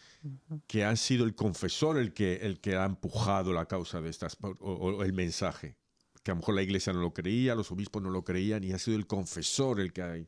que 0.68 0.86
han 0.86 0.95
sido 0.95 1.26
el 1.26 1.36
confesor 1.36 1.97
el 1.97 2.14
que, 2.14 2.36
el 2.38 2.59
que 2.61 2.76
ha 2.78 2.86
empujado 2.86 3.51
la 3.51 3.66
causa 3.66 3.99
de 4.01 4.09
estas, 4.09 4.38
o, 4.41 5.03
el 5.03 5.14
mensaje. 5.14 5.76
Que 6.24 6.32
a 6.32 6.34
lo 6.36 6.39
mejor 6.39 6.55
la 6.55 6.61
iglesia 6.61 6.93
no 6.93 7.01
lo 7.01 7.14
creía, 7.14 7.55
los 7.55 7.72
obispos 7.72 8.01
no 8.01 8.09
lo 8.09 8.24
creían, 8.24 8.64
y 8.64 8.72
ha 8.72 8.80
sido 8.80 8.95
el 8.95 9.05
confesor 9.05 9.82
el 9.82 9.91
que 9.91 10.01
hay, 10.01 10.28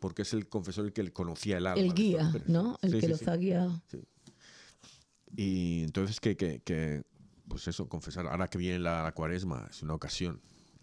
porque 0.00 0.22
es 0.22 0.32
el 0.32 0.48
confesor 0.48 0.86
el 0.86 0.92
que 0.92 1.12
conocía 1.12 1.58
el 1.58 1.68
alma. 1.68 1.80
El 1.80 1.94
guía, 1.94 2.32
¿no? 2.46 2.78
El 2.82 3.00
que 3.00 3.08
los 3.08 3.26
ha 3.28 3.36
guiado. 3.36 3.80
Y 5.36 5.82
entonces 5.84 6.18
que, 6.18 6.36
que, 6.36 6.60
que 6.60 7.04
pues 7.46 7.68
eso, 7.68 7.88
confesar. 7.88 8.26
Ahora 8.26 8.48
que 8.48 8.58
viene 8.58 8.80
la, 8.80 9.12
cuaresma, 9.14 9.68
es 9.70 9.82
una 9.82 9.94
ocasión. 9.94 10.40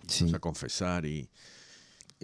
Sí. 0.08 0.34
a 0.34 0.40
confesar 0.40 1.06
y... 1.06 1.30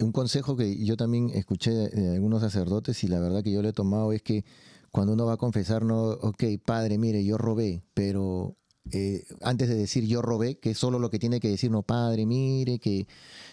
Un 0.00 0.12
consejo 0.12 0.56
que 0.56 0.82
yo 0.84 0.96
también 0.96 1.30
escuché 1.30 1.70
de 1.72 2.14
algunos 2.14 2.40
sacerdotes 2.40 3.04
y 3.04 3.08
la 3.08 3.20
verdad 3.20 3.42
que 3.42 3.52
yo 3.52 3.60
le 3.62 3.68
he 3.68 3.72
tomado 3.72 4.12
es 4.12 4.22
que 4.22 4.44
cuando 4.90 5.12
uno 5.12 5.26
va 5.26 5.34
a 5.34 5.36
confesar, 5.36 5.84
no, 5.84 6.04
ok, 6.08 6.44
padre, 6.64 6.98
mire, 6.98 7.24
yo 7.24 7.38
robé, 7.38 7.84
pero 7.94 8.56
eh, 8.92 9.24
antes 9.42 9.68
de 9.68 9.76
decir 9.76 10.06
yo 10.06 10.20
robé, 10.20 10.58
que 10.58 10.70
es 10.70 10.78
solo 10.78 10.98
lo 10.98 11.10
que 11.10 11.18
tiene 11.18 11.38
que 11.38 11.48
decir, 11.48 11.70
no, 11.70 11.82
padre, 11.82 12.26
mire, 12.26 12.78
que 12.78 13.06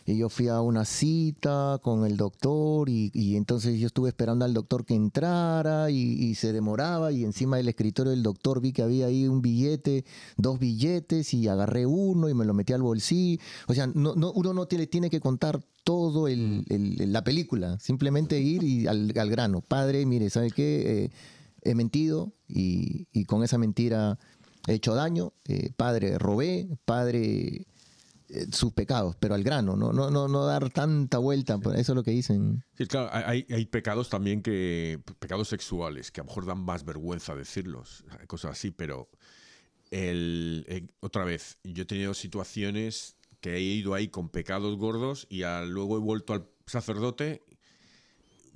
yo 0.05 0.29
fui 0.29 0.47
a 0.47 0.61
una 0.61 0.85
cita 0.85 1.79
con 1.83 2.05
el 2.05 2.17
doctor 2.17 2.89
y, 2.89 3.35
entonces 3.35 3.77
yo 3.77 3.87
estuve 3.87 4.09
esperando 4.09 4.45
al 4.45 4.53
doctor 4.53 4.85
que 4.85 4.95
entrara 4.95 5.91
y, 5.91 6.33
se 6.35 6.53
demoraba 6.53 7.11
y 7.11 7.23
encima 7.23 7.57
del 7.57 7.67
escritorio 7.67 8.11
del 8.11 8.23
doctor 8.23 8.61
vi 8.61 8.71
que 8.71 8.81
había 8.81 9.07
ahí 9.07 9.27
un 9.27 9.41
billete, 9.41 10.05
dos 10.37 10.59
billetes 10.59 11.33
y 11.33 11.47
agarré 11.47 11.85
uno 11.85 12.29
y 12.29 12.33
me 12.33 12.45
lo 12.45 12.53
metí 12.53 12.73
al 12.73 12.81
bolsillo. 12.81 13.41
O 13.67 13.73
sea, 13.73 13.87
no, 13.87 14.15
no, 14.15 14.31
uno 14.31 14.53
no 14.53 14.67
tiene, 14.67 15.09
que 15.09 15.19
contar 15.19 15.61
todo 15.83 16.27
el, 16.27 16.65
el, 16.69 17.11
la 17.11 17.23
película, 17.23 17.77
simplemente 17.79 18.39
ir 18.39 18.63
y 18.63 18.87
al, 18.87 19.11
grano. 19.11 19.61
Padre, 19.61 20.05
mire, 20.05 20.29
¿sabe 20.29 20.51
qué? 20.51 21.03
Eh, 21.05 21.11
he 21.63 21.75
mentido 21.75 22.31
y 22.47 23.25
con 23.25 23.43
esa 23.43 23.57
mentira 23.57 24.17
he 24.67 24.73
hecho 24.73 24.93
daño, 24.93 25.33
eh, 25.45 25.71
padre, 25.75 26.19
robé, 26.19 26.67
padre, 26.85 27.65
eh, 28.29 28.45
sus 28.51 28.73
pecados, 28.73 29.15
pero 29.17 29.33
al 29.33 29.43
grano, 29.43 29.77
no, 29.77 29.93
no, 29.93 30.11
no, 30.11 30.27
no 30.27 30.45
dar 30.45 30.69
tanta 30.69 31.17
vuelta, 31.17 31.57
eso 31.75 31.93
es 31.93 31.95
lo 31.95 32.03
que 32.03 32.11
dicen. 32.11 32.63
Sí, 32.77 32.85
claro, 32.85 33.09
hay, 33.11 33.43
pecados 33.67 34.09
también 34.09 34.41
que, 34.41 35.01
pecados 35.19 35.47
sexuales, 35.47 36.11
que 36.11 36.19
a 36.19 36.23
lo 36.25 36.27
mejor 36.27 36.45
dan 36.45 36.59
más 36.59 36.83
vergüenza 36.83 37.33
decirlos, 37.33 38.03
cosas 38.27 38.51
así, 38.51 38.71
pero 38.71 39.09
el, 39.89 40.65
eh, 40.67 40.85
otra 40.99 41.23
vez, 41.23 41.57
yo 41.63 41.83
he 41.83 41.85
tenido 41.85 42.13
situaciones 42.13 43.15
que 43.39 43.55
he 43.55 43.61
ido 43.61 43.93
ahí 43.93 44.09
con 44.09 44.27
pecados 44.27 44.75
gordos 44.77 45.27
y 45.29 45.43
luego 45.67 45.95
he 45.95 46.01
vuelto 46.01 46.33
al 46.33 46.49
sacerdote 46.65 47.45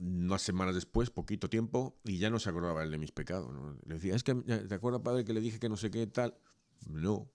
unas 0.01 0.41
semanas 0.41 0.75
después, 0.75 1.09
poquito 1.09 1.49
tiempo, 1.49 1.95
y 2.03 2.17
ya 2.17 2.29
no 2.29 2.39
se 2.39 2.49
acordaba 2.49 2.83
él 2.83 2.91
de 2.91 2.97
mis 2.97 3.11
pecados. 3.11 3.53
¿no? 3.53 3.77
Le 3.85 3.95
decía, 3.95 4.15
es 4.15 4.23
que, 4.23 4.35
¿te 4.35 4.73
acuerdas, 4.73 5.01
padre, 5.01 5.23
que 5.23 5.33
le 5.33 5.41
dije 5.41 5.59
que 5.59 5.69
no 5.69 5.77
sé 5.77 5.91
qué 5.91 6.07
tal? 6.07 6.35
No, 6.87 7.29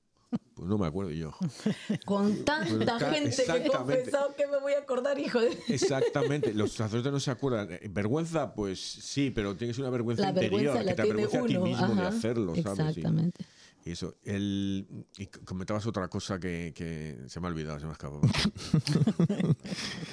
pues 0.54 0.68
no 0.68 0.78
me 0.78 0.86
acuerdo 0.86 1.12
yo. 1.12 1.32
Con 2.04 2.44
tanta 2.44 2.98
pues, 2.98 3.14
gente 3.14 3.44
que 3.44 3.66
he 3.66 3.68
confesado 3.68 4.34
que 4.34 4.46
me 4.46 4.58
voy 4.58 4.72
a 4.72 4.78
acordar, 4.78 5.18
hijo 5.18 5.40
de... 5.40 5.56
Exactamente, 5.68 6.52
los 6.54 6.72
sacerdotes 6.72 7.12
no 7.12 7.20
se 7.20 7.30
acuerdan. 7.30 7.68
Eh, 7.70 7.88
vergüenza, 7.90 8.54
pues 8.54 8.80
sí, 8.80 9.30
pero 9.30 9.56
tiene 9.56 9.70
que 9.70 9.76
ser 9.76 9.84
una 9.84 9.90
vergüenza 9.90 10.22
la 10.22 10.28
interior, 10.30 10.74
vergüenza 10.74 10.84
que 10.84 10.94
te 10.94 11.02
avergüenza 11.02 11.38
a 11.38 11.46
ti 11.46 11.58
mismo 11.58 11.84
Ajá, 11.84 11.94
de 11.94 12.06
hacerlo, 12.08 12.54
¿sabes? 12.56 12.96
Exactamente. 12.96 13.44
Sí. 13.44 13.50
Y 13.87 13.93
eso, 13.93 14.16
el, 14.24 14.84
y 15.16 15.26
comentabas 15.26 15.87
otra 15.87 16.09
cosa 16.09 16.41
que, 16.41 16.72
que, 16.74 17.20
se 17.28 17.39
me 17.39 17.47
ha 17.47 17.51
olvidado, 17.51 17.78
se 17.78 17.84
me 17.84 17.91
ha 17.91 17.93
escapado. 17.93 18.20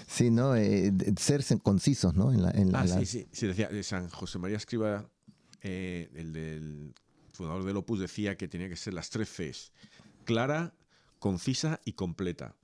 sí, 0.07 0.29
¿no? 0.29 0.55
Eh, 0.55 0.93
ser 1.17 1.43
concisos, 1.63 2.13
¿no? 2.13 2.31
En 2.31 2.43
la, 2.43 2.51
en 2.51 2.71
la, 2.71 2.81
ah, 2.81 2.85
la... 2.85 2.99
sí, 2.99 3.07
sí, 3.07 3.27
sí, 3.31 3.47
decía, 3.47 3.71
San 3.81 4.09
José 4.09 4.37
María 4.37 4.57
Escriba, 4.57 5.09
eh, 5.63 6.07
el 6.13 6.33
del 6.33 6.93
fundador 7.31 7.63
del 7.63 7.77
Opus, 7.77 7.99
decía 7.99 8.37
que 8.37 8.47
tenía 8.47 8.69
que 8.69 8.75
ser 8.75 8.93
las 8.93 9.09
tres 9.09 9.29
Cs, 9.29 9.71
clara, 10.23 10.75
concisa 11.17 11.81
y 11.83 11.93
completa. 11.93 12.55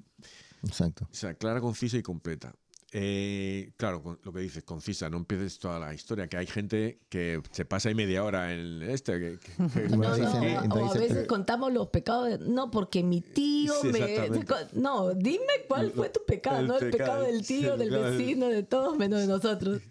Exacto. 0.62 1.08
O 1.12 1.16
sea, 1.16 1.34
clara, 1.34 1.60
concisa 1.60 1.98
y 1.98 2.04
completa. 2.04 2.54
Eh, 2.92 3.72
claro, 3.78 4.20
lo 4.24 4.34
que 4.34 4.40
dices, 4.40 4.64
concisa, 4.64 5.10
no 5.10 5.18
empieces 5.18 5.60
toda 5.60 5.80
la 5.80 5.94
historia, 5.94 6.28
que 6.28 6.38
hay 6.38 6.48
gente 6.48 7.00
que 7.08 7.40
se 7.52 7.64
pasa 7.64 7.90
ahí 7.90 7.96
media 7.96 8.24
hora 8.24 8.52
en 8.52 8.82
este. 8.82 9.20
Que, 9.20 9.38
que, 9.38 9.52
que 9.90 9.90
no, 9.90 10.08
o 10.08 10.92
a 10.92 10.94
veces 10.94 11.28
contamos 11.28 11.72
los 11.72 11.90
pecados, 11.90 12.30
de, 12.30 12.38
no, 12.40 12.72
porque 12.72 13.04
mi 13.04 13.22
tío 13.22 13.74
sí, 13.82 13.90
me... 13.90 14.30
No, 14.74 15.14
dime 15.14 15.66
cuál 15.68 15.92
fue 15.92 16.10
tu 16.10 16.22
pecado, 16.26 16.62
el 16.62 16.68
no 16.68 16.80
el 16.80 16.90
pecado, 16.90 17.12
pecado 17.12 17.24
del 17.24 17.46
tío, 17.46 17.74
sí, 17.74 17.80
del 17.80 17.90
claro. 17.90 18.12
vecino, 18.12 18.48
de 18.48 18.64
todos, 18.64 18.98
menos 18.98 19.22
de 19.22 19.28
nosotros. 19.28 19.82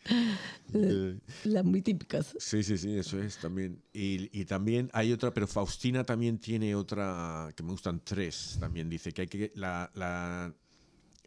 Las 1.44 1.64
muy 1.64 1.82
típicas. 1.82 2.34
Sí, 2.38 2.62
sí, 2.62 2.76
sí, 2.76 2.98
eso 2.98 3.22
es 3.22 3.38
también. 3.38 3.80
Y, 3.92 4.28
y, 4.38 4.44
también 4.44 4.90
hay 4.92 5.12
otra, 5.12 5.32
pero 5.32 5.46
Faustina 5.46 6.04
también 6.04 6.38
tiene 6.38 6.74
otra, 6.74 7.52
que 7.56 7.62
me 7.62 7.70
gustan 7.70 8.02
tres, 8.04 8.56
también 8.58 8.88
dice 8.88 9.12
que 9.12 9.22
hay 9.22 9.28
que... 9.28 9.52
La, 9.54 9.90
la, 9.94 10.52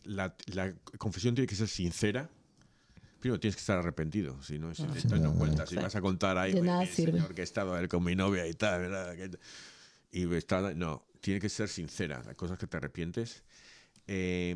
la, 0.03 0.35
la, 0.53 0.73
confesión 0.97 1.35
tiene 1.35 1.47
que 1.47 1.55
ser 1.55 1.67
sincera. 1.67 2.29
Primero 3.19 3.39
tienes 3.39 3.55
que 3.55 3.59
estar 3.59 3.77
arrepentido, 3.77 4.41
si 4.41 4.57
no, 4.57 4.73
si 4.73 4.81
Ah, 4.83 4.93
te 5.07 5.19
no 5.19 5.65
si 5.67 5.75
vas 5.75 5.95
a 5.95 6.01
contar 6.01 6.37
ahí, 6.39 6.53
nada 6.59 6.85
señor, 6.87 7.35
que 7.35 7.41
he 7.41 7.43
estado 7.43 7.77
él 7.77 7.87
con 7.87 8.03
mi 8.03 8.15
novia 8.15 8.47
y 8.47 8.53
tal, 8.53 8.81
¿verdad? 8.81 9.15
Y 10.11 10.33
está, 10.33 10.73
no, 10.73 11.05
tiene 11.21 11.39
que 11.39 11.47
ser 11.49 11.69
sincera, 11.69 12.23
hay 12.27 12.35
cosas 12.35 12.57
que 12.57 12.65
te 12.65 12.77
arrepientes. 12.77 13.43
Eh, 14.07 14.55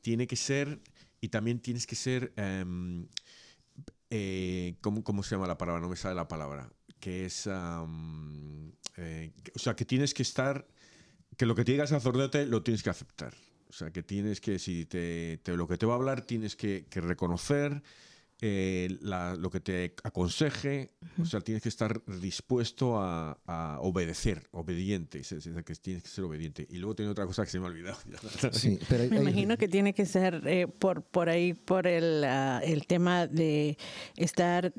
tiene 0.00 0.26
que 0.26 0.36
ser, 0.36 0.80
y 1.20 1.28
también 1.28 1.60
tienes 1.60 1.86
que 1.86 1.96
ser, 1.96 2.32
em, 2.36 3.06
eh, 4.10 4.76
¿cómo, 4.80 5.04
¿cómo 5.04 5.22
se 5.22 5.34
llama 5.34 5.46
la 5.46 5.58
palabra? 5.58 5.80
No 5.80 5.88
me 5.88 5.96
sale 5.96 6.14
la 6.14 6.28
palabra. 6.28 6.70
Que 6.98 7.26
es, 7.26 7.46
eh, 7.46 9.32
que- 9.44 9.52
o 9.54 9.58
sea, 9.58 9.76
que 9.76 9.84
tienes 9.84 10.14
que 10.14 10.22
estar, 10.22 10.66
que 11.36 11.44
lo 11.44 11.54
que 11.54 11.64
te 11.64 11.72
diga 11.72 11.84
el 11.84 11.88
sacerdote 11.88 12.46
lo 12.46 12.62
tienes 12.62 12.82
que 12.82 12.90
aceptar. 12.90 13.34
O 13.68 13.72
sea, 13.72 13.90
que 13.90 14.02
tienes 14.02 14.40
que, 14.40 14.58
si 14.58 14.84
te, 14.86 15.38
te- 15.42 15.56
lo 15.56 15.66
que 15.66 15.76
te 15.76 15.86
va 15.86 15.94
a 15.94 15.96
hablar, 15.96 16.20
tienes 16.22 16.56
que, 16.56 16.86
que 16.88 17.00
reconocer 17.00 17.82
eh, 18.42 18.96
la- 19.00 19.34
lo 19.34 19.50
que 19.50 19.60
te 19.60 19.94
aconseje. 20.04 20.92
O 21.20 21.24
sea, 21.24 21.40
tienes 21.40 21.62
que 21.62 21.68
estar 21.70 22.02
dispuesto 22.20 23.00
a, 23.00 23.38
a 23.46 23.78
obedecer, 23.80 24.46
obediente. 24.50 25.20
Es 25.20 25.30
que 25.64 25.74
tienes 25.76 26.02
que 26.02 26.08
ser 26.10 26.24
obediente. 26.24 26.66
Y 26.70 26.76
luego 26.76 26.94
tiene 26.94 27.10
otra 27.10 27.24
cosa 27.26 27.44
que 27.44 27.50
se 27.50 27.58
me 27.58 27.64
ha 27.66 27.68
olvidado. 27.68 27.96
Sí, 28.52 28.78
pero 28.88 29.04
hay- 29.04 29.10
Me 29.10 29.16
hay- 29.16 29.22
imagino 29.22 29.56
que 29.56 29.68
tiene 29.68 29.94
que 29.94 30.04
ser 30.06 30.42
eh, 30.46 30.68
por, 30.68 31.02
por 31.02 31.28
ahí, 31.30 31.54
por 31.54 31.86
el, 31.86 32.22
ah, 32.24 32.60
el 32.62 32.86
tema 32.86 33.26
de 33.26 33.78
estar 34.16 34.72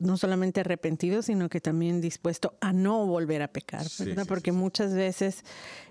no 0.00 0.16
solamente 0.16 0.60
arrepentido, 0.60 1.22
sino 1.22 1.48
que 1.48 1.60
también 1.60 2.00
dispuesto 2.00 2.54
a 2.60 2.72
no 2.72 3.06
volver 3.06 3.42
a 3.42 3.48
pecar, 3.48 3.84
Sí, 3.88 4.04
¿verdad? 4.06 4.24
sí, 4.24 4.28
Porque 4.28 4.50
sí, 4.50 4.56
muchas 4.56 4.94
veces 4.94 5.44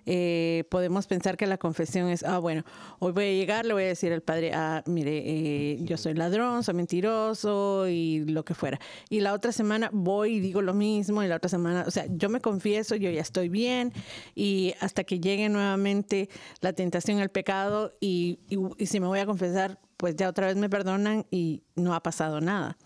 eh, 0.05 0.64
podemos 0.70 1.07
pensar 1.07 1.38
que 1.38 1.45
la 1.47 1.57
confesión 1.57 2.10
es, 2.10 2.24
ah, 2.24 2.39
bueno, 2.39 2.64
hoy 2.99 3.12
voy 3.12 3.26
a 3.26 3.32
llegar, 3.32 3.66
le 3.66 3.74
voy 3.74 3.84
a 3.84 3.88
decir 3.88 4.12
al 4.12 4.22
padre, 4.22 4.51
ah, 4.53 4.84
mire, 4.88 5.22
eh, 5.24 5.78
yo 5.84 5.95
soy 5.97 6.16
ladrón, 6.16 6.64
soy 6.64 6.74
mentiroso 6.74 7.88
y 7.88 8.26
lo 8.26 8.43
que 8.43 8.55
fuera. 8.55 8.80
Y 9.10 9.20
la 9.22 9.34
otra 9.34 9.51
semana 9.51 9.89
voy 9.93 10.36
y 10.36 10.39
digo 10.39 10.62
lo 10.62 10.74
mismo, 10.74 11.24
y 11.24 11.28
la 11.28 11.36
otra 11.36 11.49
semana, 11.49 11.84
o 11.88 11.91
sea, 11.91 12.05
yo 12.10 12.30
me 12.30 12.41
confieso, 12.41 12.95
yo 12.95 13.10
ya 13.12 13.22
estoy 13.22 13.47
bien, 13.49 13.93
y 14.36 14.74
hasta 14.82 15.03
que 15.03 15.20
llegue 15.20 15.49
nuevamente 15.49 16.30
la 16.62 16.74
tentación, 16.74 17.20
el 17.20 17.30
pecado, 17.30 17.95
y, 17.99 18.39
y, 18.49 18.57
y 18.78 18.86
si 18.88 18.99
me 18.99 19.07
voy 19.07 19.20
a 19.20 19.26
confesar, 19.26 19.80
pues 19.97 20.16
ya 20.16 20.30
otra 20.30 20.47
vez 20.47 20.55
me 20.55 20.70
perdonan 20.70 21.26
y 21.30 21.62
no 21.76 21.93
ha 21.93 22.01
pasado 22.01 22.41
nada. 22.41 22.78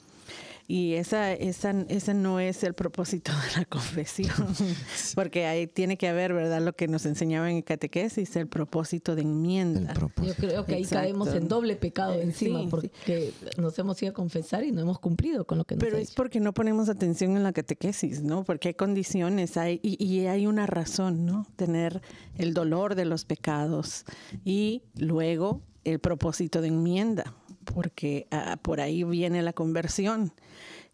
Y 0.66 0.94
esa, 0.94 1.34
esa, 1.34 1.72
ese 1.90 2.14
no 2.14 2.40
es 2.40 2.64
el 2.64 2.74
propósito 2.74 3.32
de 3.34 3.60
la 3.60 3.66
confesión, 3.66 4.32
porque 5.16 5.46
ahí 5.46 5.68
tiene 5.68 5.98
que 5.98 6.08
haber, 6.08 6.34
¿verdad? 6.34 6.62
Lo 6.62 6.74
que 6.74 6.88
nos 6.88 7.06
enseñaban 7.06 7.50
en 7.50 7.62
catequesis, 7.62 8.36
el 8.38 8.48
propósito 8.48 9.16
de 9.16 9.24
enmienda. 9.24 9.94
propósito. 9.94 10.34
Yo 10.42 10.48
creo 10.48 10.66
que 10.66 10.76
ahí 10.76 10.84
Exacto. 10.84 11.04
caemos 11.04 11.28
en 11.34 11.48
doble 11.50 11.76
pecado 11.76 12.14
Eh, 12.14 12.24
encima 12.24 12.60
sí, 12.60 12.66
sí. 12.66 12.70
porque 12.72 13.34
nos 13.58 13.78
hemos 13.78 14.02
ido 14.02 14.12
a 14.12 14.14
confesar 14.14 14.64
y 14.64 14.72
no 14.72 14.80
hemos 14.82 15.00
cumplido 15.00 15.46
con 15.46 15.58
lo 15.58 15.66
que 15.66 15.76
nos 15.76 15.84
Pero 15.84 15.98
ha 15.98 16.00
es 16.00 16.08
dicho. 16.10 16.16
porque 16.18 16.40
no 16.40 16.54
ponemos 16.54 16.88
atención 16.88 17.36
en 17.36 17.44
la 17.44 17.52
catequesis, 17.52 18.22
¿no? 18.22 18.44
Porque 18.46 18.70
hay 18.70 18.74
condiciones 18.74 19.58
hay, 19.58 19.80
y, 19.84 20.02
y 20.04 20.28
hay 20.28 20.48
una 20.48 20.66
razón, 20.66 21.26
¿no? 21.26 21.46
Tener 21.58 22.02
el 22.38 22.54
dolor 22.54 22.96
de 22.96 23.06
los 23.06 23.26
pecados 23.26 24.06
y 24.46 24.84
luego 24.96 25.62
el 25.84 26.00
propósito 26.00 26.62
de 26.62 26.70
enmienda, 26.70 27.36
porque 27.64 28.28
ah, 28.32 28.58
por 28.62 28.82
ahí 28.82 29.04
viene 29.04 29.42
la 29.42 29.54
conversión. 29.54 30.34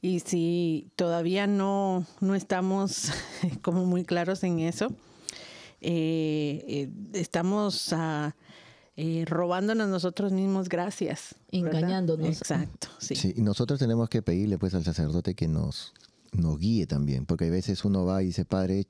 Y 0.02 0.22
si 0.22 0.92
todavía 0.96 1.46
no, 1.48 2.06
no 2.22 2.36
estamos 2.36 3.12
como 3.62 3.86
muy 3.86 4.06
claros 4.06 4.44
en 4.44 4.60
eso, 4.60 4.88
eh, 5.82 6.64
eh, 6.68 6.90
estamos 7.14 7.92
ah, 7.94 8.36
eh, 9.02 9.24
robándonos 9.26 9.88
nosotros 9.88 10.34
mismos 10.34 10.68
gracias. 10.68 11.36
¿verdad? 11.52 11.80
Engañándonos. 11.80 12.28
Exacto, 12.28 12.90
sí. 13.00 13.16
Sí, 13.16 13.34
y 13.36 13.42
nosotros 13.42 13.80
tenemos 13.80 14.10
que 14.10 14.22
pedirle 14.22 14.58
pues 14.58 14.74
al 14.74 14.84
sacerdote 14.84 15.36
que 15.36 15.48
nos, 15.48 15.94
nos 16.34 16.60
guíe 16.60 16.86
también, 16.86 17.26
porque 17.26 17.46
a 17.46 17.50
veces 17.50 17.86
uno 17.86 18.06
va 18.06 18.22
y 18.24 18.28
dice, 18.28 18.44
padre, 18.44 18.88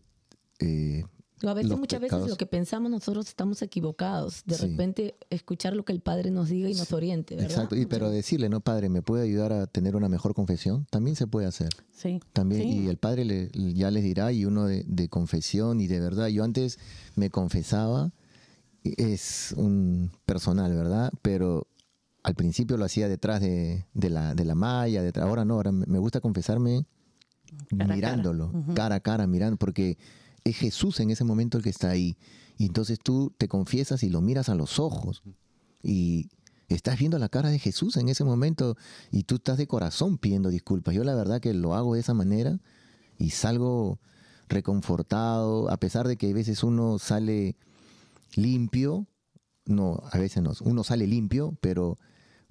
eh, 0.59 1.03
A 1.47 1.53
veces, 1.53 1.69
los 1.69 1.79
muchas 1.79 1.99
pecados- 2.01 2.23
veces 2.25 2.31
lo 2.33 2.37
que 2.37 2.45
pensamos 2.45 2.91
nosotros 2.91 3.27
estamos 3.27 3.61
equivocados. 3.61 4.43
De 4.45 4.55
Sí. 4.55 4.67
repente 4.67 5.15
escuchar 5.29 5.75
lo 5.75 5.85
que 5.85 5.93
el 5.93 6.01
Padre 6.01 6.31
nos 6.31 6.49
diga 6.49 6.69
y 6.69 6.73
nos 6.73 6.91
oriente, 6.91 7.35
¿verdad? 7.35 7.49
exacto, 7.51 7.75
y, 7.75 7.85
pero 7.85 8.09
decirle, 8.09 8.49
no, 8.49 8.59
padre, 8.59 8.89
¿me 8.89 9.01
puede 9.01 9.23
ayudar 9.23 9.53
a 9.53 9.67
tener 9.67 9.95
una 9.95 10.09
mejor 10.09 10.33
confesión? 10.33 10.85
También 10.89 11.15
se 11.15 11.27
puede 11.27 11.47
hacer. 11.47 11.69
Sí. 11.91 12.19
También, 12.33 12.63
Sí. 12.63 12.67
y 12.83 12.87
el 12.87 12.97
padre 12.97 13.23
le- 13.25 13.49
ya 13.73 13.89
les 13.91 14.03
dirá, 14.03 14.31
y 14.31 14.45
uno 14.45 14.65
de, 14.65 14.83
de 14.87 15.07
confesión 15.09 15.79
y 15.79 15.87
de 15.87 15.99
verdad. 15.99 16.27
Yo 16.27 16.43
antes 16.43 16.77
me 17.15 17.29
confesaba, 17.29 18.11
es 18.83 19.53
un 19.57 20.11
personal, 20.25 20.73
¿verdad? 20.73 21.11
Pero 21.21 21.67
al 22.23 22.35
principio 22.35 22.77
lo 22.77 22.85
hacía 22.85 23.07
detrás 23.07 23.41
de, 23.41 23.85
de 23.93 24.09
la, 24.09 24.35
de 24.35 24.45
la 24.45 24.55
malla, 24.55 25.01
detrás. 25.03 25.25
ahora 25.27 25.45
no, 25.45 25.55
ahora 25.55 25.71
me 25.71 25.99
gusta 25.99 26.19
confesarme 26.19 26.85
Cara 27.45 27.65
a 27.71 27.77
cara. 27.87 27.95
mirándolo, 27.95 28.51
Ujú. 28.53 28.73
cara 28.75 28.95
a 28.95 28.99
cara, 28.99 29.25
mirando, 29.27 29.57
porque 29.57 29.97
es 30.49 30.57
Jesús 30.57 30.99
en 30.99 31.11
ese 31.11 31.23
momento 31.23 31.57
el 31.57 31.63
que 31.63 31.69
está 31.69 31.89
ahí. 31.89 32.17
Y 32.57 32.65
entonces 32.65 32.99
tú 32.99 33.33
te 33.37 33.47
confiesas 33.47 34.03
y 34.03 34.09
lo 34.09 34.21
miras 34.21 34.49
a 34.49 34.55
los 34.55 34.79
ojos. 34.79 35.23
Y 35.81 36.29
estás 36.67 36.99
viendo 36.99 37.17
la 37.17 37.29
cara 37.29 37.49
de 37.49 37.59
Jesús 37.59 37.97
en 37.97 38.09
ese 38.09 38.23
momento 38.23 38.75
y 39.11 39.23
tú 39.23 39.35
estás 39.35 39.57
de 39.57 39.67
corazón 39.67 40.17
pidiendo 40.17 40.49
disculpas. 40.49 40.93
Yo 40.93 41.03
la 41.03 41.15
verdad 41.15 41.41
que 41.41 41.53
lo 41.53 41.73
hago 41.73 41.93
de 41.93 42.01
esa 42.01 42.13
manera 42.13 42.59
y 43.17 43.31
salgo 43.31 43.99
reconfortado, 44.47 45.69
a 45.69 45.77
pesar 45.77 46.07
de 46.07 46.17
que 46.17 46.29
a 46.29 46.33
veces 46.33 46.63
uno 46.63 46.99
sale 46.99 47.55
limpio, 48.35 49.07
no, 49.65 50.01
a 50.11 50.17
veces 50.17 50.41
no, 50.41 50.53
uno 50.61 50.83
sale 50.83 51.07
limpio, 51.07 51.57
pero 51.61 51.97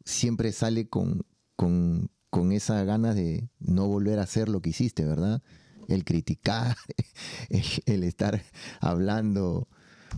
siempre 0.05 0.53
sale 0.53 0.89
con, 0.89 1.27
con, 1.57 2.11
con 2.31 2.53
esa 2.53 2.85
ganas 2.85 3.15
de 3.15 3.51
no 3.59 3.89
volver 3.89 4.19
a 4.19 4.23
hacer 4.23 4.49
lo 4.49 4.63
que 4.63 4.71
hiciste, 4.71 5.05
¿verdad? 5.05 5.43
El 5.89 6.05
criticar, 6.05 6.77
el, 7.51 7.63
el 7.87 8.05
estar 8.05 8.41
hablando 8.81 9.67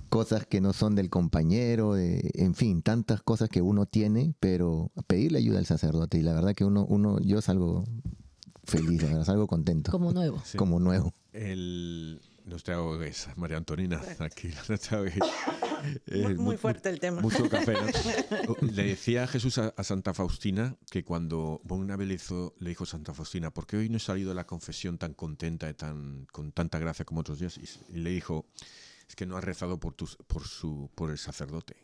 cosas 0.08 0.46
que 0.46 0.60
no 0.60 0.72
son 0.72 0.94
del 0.94 1.08
compañero, 1.10 1.94
de- 1.94 2.30
en 2.34 2.54
fin, 2.54 2.82
tantas 2.82 3.22
cosas 3.22 3.48
que 3.48 3.62
uno 3.62 3.86
tiene, 3.86 4.34
pero 4.40 4.90
pedirle 5.06 5.38
ayuda 5.38 5.58
al 5.58 5.66
sacerdote 5.66 6.18
y 6.18 6.22
la 6.22 6.32
verdad 6.34 6.54
que 6.54 6.64
uno, 6.64 6.84
uno 6.88 7.18
yo 7.20 7.40
salgo 7.40 7.84
feliz, 8.64 9.02
la 9.02 9.08
verdad, 9.08 9.24
salgo 9.24 9.46
contento, 9.46 9.90
como, 9.90 10.06
Como 10.08 10.20
nuevo. 10.20 10.42
Sí. 10.44 10.58
nuevo. 10.80 11.14
El, 11.32 12.20
no 12.50 12.56
te 12.58 12.72
ahogues, 12.72 13.28
María 13.36 13.56
Antonina, 13.56 14.00
ahogues. 14.90 15.14
Eh, 16.06 16.22
Muy, 16.24 16.34
mu- 16.34 16.42
muy 16.42 16.56
fuerte 16.58 16.90
el 16.90 17.00
tema. 17.00 17.22
Mucho 17.22 17.48
café, 17.48 17.72
¿no? 17.72 18.56
Le 18.72 18.84
decía 18.84 19.26
Jesús 19.26 19.56
a, 19.58 19.68
a 19.76 19.84
Santa 19.84 20.12
Faustina 20.12 20.76
que 20.90 21.04
cuando 21.04 21.62
una 21.68 21.96
vez 21.96 22.08
le, 22.08 22.14
hizo, 22.14 22.54
le 22.58 22.68
dijo 22.70 22.84
Santa 22.84 23.14
Faustina, 23.14 23.50
¿por 23.50 23.66
qué 23.66 23.78
hoy 23.78 23.88
no 23.88 23.96
he 23.96 24.00
salido 24.00 24.28
de 24.30 24.34
la 24.34 24.46
confesión 24.46 24.98
tan 24.98 25.14
contenta 25.14 25.70
y 25.70 25.74
tan, 25.74 26.26
con 26.32 26.52
tanta 26.52 26.78
gracia 26.78 27.04
como 27.06 27.20
otros 27.20 27.38
días? 27.38 27.58
Y, 27.88 27.96
le 27.98 28.10
dijo, 28.10 28.44
es 29.08 29.16
que 29.16 29.24
no 29.24 29.36
has 29.38 29.44
rezado 29.44 29.78
por, 29.80 29.94
tus, 29.94 30.16
por, 30.26 30.46
su, 30.46 30.90
por 30.94 31.10
el 31.10 31.16
sacerdote, 31.18 31.76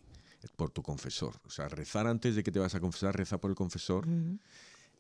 por 0.57 0.71
tu 0.71 0.83
confesor. 0.83 1.35
O 1.47 1.51
sea, 1.51 1.69
rezar 1.69 2.07
antes 2.07 2.35
de 2.37 2.43
que 2.43 2.53
te 2.53 2.59
vas 2.59 2.75
a 2.75 2.81
confesar, 2.81 3.17
reza 3.17 3.39
por 3.39 3.51
el 3.51 3.57
confesor 3.57 4.07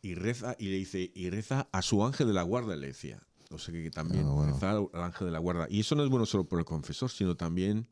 y 0.00 0.14
reza, 0.14 0.56
y 0.58 0.66
le 0.68 0.76
dice, 0.76 1.10
y 1.14 1.28
reza 1.30 1.68
a 1.72 1.82
su 1.82 2.02
ángel 2.04 2.28
de 2.28 2.34
la 2.34 2.42
guarda, 2.44 2.76
le 2.76 2.86
decía. 2.88 3.20
O 3.50 3.58
sea 3.58 3.72
que, 3.72 3.90
también 3.90 4.26
Ah, 4.26 4.30
bueno. 4.32 4.52
reza 4.54 4.70
al, 4.72 4.88
ángel 5.02 5.26
de 5.26 5.32
la 5.32 5.38
guarda. 5.38 5.66
Y 5.70 5.80
eso 5.80 5.94
no 5.94 6.02
es 6.04 6.10
bueno 6.10 6.26
solo 6.26 6.44
por 6.44 6.58
el 6.58 6.64
confesor, 6.64 7.10
sino 7.10 7.36
también 7.36 7.86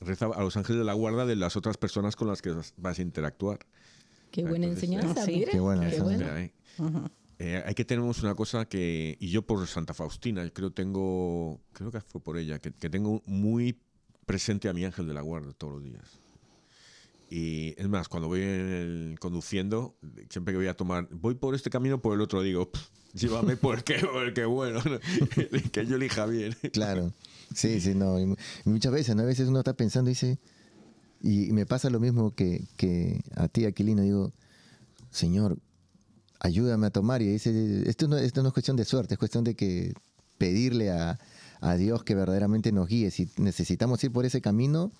reza 0.00 0.26
a 0.26 0.42
los 0.42 0.56
ángeles 0.56 0.78
de 0.80 0.84
la 0.84 0.92
guarda 0.92 1.24
de 1.26 1.36
las 1.36 1.56
otras 1.56 1.76
personas 1.76 2.16
con 2.16 2.28
las 2.28 2.42
que 2.42 2.50
vas- 2.50 2.74
a 2.98 3.02
interactuar. 3.02 3.60
Qué 4.30 4.42
buena 4.42 4.66
Entonces, 4.66 4.90
enseñanza, 4.90 5.24
sí. 5.24 5.32
mire. 5.32 5.52
Qué 5.52 5.60
buena 5.60 5.88
Qué. 5.88 6.02
Mira, 6.18 6.42
eh. 6.42 6.54
Eh, 7.38 7.62
hay 7.66 7.74
que 7.74 7.84
tener 7.84 8.04
una 8.04 8.34
cosa 8.34 8.64
que, 8.66 9.16
y 9.18 9.28
yo 9.28 9.42
por 9.42 9.66
Santa 9.66 9.92
Faustina, 9.94 10.44
yo 10.44 10.52
creo 10.52 10.70
tengo, 10.72 11.60
creo 11.72 11.90
que 11.90 12.00
fue 12.00 12.20
por 12.20 12.36
ella, 12.38 12.58
que, 12.60 12.72
que 12.72 12.88
tengo 12.88 13.22
muy 13.26 13.78
presente 14.24 14.68
a 14.68 14.72
mi 14.72 14.84
ángel 14.84 15.06
de 15.08 15.14
la 15.14 15.20
guarda 15.20 15.52
todos 15.52 15.74
los 15.74 15.82
días. 15.82 16.20
Y 17.30 17.74
es 17.80 17.88
más, 17.88 18.08
cuando 18.08 18.28
voy 18.28 18.42
en 18.42 18.48
el- 18.48 19.16
conduciendo, 19.18 19.96
siempre 20.30 20.52
que 20.52 20.58
voy 20.58 20.68
a 20.68 20.74
tomar, 20.76 21.08
voy 21.10 21.34
por 21.34 21.54
este 21.54 21.70
camino, 21.70 22.00
por 22.00 22.14
el 22.14 22.20
otro, 22.20 22.42
digo, 22.42 22.70
"Pff, 22.70 22.88
llévame 23.14 23.56
por 23.56 23.76
el 23.76 23.84
que, 24.34 24.44
bueno, 24.44 24.80
que 25.72 25.86
yo 25.86 25.96
elija 25.96 26.26
bien. 26.26 26.54
Claro, 26.72 27.12
sí, 27.54 27.80
sí, 27.80 27.94
no. 27.94 28.16
muchas 28.64 28.92
veces, 28.92 29.16
¿no? 29.16 29.22
A 29.22 29.26
veces 29.26 29.48
uno 29.48 29.60
está 29.60 29.74
pensando 29.74 30.10
y 30.10 30.12
dice, 30.12 30.38
y 31.22 31.52
me 31.52 31.64
pasa 31.64 31.88
lo 31.90 32.00
mismo 32.00 32.34
que, 32.34 32.64
que 32.76 33.22
a 33.34 33.48
ti, 33.48 33.64
Aquilino, 33.64 34.02
digo, 34.02 34.32
Señor, 35.10 35.58
ayúdame 36.40 36.88
a 36.88 36.90
tomar. 36.90 37.22
Y 37.22 37.28
dice, 37.28 37.88
esto 37.88 38.08
no, 38.08 38.18
esto 38.18 38.42
no 38.42 38.48
es 38.48 38.52
cuestión 38.52 38.76
de 38.76 38.84
suerte, 38.84 39.14
es 39.14 39.18
cuestión 39.18 39.44
de 39.44 39.54
que 39.54 39.94
pedirle 40.36 40.90
a, 40.90 41.18
a 41.60 41.76
Dios 41.76 42.04
que 42.04 42.14
verdaderamente 42.14 42.72
nos 42.72 42.88
guíe. 42.88 43.10
Si 43.10 43.30
necesitamos 43.38 44.02
ir 44.04 44.12
por 44.12 44.26
ese 44.26 44.40
camino, 44.40 44.92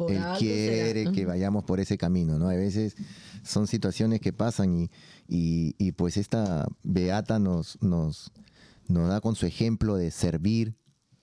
Por 0.00 0.12
Él 0.12 0.18
algo 0.22 0.38
quiere 0.38 0.92
será. 1.04 1.12
que 1.12 1.24
vayamos 1.26 1.64
por 1.64 1.80
ese 1.80 1.96
camino, 1.98 2.38
¿no? 2.38 2.48
A 2.48 2.54
veces 2.54 2.94
son 3.42 3.66
situaciones 3.66 4.20
que 4.20 4.32
pasan 4.32 4.74
y, 4.82 4.90
y- 5.28 5.74
y, 5.78 5.92
pues 5.92 6.16
esta 6.16 6.66
Beata 6.82 7.38
nos, 7.38 7.80
nos, 7.82 8.32
nos 8.88 9.08
da 9.08 9.20
con 9.20 9.34
su 9.36 9.46
ejemplo 9.46 9.96
de 9.96 10.10
servir, 10.10 10.74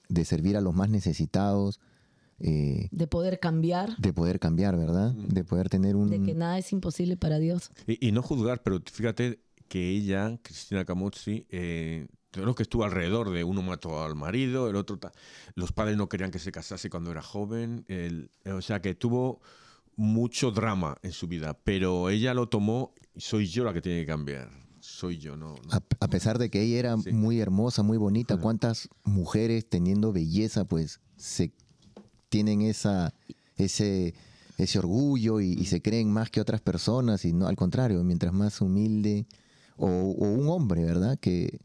de 0.09 0.23
servir 0.25 0.55
a 0.57 0.61
los 0.61 0.73
más 0.73 0.89
necesitados, 0.89 1.80
eh, 2.39 2.88
De 2.91 3.07
poder 3.07 3.39
cambiar, 3.39 3.97
de 3.97 4.13
poder 4.13 4.39
cambiar, 4.39 4.78
¿verdad? 4.78 5.11
De 5.13 5.43
poder 5.43 5.69
tener 5.69 5.95
un... 5.95 6.09
de 6.09 6.21
que 6.21 6.36
nada 6.36 6.57
es 6.59 6.71
imposible 6.71 7.17
para 7.17 7.39
Dios. 7.39 7.71
Y, 7.88 8.07
y 8.07 8.11
no 8.11 8.21
juzgar, 8.21 8.61
pero 8.61 8.80
fíjate 8.91 9.39
que 9.67 9.89
ella, 9.89 10.38
Cristina 10.43 10.86
Camozzi, 10.86 11.45
eh, 11.49 12.07
lo 12.34 12.53
que 12.55 12.63
estuvo 12.63 12.84
alrededor 12.84 13.32
de 13.32 13.43
uno 13.43 13.61
mató 13.61 14.03
al 14.03 14.15
marido, 14.15 14.69
el 14.69 14.75
otro... 14.75 14.99
Los 15.55 15.71
padres 15.71 15.97
no 15.97 16.09
querían 16.09 16.32
que 16.32 16.39
se 16.39 16.51
casase 16.51 16.89
cuando 16.89 17.11
era 17.11 17.21
joven, 17.21 17.86
el- 17.88 18.30
o 18.45 18.61
sea 18.61 18.82
que 18.82 18.93
tuvo 18.95 19.41
mucho 19.95 20.51
drama 20.51 20.97
en 21.01 21.11
su 21.11 21.28
vida, 21.28 21.57
pero 21.63 22.09
ella 22.09 22.34
lo 22.34 22.47
tomó 22.49 22.93
y 23.15 23.21
soy 23.21 23.47
yo 23.47 23.63
la 23.63 23.73
que 23.73 23.82
tiene 23.82 24.01
que 24.01 24.05
cambiar. 24.05 24.49
Soy 24.80 25.17
yo, 25.17 25.36
no. 25.36 25.55
no. 25.55 25.71
A, 25.71 25.82
a 25.99 26.07
pesar 26.07 26.38
de 26.38 26.49
que 26.49 26.61
ella 26.61 26.78
era 26.80 26.97
Sí. 26.97 27.11
muy 27.11 27.39
hermosa, 27.39 27.82
muy 27.84 27.97
bonita, 27.97 28.38
¿cuántas 28.38 28.89
mujeres 29.03 29.67
teniendo 29.67 30.13
belleza 30.13 30.65
pues 30.65 31.01
se 31.17 31.51
tienen 32.30 32.61
esa, 32.61 33.13
ese, 33.57 34.13
ese 34.57 34.80
orgullo 34.80 35.41
y, 35.41 35.53
y 35.53 35.65
se 35.65 35.82
creen 35.82 36.11
más 36.11 36.30
que 36.30 36.39
otras 36.39 36.61
personas? 36.61 37.25
Y 37.25 37.34
no, 37.34 37.47
al 37.47 37.55
contrario, 37.55 38.03
mientras 38.03 38.32
más 38.34 38.61
humilde, 38.61 39.25
o, 39.78 39.88
o 39.88 40.25
un 40.30 40.47
hombre, 40.49 40.86
¿verdad? 40.86 41.17
Que 41.19 41.59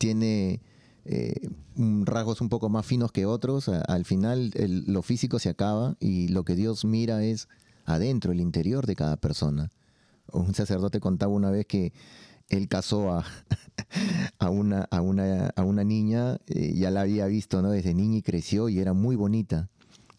tiene 0.00 0.62
eh, 1.04 1.50
rasgos 1.76 2.40
un 2.40 2.48
poco 2.48 2.70
más 2.70 2.86
finos 2.86 3.12
que 3.12 3.26
otros, 3.26 3.68
al 3.68 4.06
final 4.06 4.50
lo 4.86 5.02
físico 5.02 5.38
se 5.38 5.50
acaba 5.50 5.96
y 6.00 6.28
lo 6.28 6.42
que 6.42 6.56
Dios 6.56 6.86
mira 6.86 7.22
es 7.22 7.48
adentro, 7.84 8.32
el 8.32 8.40
interior 8.40 8.86
de 8.86 8.96
cada 8.96 9.18
persona. 9.18 9.70
Un 10.32 10.54
sacerdote 10.54 11.00
contaba 11.00 11.32
una 11.32 11.50
vez 11.50 11.66
que 11.66 11.92
él 12.48 12.66
casó 12.66 13.12
a, 13.12 13.26
a, 14.38 14.48
una, 14.48 14.88
a, 14.90 15.02
una, 15.02 15.48
a 15.54 15.64
una 15.64 15.84
niña, 15.84 16.38
eh, 16.46 16.72
ya 16.74 16.90
la 16.90 17.02
había 17.02 17.26
visto 17.26 17.60
¿no? 17.60 17.70
desde 17.70 17.92
niña 17.92 18.18
y 18.18 18.22
creció 18.22 18.70
y 18.70 18.78
era 18.78 18.94
muy 18.94 19.16
bonita. 19.16 19.68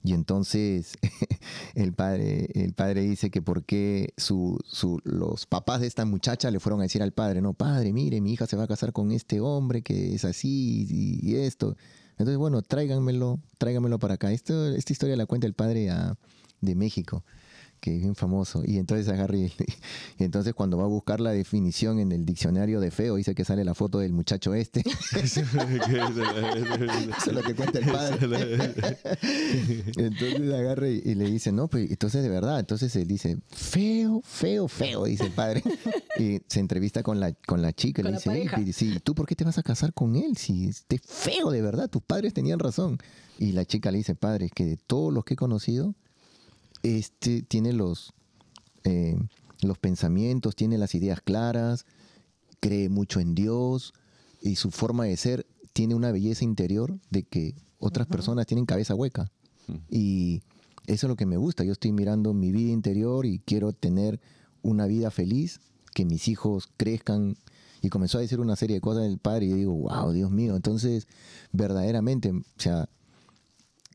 Y 0.03 0.13
entonces 0.13 0.93
el 1.75 1.93
padre, 1.93 2.49
el 2.55 2.73
padre 2.73 3.01
dice 3.01 3.29
que 3.29 3.41
por 3.41 3.63
qué 3.63 4.13
su, 4.17 4.59
su- 4.65 4.99
los 5.03 5.45
papás 5.45 5.81
de 5.81 5.87
esta 5.87 6.05
muchacha 6.05 6.49
le 6.49 6.59
fueron 6.59 6.79
a 6.79 6.83
decir 6.83 7.03
al 7.03 7.11
padre, 7.11 7.41
no, 7.41 7.53
padre, 7.53 7.93
mire, 7.93 8.19
mi 8.21 8.33
hija 8.33 8.47
se 8.47 8.55
va 8.57 8.63
a 8.63 8.67
casar 8.67 8.93
con 8.93 9.11
este 9.11 9.39
hombre 9.41 9.83
que 9.83 10.15
es 10.15 10.25
así 10.25 10.87
y, 10.89 11.35
esto. 11.35 11.77
Entonces, 12.11 12.37
bueno, 12.37 12.61
tráiganmelo, 12.61 13.39
tráiganmelo 13.57 13.99
para 13.99 14.15
acá. 14.15 14.31
Esto, 14.31 14.73
esta 14.75 14.91
historia 14.93 15.15
la 15.15 15.25
cuenta 15.27 15.45
el 15.47 15.53
padre 15.53 15.89
a- 15.91 16.15
de 16.61 16.75
México, 16.75 17.23
que 17.82 17.95
es 17.95 18.01
bien 18.01 18.15
famoso. 18.15 18.61
Y 18.65 18.77
entonces 18.77 19.09
agarra 19.09 19.36
y, 19.36 19.51
y 20.19 20.23
entonces 20.23 20.53
cuando 20.53 20.77
va 20.77 20.86
a 20.86 20.88
buscar 20.88 21.19
la 21.19 21.32
definición 21.32 21.99
en 21.99 22.11
el 22.13 22.25
diccionario 22.25 22.79
de 22.79 22.91
feo, 22.91 23.15
dice 23.15 23.36
que 23.36 23.43
sale 23.43 23.65
la 23.65 23.73
foto 23.73 23.99
del 23.99 24.13
muchacho 24.13 24.53
este. 24.53 24.82
Eso 25.21 25.41
es 25.41 27.34
lo 27.34 27.41
que 27.41 27.55
cuenta 27.55 27.79
el 27.79 27.91
padre. 27.91 28.73
entonces 29.97 30.53
agarra 30.53 30.89
y, 30.89 31.01
y 31.03 31.15
le 31.15 31.25
dice, 31.25 31.51
no, 31.51 31.67
pues 31.67 31.89
entonces 31.89 32.23
de 32.23 32.29
verdad. 32.29 32.59
Entonces 32.59 32.95
él 32.95 33.07
dice, 33.07 33.38
feo, 33.49 34.21
feo, 34.23 34.67
feo, 34.67 35.05
dice 35.05 35.25
el 35.25 35.32
padre. 35.34 35.63
Y 36.19 36.39
se 36.47 36.59
entrevista 36.59 37.03
con 37.03 37.19
la, 37.19 37.34
con 37.34 37.61
la 37.61 37.73
chica 37.73 38.01
y 38.01 38.03
Con 38.03 38.11
le 38.11 38.17
dice, 38.17 38.29
"Ey, 38.32 38.38
pareja. 38.45 38.61
y 38.61 38.63
dice, 38.65 38.86
"¿Y 38.86 38.99
¿tú 38.99 39.15
por 39.15 39.25
qué 39.25 39.36
te 39.36 39.43
vas 39.43 39.57
a 39.57 39.63
casar 39.63 39.93
con 39.93 40.15
él? 40.15 40.38
Si 40.38 40.67
este 40.67 40.97
es 40.97 41.01
feo 41.03 41.49
de 41.51 41.61
verdad, 41.61 41.89
tus 41.89 42.01
padres 42.03 42.34
tenían 42.34 42.59
razón. 42.59 42.99
Y 43.39 43.53
la 43.53 43.65
chica 43.65 43.91
le 43.91 43.97
dice, 43.97 44.13
padre, 44.13 44.45
es 44.45 44.51
que 44.51 44.65
de 44.65 44.77
todos 44.77 45.11
los 45.11 45.25
que 45.25 45.34
he 45.34 45.38
conocido, 45.38 45.95
este 46.84 47.41
tiene 47.43 47.73
los, 47.73 48.13
eh, 48.84 49.17
los 49.61 49.77
pensamientos, 49.77 50.55
tiene 50.55 50.77
las 50.77 50.95
ideas 50.95 51.21
claras, 51.21 51.86
cree 52.59 52.89
mucho 52.89 53.19
en 53.19 53.36
Dios 53.36 53.93
y 54.41 54.55
su 54.55 54.71
forma 54.71 55.05
de 55.05 55.17
ser 55.17 55.45
tiene 55.73 55.95
una 55.95 56.11
belleza 56.11 56.43
interior 56.43 56.99
de 57.09 57.23
que 57.23 57.55
otras 57.79 58.07
personas 58.07 58.45
tienen 58.45 58.65
cabeza 58.65 58.95
hueca. 58.95 59.32
Y 59.89 60.41
eso 60.88 61.07
es 61.07 61.09
lo 61.09 61.15
que 61.15 61.25
me 61.25 61.38
gusta. 61.38 61.63
Yo 61.63 61.71
estoy 61.71 61.91
mirando 61.91 62.34
mi 62.34 62.51
vida 62.51 62.71
interior 62.71 63.25
y 63.25 63.39
quiero 63.39 63.73
tener 63.73 64.19
una 64.61 64.86
vida 64.86 65.11
feliz, 65.11 65.61
que 65.93 66.05
mis 66.05 66.27
hijos 66.27 66.69
crezcan. 66.77 67.38
Y 67.82 67.89
comenzó 67.89 68.17
a 68.17 68.21
decir 68.21 68.39
una 68.39 68.55
serie 68.55 68.75
de 68.75 68.82
cosas 68.82 69.03
del 69.03 69.17
padre 69.17 69.47
y 69.47 69.49
yo 69.49 69.55
digo, 69.55 69.73
wow, 69.73 70.11
Dios 70.11 70.29
mío. 70.29 70.55
Entonces, 70.55 71.07
verdaderamente, 71.51 72.32
o 72.32 72.43
sea, 72.57 72.89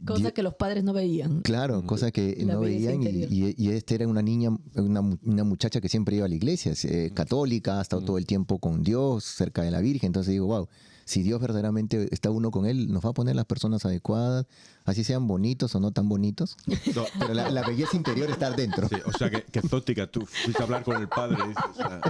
Cosa 0.05 0.30
que 0.30 0.42
los 0.42 0.55
padres 0.55 0.84
no 0.84 0.92
veían. 0.92 1.40
Claro, 1.40 1.82
cosa 1.84 2.11
que 2.11 2.36
La 2.44 2.55
no 2.55 2.61
veían 2.61 3.03
y, 3.03 3.07
y, 3.07 3.55
y 3.57 3.70
esta 3.70 3.94
era 3.94 4.07
una 4.07 4.22
niña, 4.22 4.51
una, 4.74 5.01
una 5.01 5.44
muchacha 5.44 5.80
que 5.80 5.88
siempre 5.88 6.16
iba 6.16 6.26
a 6.26 6.28
la 6.28 6.34
iglesia, 6.34 6.72
es, 6.72 6.84
eh, 6.84 7.12
católica, 7.14 7.78
ha 7.78 7.82
estado 7.82 8.03
todo 8.03 8.18
el 8.18 8.26
tiempo 8.26 8.59
con 8.59 8.82
Dios, 8.82 9.24
cerca 9.24 9.62
de 9.62 9.70
la 9.70 9.80
Virgen, 9.80 10.09
entonces 10.09 10.32
digo, 10.32 10.47
wow, 10.47 10.68
si 11.07 11.22
Dios 11.22 11.40
verdaderamente 11.40 12.09
está 12.12 12.30
uno 12.30 12.51
con 12.51 12.66
él, 12.66 12.92
nos 12.92 13.05
va 13.05 13.11
a 13.11 13.14
poner 13.14 13.36
las 13.36 13.47
personas 13.47 13.86
adecuadas, 13.86 14.44
así 14.84 15.03
sean 15.03 15.26
bonitos 15.26 15.74
o 15.74 15.80
no 15.80 15.92
tan 15.92 16.09
bonitos, 16.09 16.57
No, 16.94 17.05
pero 17.18 17.32
la, 17.32 17.51
la 17.51 17.66
belleza 17.66 17.97
interior 17.97 18.28
está 18.30 18.51
dentro. 18.51 18.88
sí, 18.88 18.97
o 19.05 19.12
sea 19.12 19.30
que, 19.30 19.44
que 19.44 19.61
tú 20.09 20.26
fuiste 20.26 20.61
a 20.61 20.64
hablar 20.64 20.84
con 20.84 21.01
el 21.01 21.09
padre. 21.09 21.36
dices, 21.49 21.64
o 21.70 21.74
sea, 21.74 22.01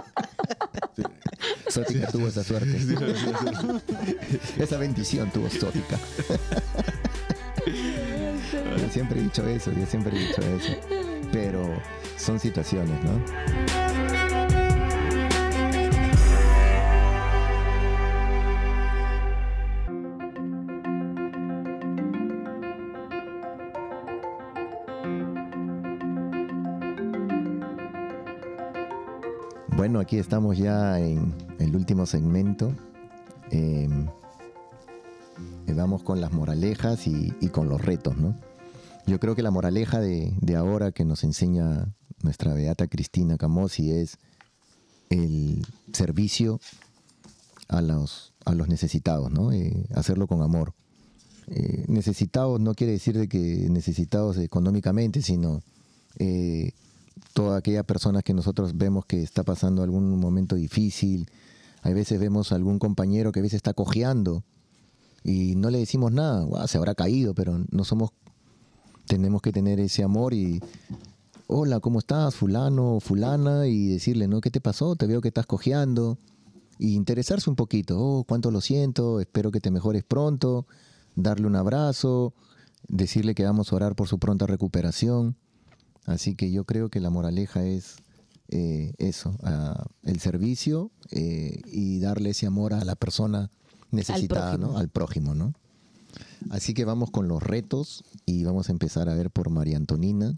sí. 0.96 1.02
Sótica 1.68 2.10
tuvo 2.10 2.28
esa 2.28 2.42
suerte. 2.42 2.78
esa 4.58 4.78
bendición 4.78 5.30
tuvo 5.30 5.50
Sótica. 5.50 5.98
Yo 7.66 8.88
siempre 8.90 9.20
he 9.20 9.24
dicho 9.24 9.46
eso, 9.46 9.72
yo 9.72 9.86
siempre 9.86 10.16
he 10.16 10.26
dicho 10.28 10.40
eso. 10.40 10.72
Pero 11.32 11.68
son 12.16 12.38
situaciones, 12.38 13.02
¿no? 13.02 13.20
Bueno, 29.76 30.00
aquí 30.00 30.18
estamos 30.18 30.56
ya 30.56 30.98
en 30.98 31.34
el 31.58 31.76
último 31.76 32.06
segmento. 32.06 32.72
Em, 33.50 34.06
vamos 35.74 36.02
con 36.02 36.20
las 36.20 36.32
moralejas 36.32 37.06
y, 37.06 37.30
con 37.50 37.68
los 37.68 37.80
retos, 37.80 38.16
¿no? 38.16 38.38
Yo 39.06 39.20
creo 39.20 39.34
que 39.36 39.42
la 39.42 39.50
moraleja 39.50 40.00
de, 40.00 40.34
ahora 40.56 40.92
que 40.92 41.04
nos 41.04 41.22
enseña 41.24 41.94
nuestra 42.22 42.54
beata 42.54 42.88
Cristina 42.88 43.36
Camosi 43.36 43.92
es 43.92 44.18
el 45.10 45.64
servicio 45.92 46.60
a 47.68 47.80
los, 47.82 48.32
a 48.44 48.54
los 48.54 48.68
necesitados, 48.68 49.30
¿no? 49.30 49.52
Eh, 49.52 49.86
hacerlo 49.94 50.26
con 50.26 50.42
amor. 50.42 50.74
Eh, 51.48 51.84
necesitados 51.86 52.60
no 52.60 52.74
quiere 52.74 52.94
decir 52.94 53.16
de 53.16 53.28
que 53.28 53.68
necesitados 53.70 54.38
económicamente, 54.38 55.22
sino 55.22 55.62
eh, 56.18 56.72
toda 57.32 57.58
aquella 57.58 57.84
persona 57.84 58.22
que 58.22 58.34
nosotros 58.34 58.76
vemos 58.76 59.06
que 59.06 59.22
está 59.22 59.44
pasando 59.44 59.82
algún 59.82 60.18
momento 60.18 60.56
difícil. 60.56 61.30
A 61.82 61.90
veces 61.90 62.18
vemos 62.18 62.50
algún 62.50 62.80
compañero 62.80 63.30
que 63.30 63.38
a 63.40 63.42
veces 63.42 63.58
está 63.58 63.74
cojeando 63.74 64.42
y 65.26 65.56
no 65.56 65.70
le 65.70 65.78
decimos 65.78 66.12
nada, 66.12 66.68
se 66.68 66.78
habrá 66.78 66.94
caído, 66.94 67.34
pero 67.34 67.60
no 67.72 67.82
somos, 67.82 68.10
tenemos 69.08 69.42
que 69.42 69.50
tener 69.50 69.80
ese 69.80 70.04
amor 70.04 70.32
y 70.32 70.60
hola, 71.48 71.80
¿cómo 71.80 71.98
estás, 71.98 72.36
fulano, 72.36 73.00
fulana? 73.00 73.66
Y 73.66 73.88
decirle, 73.88 74.28
¿no? 74.28 74.40
¿Qué 74.40 74.52
te 74.52 74.60
pasó? 74.60 74.94
Te 74.94 75.08
veo 75.08 75.20
que 75.20 75.28
estás 75.28 75.46
cojeando. 75.46 76.16
Y 76.78 76.94
interesarse 76.94 77.50
un 77.50 77.56
poquito, 77.56 77.98
oh, 77.98 78.22
cuánto 78.22 78.52
lo 78.52 78.60
siento, 78.60 79.18
espero 79.18 79.50
que 79.50 79.60
te 79.60 79.72
mejores 79.72 80.04
pronto, 80.04 80.66
darle 81.16 81.48
un 81.48 81.56
abrazo, 81.56 82.32
decirle 82.86 83.34
que 83.34 83.44
vamos 83.44 83.72
a 83.72 83.76
orar 83.76 83.96
por 83.96 84.06
su 84.06 84.20
pronta 84.20 84.46
recuperación. 84.46 85.34
Así 86.04 86.36
que 86.36 86.52
yo 86.52 86.64
creo 86.64 86.88
que 86.88 87.00
la 87.00 87.10
moraleja 87.10 87.64
es 87.64 87.96
eh, 88.48 88.92
eso, 88.98 89.34
el 90.04 90.20
servicio 90.20 90.92
eh, 91.10 91.62
y 91.66 91.98
darle 91.98 92.30
ese 92.30 92.46
amor 92.46 92.74
a 92.74 92.84
la 92.84 92.94
persona 92.94 93.50
necesitada, 93.90 94.52
al 94.52 94.60
¿no? 94.60 94.78
Al 94.78 94.88
prójimo, 94.88 95.34
¿no? 95.34 95.54
Así 96.50 96.74
que 96.74 96.84
vamos 96.84 97.10
con 97.10 97.28
los 97.28 97.42
retos 97.42 98.04
y 98.24 98.44
vamos 98.44 98.68
a 98.68 98.72
empezar 98.72 99.08
a 99.08 99.14
ver 99.14 99.30
por 99.30 99.50
María 99.50 99.76
Antonina. 99.76 100.36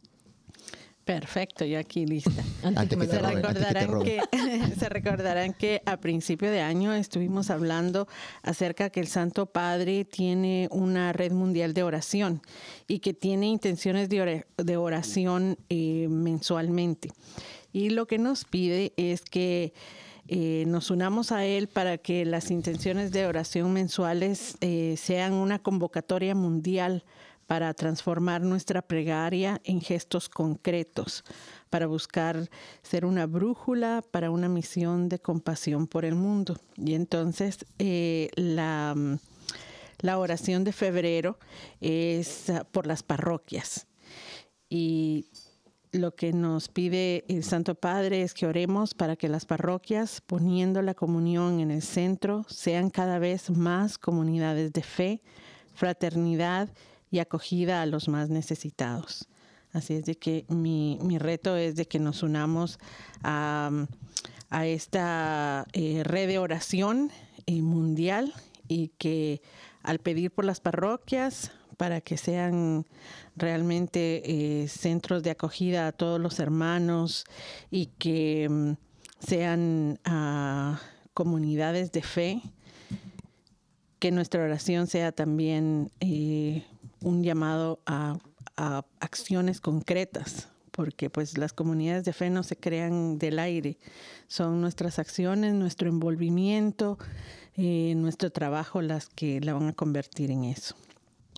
Perfecto, 1.04 1.64
yo 1.64 1.78
aquí 1.78 2.04
lista. 2.04 2.30
se, 2.62 3.18
recordarán 3.18 4.02
que, 4.02 4.20
se 4.78 4.88
recordarán 4.90 5.54
que 5.54 5.80
a 5.86 5.96
principio 5.96 6.50
de 6.50 6.60
año 6.60 6.92
estuvimos 6.92 7.48
hablando 7.48 8.06
acerca 8.42 8.90
que 8.90 9.00
el 9.00 9.06
Santo 9.06 9.46
Padre 9.46 10.04
tiene 10.04 10.68
una 10.70 11.14
red 11.14 11.32
mundial 11.32 11.72
de 11.72 11.82
oración 11.82 12.42
y 12.86 12.98
que 12.98 13.14
tiene 13.14 13.48
intenciones 13.48 14.10
de 14.10 14.76
oración 14.76 15.56
eh, 15.70 16.08
mensualmente. 16.10 17.10
Y 17.72 17.88
lo 17.88 18.06
que 18.06 18.18
nos 18.18 18.44
pide 18.44 18.92
es 18.98 19.22
que 19.22 19.72
eh, 20.28 20.64
nos 20.66 20.90
unamos 20.90 21.32
a 21.32 21.46
Él 21.46 21.68
para 21.68 21.96
que 21.96 22.26
las 22.26 22.50
intenciones 22.50 23.12
de 23.12 23.24
oración 23.24 23.72
mensuales 23.72 24.58
eh, 24.60 24.94
sean 24.98 25.32
una 25.32 25.58
convocatoria 25.58 26.34
mundial 26.34 27.04
para 27.46 27.72
transformar 27.72 28.42
nuestra 28.42 28.82
plegaria 28.82 29.58
en 29.64 29.80
gestos 29.80 30.28
concretos, 30.28 31.24
para 31.70 31.86
buscar 31.86 32.50
ser 32.82 33.06
una 33.06 33.26
brújula 33.26 34.04
para 34.10 34.30
una 34.30 34.50
misión 34.50 35.08
de 35.08 35.18
compasión 35.18 35.86
por 35.86 36.04
el 36.04 36.14
mundo. 36.14 36.58
Y 36.76 36.92
entonces 36.92 37.64
eh, 37.78 38.28
la, 38.34 38.94
la 40.00 40.18
oración 40.18 40.62
de 40.62 40.72
febrero 40.72 41.38
es 41.80 42.52
por 42.70 42.86
las 42.86 43.02
parroquias. 43.02 43.86
Y 44.68 45.24
lo 45.92 46.14
que 46.14 46.32
nos 46.32 46.68
pide 46.68 47.24
el 47.28 47.44
Santo 47.44 47.74
Padre 47.74 48.22
es 48.22 48.34
que 48.34 48.46
oremos 48.46 48.94
para 48.94 49.16
que 49.16 49.28
las 49.28 49.46
parroquias, 49.46 50.20
poniendo 50.20 50.82
la 50.82 50.94
comunión 50.94 51.60
en 51.60 51.70
el 51.70 51.82
centro, 51.82 52.44
sean 52.48 52.90
cada 52.90 53.18
vez 53.18 53.50
más 53.50 53.98
comunidades 53.98 54.72
de 54.72 54.82
fe, 54.82 55.22
fraternidad 55.74 56.68
y 57.10 57.20
acogida 57.20 57.82
a 57.82 57.86
los 57.86 58.08
más 58.08 58.28
necesitados. 58.28 59.28
Así 59.72 59.94
es 59.94 60.04
de 60.04 60.16
que 60.16 60.44
mi, 60.48 60.98
reto 61.18 61.56
es 61.56 61.76
de 61.76 61.86
que 61.86 61.98
nos 61.98 62.22
unamos 62.22 62.78
a, 63.22 63.70
esta 64.62 65.66
eh, 65.72 66.02
red 66.04 66.28
de 66.28 66.38
oración 66.38 67.10
eh, 67.46 67.60
mundial 67.60 68.32
y 68.66 68.88
que 68.98 69.42
al 69.82 69.98
pedir 69.98 70.30
por 70.30 70.44
las 70.44 70.60
parroquias 70.60 71.52
para 71.78 72.02
que 72.02 72.18
sean 72.18 72.84
realmente 73.36 74.22
eh, 74.24 74.68
centros 74.68 75.22
de 75.22 75.30
acogida 75.30 75.86
a 75.86 75.92
todos 75.92 76.20
los 76.20 76.40
hermanos 76.40 77.24
y 77.70 77.86
que 77.98 78.48
mm, 78.50 78.72
sean 79.20 79.98
ah, 80.04 80.80
comunidades 81.14 81.92
de 81.92 82.02
fe, 82.02 82.42
que 84.00 84.10
nuestra 84.10 84.42
oración 84.42 84.88
sea 84.88 85.12
también 85.12 85.90
un 87.00 87.22
llamado 87.22 87.80
a, 87.86 88.18
acciones 88.98 89.60
concretas, 89.60 90.48
porque 90.72 91.10
pues 91.10 91.38
las 91.38 91.52
comunidades 91.52 92.04
de 92.04 92.12
fe 92.12 92.28
no 92.28 92.42
se 92.42 92.56
crean 92.56 93.16
del 93.18 93.38
aire, 93.38 93.78
son 94.26 94.60
nuestras 94.60 94.98
acciones, 94.98 95.54
nuestro 95.54 95.88
envolvimiento, 95.88 96.98
eh, 97.56 97.94
nuestro 97.96 98.32
trabajo 98.32 98.82
las 98.82 99.08
que 99.10 99.40
la 99.40 99.54
van 99.54 99.68
a 99.68 99.72
convertir 99.74 100.32
en 100.32 100.42
eso. 100.42 100.74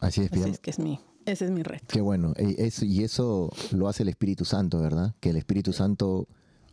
Así 0.01 0.23
es, 0.23 0.33
Así 0.33 0.51
es 0.51 0.59
que 0.59 0.71
es 0.71 0.79
mi, 0.79 0.99
ese 1.27 1.45
es 1.45 1.51
mi 1.51 1.63
reto. 1.63 1.87
Qué 1.89 2.01
bueno, 2.01 2.35
y 2.39 3.03
eso 3.03 3.51
lo 3.71 3.89
hace 3.89 4.03
el 4.03 4.09
Espíritu 4.09 4.45
Santo, 4.45 4.81
¿verdad? 4.81 5.15
Que 5.21 5.31
el 5.31 5.37
Espíritu 5.37 5.73
Santo 5.73 6.27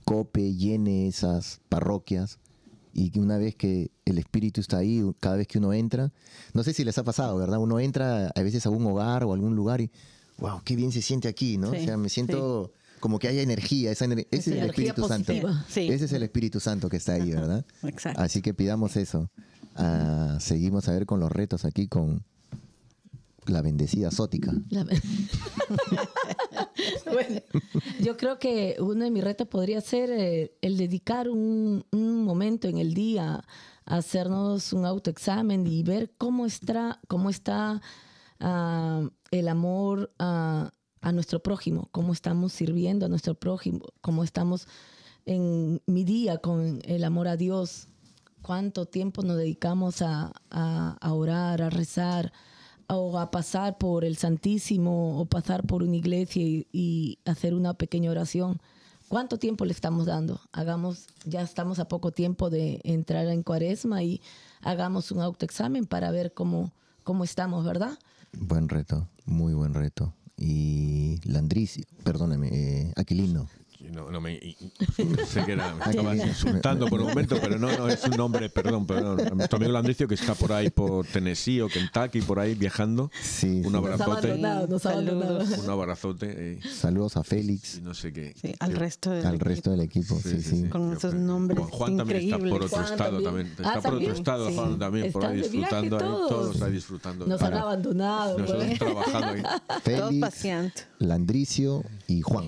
cope, 0.06 0.54
llene 0.54 1.08
esas 1.08 1.60
parroquias 1.68 2.40
y 2.94 3.12
que 3.12 3.20
una 3.20 3.38
vez 3.38 3.56
que 3.56 3.92
el 4.06 4.18
espíritu 4.18 4.60
está 4.62 4.78
ahí, 4.78 5.04
cada 5.20 5.36
vez 5.36 5.48
que 5.48 5.60
uno 5.60 5.72
entra, 5.74 6.12
no 6.54 6.64
sé 6.64 6.74
si 6.74 6.84
les 6.84 6.98
ha 6.98 7.04
pasado, 7.04 7.38
¿verdad? 7.38 7.60
Uno 7.60 7.80
entra 7.80 8.32
a 8.34 8.42
veces 8.42 8.66
a 8.66 8.70
un 8.70 8.86
hogar 8.88 9.24
o 9.24 9.32
a 9.32 9.36
algún 9.36 9.56
lugar 9.56 9.82
y, 9.82 9.92
wow, 10.40 10.62
qué 10.64 10.76
bien 10.76 10.92
se 10.92 11.02
siente 11.02 11.28
aquí, 11.28 11.58
¿no? 11.58 11.70
o 11.70 11.76
sea, 11.76 11.98
me 11.98 12.10
siento 12.10 12.72
como 13.00 13.20
que 13.20 13.28
hay 13.28 13.40
energía, 13.40 13.92
esa 13.92 14.06
ese 14.06 14.26
es 14.32 14.48
el 14.48 14.70
Espíritu 14.70 15.08
Santo. 15.08 15.34
Ese 15.68 16.06
es 16.06 16.12
el 16.12 16.24
Espíritu 16.24 16.60
Santo 16.60 16.90
que 16.90 16.98
está 16.98 17.14
ahí, 17.14 17.32
¿verdad? 17.32 17.66
Exacto. 17.84 18.20
Así 18.20 18.42
que 18.42 18.54
pidamos 18.54 18.96
eso. 18.96 19.30
Ah, 19.76 20.38
seguimos 20.40 20.88
a 20.88 20.94
ver 20.94 21.06
con 21.06 21.20
los 21.20 21.32
retos 21.32 21.66
aquí 21.66 21.88
con 21.88 22.24
la 23.50 23.62
bendecida 23.62 24.12
sótica. 24.12 24.54
bueno, 27.12 27.42
yo 28.00 28.18
creo 28.18 28.40
que 28.40 28.78
uno 28.80 29.04
de 29.04 29.12
mis 29.12 29.24
retos 29.24 29.48
podría 29.48 29.82
ser 29.82 30.10
eh, 30.12 30.58
el 30.62 30.78
dedicar 30.78 31.30
un, 31.30 31.86
momento 31.92 32.68
en 32.68 32.78
el 32.78 32.94
día 32.94 33.44
a 33.86 33.98
hacernos 33.98 34.74
un 34.74 34.86
autoexamen 34.86 35.66
y 35.66 35.84
ver 35.84 36.12
cómo 36.18 36.46
está, 36.46 37.00
cómo 37.08 37.30
está 37.30 37.82
ah, 38.40 39.10
el 39.32 39.48
amor 39.48 40.14
a 40.20 40.72
nuestro 41.14 41.42
prójimo, 41.42 41.90
cómo 41.92 42.14
estamos 42.14 42.54
sirviendo 42.54 43.06
a 43.06 43.10
nuestro 43.10 43.36
prójimo, 43.36 43.86
cómo 44.02 44.24
estamos 44.24 44.68
en 45.26 45.82
mi 45.86 46.04
día 46.04 46.38
con 46.38 46.80
el 46.84 47.04
amor 47.04 47.28
a 47.28 47.38
Dios, 47.38 47.88
cuánto 48.42 48.86
tiempo 48.86 49.24
nos 49.24 49.38
dedicamos 49.38 50.02
a 50.02 50.32
orar, 51.02 51.62
a 51.62 51.70
rezar, 51.70 52.32
o 52.88 53.20
a 53.20 53.32
pasar 53.32 53.78
por 53.78 54.06
el 54.06 54.18
Santísimo 54.18 55.20
o 55.20 55.26
pasar 55.26 55.64
por 55.64 55.84
una 55.84 55.96
iglesia 55.96 56.42
y, 56.44 57.20
hacer 57.26 57.54
una 57.54 57.74
pequeña 57.74 58.12
oración. 58.12 58.60
¿Cuánto 59.10 59.38
tiempo 59.38 59.66
le 59.66 59.72
estamos 59.72 60.06
dando? 60.06 60.40
Hagamos, 60.52 61.08
ya 61.26 61.42
estamos 61.42 61.80
a 61.80 61.88
poco 61.88 62.12
tiempo 62.12 62.50
de 62.50 62.82
entrar 62.84 63.28
en 63.28 63.44
cuaresma 63.44 64.04
y 64.04 64.22
hagamos 64.62 65.12
un 65.12 65.22
autoexamen 65.22 65.86
para 65.86 66.12
ver 66.12 66.34
cómo, 66.34 66.72
cómo 67.04 67.24
estamos, 67.24 67.66
¿verdad? 67.66 67.98
Buen 68.34 68.68
reto, 68.68 69.08
muy 69.26 69.54
buen 69.54 69.74
reto. 69.74 70.14
Y 70.38 71.20
Landricio, 71.24 71.86
perdóname, 72.04 72.50
eh, 72.52 72.94
Aquilino. 72.96 73.48
No, 73.92 74.12
no 74.12 74.22
me 74.22 74.40
sé 75.28 75.46
que 75.46 75.54
era, 75.54 75.74
me 75.74 75.86
estabas 75.86 76.18
insultando 76.18 76.88
por 76.88 77.02
un 77.02 77.08
momento, 77.08 77.38
pero 77.42 77.58
no, 77.58 77.76
no 77.78 77.88
es 77.88 78.04
un 78.04 78.18
nombre, 78.18 78.50
perdón, 78.50 78.86
perdón. 78.86 79.18
Tu 79.50 79.56
amigo 79.56 79.72
Landricio 79.72 80.08
que 80.08 80.16
está 80.16 80.36
por 80.36 80.52
ahí 80.52 80.70
por 80.70 81.06
Tennessee 81.06 81.62
o 81.62 81.68
Kentucky, 81.68 82.22
por 82.22 82.40
ahí 82.40 82.56
viajando. 82.56 83.10
Sí. 83.22 83.62
Un 83.66 83.76
abrazote. 83.76 84.42
Saludos. 84.80 85.58
Un 85.64 85.70
abrazote. 85.70 86.28
Eh. 86.38 86.60
Saludos 86.70 87.18
a 87.18 87.24
Félix. 87.24 87.82
no 87.82 87.94
sé 87.94 88.12
qué. 88.12 88.34
Sí, 88.42 88.54
al 88.60 88.74
resto 88.74 89.12
del 89.12 89.26
al 89.26 89.36
equipo. 89.36 89.50
resto 89.50 89.72
del 89.72 89.82
equipo. 89.82 90.20
Sí, 90.22 90.42
sí. 90.42 90.64
Con 90.70 90.94
esos 90.94 91.14
nombres. 91.14 91.60
Juan 91.70 91.98
también 91.98 92.22
está 92.22 92.40
por 92.40 92.64
otro 92.64 92.82
estado 92.82 93.22
también. 93.22 93.48
Está 93.48 93.74
ah, 93.74 93.82
por 93.82 93.94
otro 93.96 94.14
estado, 94.14 94.52
Juan 94.52 94.80
también 94.80 95.12
por 95.12 95.26
ahí 95.26 95.38
disfrutando 95.38 95.98
ahí. 95.98 96.30
Todos 96.30 96.62
ahí 96.62 96.72
disfrutando. 96.72 97.26
Nos 97.26 97.42
han 97.42 97.54
abandonado. 97.54 98.38
Nosotros 98.38 98.66
pues. 98.66 98.80
trabajando 98.80 99.28
ahí. 99.28 99.44
Félix, 99.82 100.88
Landricio 101.00 101.84
y 102.08 102.22
Juan. 102.22 102.48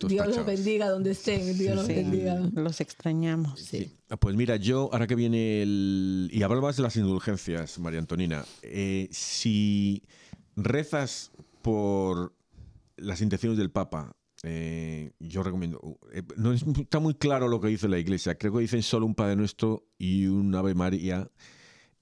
Dios 0.00 0.26
los 0.26 0.46
bendiga 0.46 0.69
donde 0.78 1.10
estén. 1.12 1.56
Dios 1.58 1.76
los 1.76 1.88
bendiga. 1.88 2.40
Los 2.54 2.80
extrañamos. 2.80 3.60
Sí. 3.60 3.90
Ah, 4.08 4.16
pues 4.16 4.36
mira, 4.36 4.56
yo, 4.56 4.88
ahora 4.92 5.06
que 5.06 5.14
viene 5.14 5.62
el. 5.62 6.28
Y 6.32 6.42
hablabas 6.42 6.76
de 6.76 6.82
las 6.82 6.96
indulgencias, 6.96 7.78
María 7.78 7.98
Antonina. 7.98 8.44
Eh, 8.62 9.08
si 9.10 10.02
rezas 10.56 11.30
por 11.62 12.34
las 12.96 13.20
intenciones 13.22 13.56
del 13.58 13.70
Papa 13.70 14.14
eh, 14.42 15.12
yo 15.18 15.42
recomiendo. 15.42 15.98
eh, 16.14 16.22
no 16.36 16.52
es- 16.54 16.62
está 16.66 16.98
muy 16.98 17.14
claro 17.14 17.46
lo 17.48 17.60
que 17.60 17.68
dice 17.68 17.88
la 17.88 17.98
iglesia. 17.98 18.36
Creo 18.36 18.54
que 18.54 18.60
dicen 18.60 18.82
solo 18.82 19.04
un 19.04 19.14
Padre 19.14 19.36
Nuestro 19.36 19.86
y 19.98 20.26
un 20.26 20.54
Ave 20.54 20.74
María. 20.74 21.30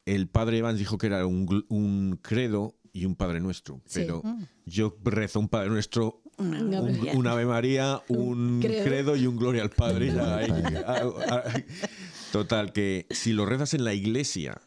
El 0.06 0.28
padre 0.28 0.58
Evans 0.58 0.78
dijo 0.78 0.96
que 0.98 1.08
era 1.08 1.26
un, 1.26 2.18
credo 2.22 2.76
y 2.92 3.04
un 3.06 3.16
Padre 3.16 3.40
Nuestro. 3.40 3.82
Sí. 3.86 4.00
Pero 4.00 4.22
yo 4.66 4.96
rezo 5.04 5.40
un 5.40 5.48
Padre 5.48 5.68
Nuestro, 5.70 6.22
Una 6.38 6.80
un, 6.80 7.26
Ave 7.26 7.46
María, 7.46 8.00
un 8.08 8.60
credo. 8.60 8.84
credo. 8.84 9.16
y 9.16 9.26
un 9.26 9.36
Gloria 9.36 9.62
al 9.62 9.70
Padre. 9.70 10.12
ya 10.14 10.36
ahí. 10.36 11.64
Total, 12.32 12.72
que 12.72 13.06
si 13.10 13.32
lo 13.32 13.44
rezas 13.44 13.74
en 13.74 13.84
la 13.84 13.94
iglesia 13.94 14.60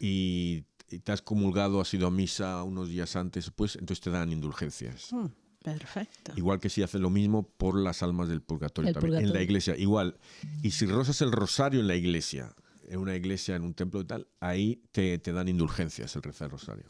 y, 0.00 0.64
y 0.90 0.98
te 0.98 1.12
has 1.12 1.22
comulgado, 1.22 1.80
has 1.80 1.92
ido 1.94 2.06
a 2.06 2.10
misa 2.10 2.62
unos 2.62 2.88
días 2.88 3.16
antes, 3.16 3.50
pues 3.50 3.76
entonces 3.76 4.00
te 4.02 4.10
dan 4.10 4.32
indulgencias. 4.32 5.12
Mm, 5.12 5.26
Perfecto. 5.66 6.32
Igual 6.36 6.60
que 6.60 6.68
si 6.68 6.82
haces 6.82 7.00
lo 7.00 7.10
mismo 7.10 7.42
por 7.42 7.76
las 7.76 8.02
almas 8.04 8.28
del 8.28 8.40
purgatorio 8.40 8.92
también. 8.92 9.24
En 9.24 9.32
la 9.32 9.42
iglesia, 9.42 9.76
igual. 9.76 10.16
Y 10.62 10.70
si 10.70 10.86
rosas 10.86 11.20
el 11.22 11.32
rosario 11.32 11.80
en 11.80 11.88
la 11.88 11.96
iglesia, 11.96 12.54
en 12.88 13.00
una 13.00 13.16
iglesia, 13.16 13.56
en 13.56 13.62
un 13.62 13.74
templo 13.74 14.00
y 14.00 14.04
tal, 14.04 14.28
ahí 14.38 14.82
te, 14.92 15.18
te 15.18 15.32
dan 15.32 15.48
indulgencias 15.48 16.14
el 16.14 16.22
rezar 16.22 16.46
el 16.46 16.52
rosario. 16.52 16.84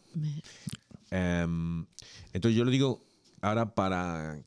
Em, 1.11 1.87
entonces 2.35 2.55
yo 2.59 2.65
le 2.67 2.71
digo 2.71 3.06
ahora 3.49 3.75
para 3.75 4.41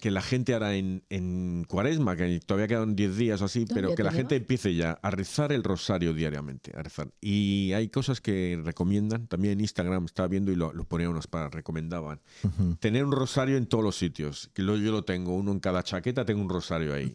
que 0.00 0.12
la 0.12 0.22
gente 0.22 0.54
ahora 0.54 0.76
en, 0.76 1.02
en 1.10 1.64
cuaresma, 1.66 2.14
que 2.14 2.38
todavía 2.38 2.68
quedan 2.68 2.94
10 2.94 3.16
días 3.16 3.42
o 3.42 3.46
así, 3.46 3.66
pero 3.66 3.88
que 3.96 4.04
la 4.04 4.10
gente 4.12 4.36
empiece 4.36 4.72
ya 4.76 4.92
a 5.02 5.10
rezar 5.10 5.50
el 5.50 5.64
rosario 5.64 6.14
diariamente, 6.14 6.70
a 6.76 6.84
rezar. 6.84 7.08
Y 7.20 7.72
hay 7.72 7.88
cosas 7.88 8.20
que 8.20 8.60
recomiendan, 8.64 9.26
también 9.26 9.54
en 9.54 9.60
Instagram 9.62 10.04
estaba 10.04 10.28
viendo 10.28 10.52
y 10.52 10.54
lo, 10.54 10.72
lo 10.72 10.84
ponía 10.84 11.10
unos 11.10 11.26
para, 11.26 11.48
recomendaban. 11.48 12.20
Tener 12.78 13.04
un 13.04 13.10
rosario 13.10 13.56
en 13.56 13.66
todos 13.66 13.82
los 13.82 13.96
sitios, 13.96 14.50
que 14.54 14.62
lo- 14.62 14.76
yo 14.76 14.92
lo 14.92 15.02
tengo, 15.02 15.34
uno 15.34 15.50
en 15.50 15.58
cada 15.58 15.82
chaqueta 15.82 16.24
tengo 16.24 16.42
un 16.42 16.48
rosario 16.48 16.94
ahí, 16.94 17.12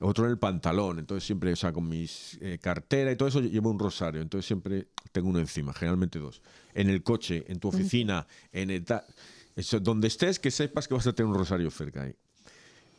otro 0.00 0.26
en 0.26 0.32
el 0.32 0.38
pantalón, 0.38 0.98
entonces 0.98 1.24
siempre, 1.24 1.54
o 1.54 1.56
sea, 1.56 1.72
con 1.72 1.88
mis 1.88 2.36
eh, 2.42 2.58
cartera 2.60 3.10
y 3.12 3.16
todo 3.16 3.30
eso 3.30 3.40
llevo 3.40 3.70
un 3.70 3.78
rosario, 3.78 4.20
entonces 4.20 4.44
siempre 4.46 4.88
tengo 5.10 5.30
uno 5.30 5.38
encima, 5.38 5.72
generalmente 5.72 6.18
dos. 6.18 6.42
En 6.74 6.90
el 6.90 7.02
coche, 7.02 7.46
en 7.48 7.60
tu 7.60 7.68
oficina, 7.68 8.26
en 8.52 8.68
el 8.70 8.84
eso, 9.56 9.80
donde 9.80 10.06
estés, 10.08 10.38
que 10.38 10.50
sepas 10.50 10.86
que 10.86 10.94
vas 10.94 11.06
a 11.06 11.12
tener 11.14 11.30
un 11.32 11.36
rosario 11.38 11.70
cerca 11.70 12.02
ahí. 12.02 12.14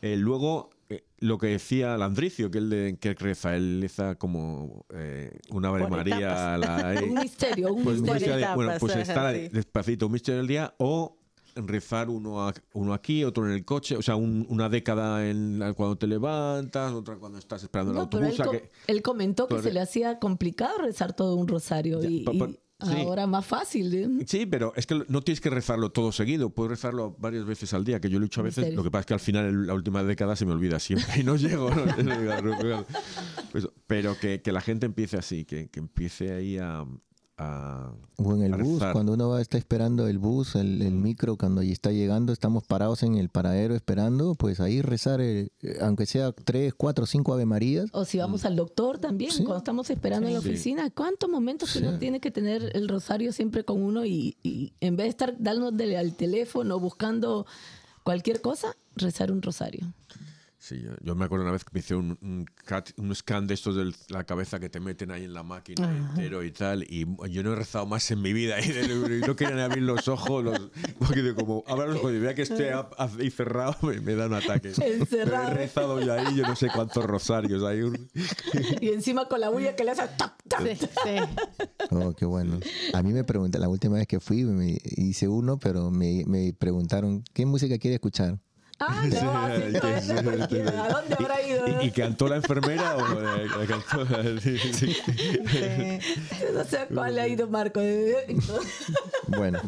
Eh, 0.02 0.16
luego, 0.16 0.70
eh, 0.88 1.04
lo 1.20 1.38
que 1.38 1.48
decía 1.48 1.96
Landricio, 1.96 2.50
que 2.50 2.58
él 2.58 2.70
de, 2.70 2.96
que 3.00 3.14
reza, 3.14 3.56
él 3.56 3.78
reza 3.82 4.14
como 4.16 4.84
eh, 4.94 5.38
una 5.50 5.68
Ave 5.68 5.88
María. 5.88 6.56
la- 6.58 6.94
Un 7.04 7.14
misterio, 7.14 7.72
un 7.72 7.84
pues, 7.84 8.00
misterio. 8.00 8.36
de- 8.36 8.54
bueno, 8.54 8.72
pues 8.78 8.96
estar 8.96 9.34
despacito, 9.50 10.06
un 10.06 10.12
misterio 10.12 10.38
del 10.38 10.46
día, 10.46 10.74
o 10.78 11.16
rezar 11.56 12.08
uno, 12.08 12.46
a- 12.46 12.54
uno 12.74 12.94
aquí, 12.94 13.24
otro 13.24 13.46
en 13.48 13.52
el 13.54 13.64
coche, 13.64 13.96
o 13.96 14.02
sea, 14.02 14.14
un- 14.14 14.46
una 14.48 14.68
década 14.68 15.28
en 15.28 15.58
la- 15.58 15.72
cuando 15.72 15.96
te 15.98 16.06
levantas, 16.06 16.92
otra 16.92 17.16
cuando 17.16 17.38
estás 17.38 17.62
esperando 17.64 17.90
el 17.92 17.96
No, 17.96 18.02
él, 18.02 18.04
autobús. 18.04 18.40
o 18.40 18.42
sea 18.44 18.52
que- 18.52 18.70
él 18.86 19.02
comentó 19.02 19.48
que 19.48 19.60
se 19.60 19.72
le 19.72 19.80
hacía 19.80 20.18
complicado 20.20 20.78
rezar 20.78 21.12
todo 21.14 21.34
un 21.34 21.48
rosario 21.48 22.00
Ya, 22.00 22.08
y, 22.08 22.20
pa- 22.24 22.32
pa- 22.32 22.48
y 22.50 22.58
sí. 22.80 23.00
ahora 23.00 23.26
más 23.26 23.46
fácil. 23.46 23.94
¿eh? 23.94 24.24
Sí, 24.26 24.46
pero 24.46 24.72
es 24.76 24.86
que 24.86 25.02
no 25.08 25.22
tienes 25.22 25.40
que 25.40 25.50
rezarlo 25.50 25.90
todo 25.90 26.12
seguido, 26.12 26.50
puedes 26.50 26.70
rezarlo 26.70 27.16
varias 27.18 27.44
veces 27.44 27.74
al 27.74 27.84
día, 27.84 28.00
que 28.00 28.08
yo 28.08 28.18
lo 28.18 28.24
he 28.24 28.26
hecho 28.26 28.40
a 28.40 28.44
veces, 28.44 28.74
lo 28.74 28.82
que 28.82 28.90
pasa 28.90 29.00
es 29.00 29.06
que 29.06 29.14
al 29.14 29.20
final, 29.20 29.46
en 29.46 29.66
la 29.66 29.74
última 29.74 30.02
década, 30.02 30.36
se 30.36 30.46
me 30.46 30.52
olvida 30.52 30.78
siempre 30.78 31.20
y 31.20 31.24
no 31.24 31.36
llego. 31.36 31.70
¿no? 31.70 32.86
Pues, 33.50 33.66
pero 33.86 34.18
que, 34.18 34.42
que 34.42 34.52
la 34.52 34.60
gente 34.60 34.84
empiece 34.84 35.16
así, 35.16 35.46
que, 35.46 35.70
que 35.70 35.80
empiece 35.80 36.32
ahí 36.32 36.58
a... 36.58 36.84
a- 37.38 37.92
O 38.16 38.34
en 38.34 38.42
el 38.42 38.52
bus, 38.60 38.74
rezar. 38.80 38.92
cuando 38.92 39.12
uno 39.12 39.28
va, 39.28 39.40
está 39.40 39.58
esperando 39.58 40.08
el 40.08 40.18
bus, 40.18 40.56
el, 40.56 40.82
el 40.82 40.92
micro, 40.92 41.36
cuando 41.36 41.62
ya 41.62 41.72
está 41.72 41.92
llegando, 41.92 42.32
estamos 42.32 42.64
parados 42.64 43.02
en 43.04 43.14
el 43.16 43.28
paradero 43.28 43.74
esperando, 43.76 44.34
pues 44.34 44.58
ahí 44.60 44.82
rezar, 44.82 45.20
el- 45.20 45.52
eh, 45.62 45.78
aunque 45.80 46.04
sea 46.06 46.32
tres, 46.32 46.74
cuatro, 46.74 47.06
cinco 47.06 47.32
Ave 47.32 47.46
Marías. 47.46 47.88
O 47.92 48.04
si 48.04 48.18
vamos 48.18 48.44
al 48.44 48.56
doctor 48.56 48.98
también, 48.98 49.30
Sí. 49.30 49.38
cuando 49.44 49.58
estamos 49.58 49.88
esperando 49.90 50.26
en 50.26 50.34
la 50.34 50.40
oficina, 50.40 50.90
¿cuántos 50.90 51.30
momentos 51.30 51.72
que 51.72 51.78
Sí. 51.78 51.84
uno 51.84 51.98
tiene 51.98 52.18
que 52.20 52.30
tener 52.30 52.70
el 52.74 52.88
rosario 52.88 53.32
siempre 53.32 53.64
con 53.64 53.80
uno 53.82 54.04
y, 54.04 54.36
y 54.42 54.72
en 54.80 54.96
vez 54.96 55.04
de 55.04 55.10
estar 55.10 55.34
dándole 55.38 55.96
al 55.96 56.14
teléfono 56.16 56.80
buscando 56.80 57.46
cualquier 58.02 58.40
cosa, 58.40 58.74
rezar 58.96 59.30
un 59.30 59.42
rosario? 59.42 59.92
Sí, 60.60 60.82
yo, 60.82 60.90
yo 61.02 61.14
me 61.14 61.24
acuerdo 61.24 61.44
una 61.44 61.52
vez 61.52 61.62
que 61.64 61.70
me 61.72 61.78
hice 61.78 61.94
un, 61.94 62.18
un, 62.20 62.44
cat- 62.64 62.90
un 62.96 63.14
scan 63.14 63.46
de 63.46 63.54
estos 63.54 63.76
de 63.76 63.92
la 64.08 64.24
cabeza 64.24 64.58
que 64.58 64.68
te 64.68 64.80
meten 64.80 65.12
ahí 65.12 65.22
en 65.24 65.32
la 65.32 65.44
máquina 65.44 65.88
entero 65.96 66.42
y 66.42 66.50
tal. 66.50 66.82
Y 66.82 67.06
yo 67.30 67.44
no 67.44 67.52
he 67.52 67.54
rezado 67.54 67.86
más 67.86 68.10
en 68.10 68.20
mi 68.20 68.32
vida. 68.32 68.56
Y, 68.64 68.72
de- 68.72 69.18
y 69.18 69.20
no 69.26 69.36
querían 69.36 69.60
abrir 69.60 69.84
los 69.84 70.08
ojos. 70.08 70.42
Los, 70.44 70.70
porque 70.98 71.32
como, 71.34 71.62
abra 71.68 71.86
los 71.86 71.98
ojos 71.98 72.12
y 72.12 72.18
vea 72.18 72.34
que 72.34 72.42
a- 72.72 72.88
ahí 72.98 73.30
cerrado, 73.30 73.76
me, 73.82 74.00
me 74.00 74.16
da 74.16 74.26
un 74.26 74.34
ataque. 74.34 74.68
Encerrado. 74.82 75.46
Pero 75.48 75.48
he 75.48 75.54
rezado 75.54 76.00
yo 76.00 76.12
ahí, 76.12 76.34
yo 76.36 76.44
no 76.44 76.56
sé 76.56 76.68
cuántos 76.74 77.04
rosarios. 77.04 77.62
Hay 77.62 77.82
un, 77.82 78.08
Y 78.80 78.88
encima 78.88 79.28
con 79.28 79.40
la 79.40 79.50
bulla 79.50 79.76
que 79.76 79.84
le 79.84 79.92
hace 79.92 80.08
tac. 80.18 80.34
Sí, 80.60 80.86
sí. 81.04 81.66
Oh, 81.90 82.12
qué 82.14 82.24
bueno. 82.24 82.58
A 82.94 83.02
mí 83.04 83.12
me 83.12 83.22
preguntan, 83.22 83.60
la 83.60 83.68
última 83.68 83.94
vez 83.94 84.08
que 84.08 84.18
fui, 84.18 84.42
me 84.42 84.76
hice 84.96 85.28
uno, 85.28 85.58
pero 85.58 85.92
me, 85.92 86.24
me 86.26 86.52
preguntaron, 86.52 87.22
¿qué 87.32 87.46
música 87.46 87.78
quiere 87.78 87.94
escuchar? 87.94 88.40
Ah, 88.80 89.04
no. 89.06 89.30
¿A 89.36 89.48
dónde 90.88 91.16
habrá 91.18 91.42
ido? 91.42 91.82
y, 91.82 91.86
y 91.86 91.90
cantó 91.90 92.28
la 92.28 92.36
enfermera 92.36 92.96
o 92.96 93.00
eh, 93.20 93.48
cantó 93.66 94.06
sí, 94.40 94.56
sí. 94.58 94.96
No 96.54 96.64
sé 96.64 96.78
a 96.78 96.86
cuál 96.86 97.18
ha 97.18 97.26
ido 97.26 97.48
Marco. 97.48 97.80
Bueno. 99.26 99.60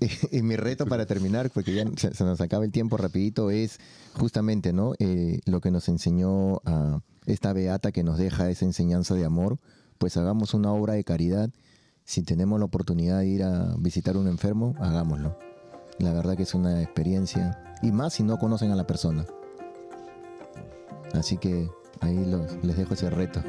y, 0.00 0.38
y 0.38 0.42
mi 0.42 0.56
reto 0.56 0.86
para 0.86 1.06
terminar, 1.06 1.50
porque 1.50 1.74
ya 1.74 1.84
se, 1.96 2.12
se 2.12 2.24
nos 2.24 2.40
acaba 2.40 2.64
el 2.64 2.72
tiempo 2.72 2.96
rapidito, 2.96 3.50
es 3.50 3.78
justamente 4.14 4.72
¿no? 4.72 4.94
Eh, 4.98 5.40
lo 5.44 5.60
que 5.60 5.70
nos 5.70 5.88
enseñó 5.88 6.56
a 6.64 7.00
esta 7.26 7.52
beata 7.52 7.92
que 7.92 8.02
nos 8.02 8.18
deja 8.18 8.50
esa 8.50 8.64
enseñanza 8.64 9.14
de 9.14 9.24
amor, 9.24 9.58
pues 9.98 10.16
hagamos 10.16 10.54
una 10.54 10.72
obra 10.72 10.94
de 10.94 11.04
caridad. 11.04 11.50
Si 12.04 12.22
tenemos 12.22 12.58
la 12.58 12.66
oportunidad 12.66 13.20
de 13.20 13.26
ir 13.28 13.42
a 13.44 13.74
visitar 13.78 14.16
a 14.16 14.18
un 14.18 14.26
enfermo, 14.26 14.74
hagámoslo. 14.80 15.38
La 15.98 16.12
verdad 16.12 16.36
que 16.36 16.42
es 16.42 16.54
una 16.54 16.82
experiencia, 16.82 17.62
y 17.82 17.92
más 17.92 18.14
si 18.14 18.22
no 18.22 18.38
conocen 18.38 18.70
a 18.70 18.76
la 18.76 18.86
persona. 18.86 19.24
Así 21.12 21.36
que 21.38 21.68
ahí 22.00 22.24
los- 22.24 22.56
les 22.64 22.76
dejo 22.76 22.94
ese 22.94 23.10
reto. 23.10 23.40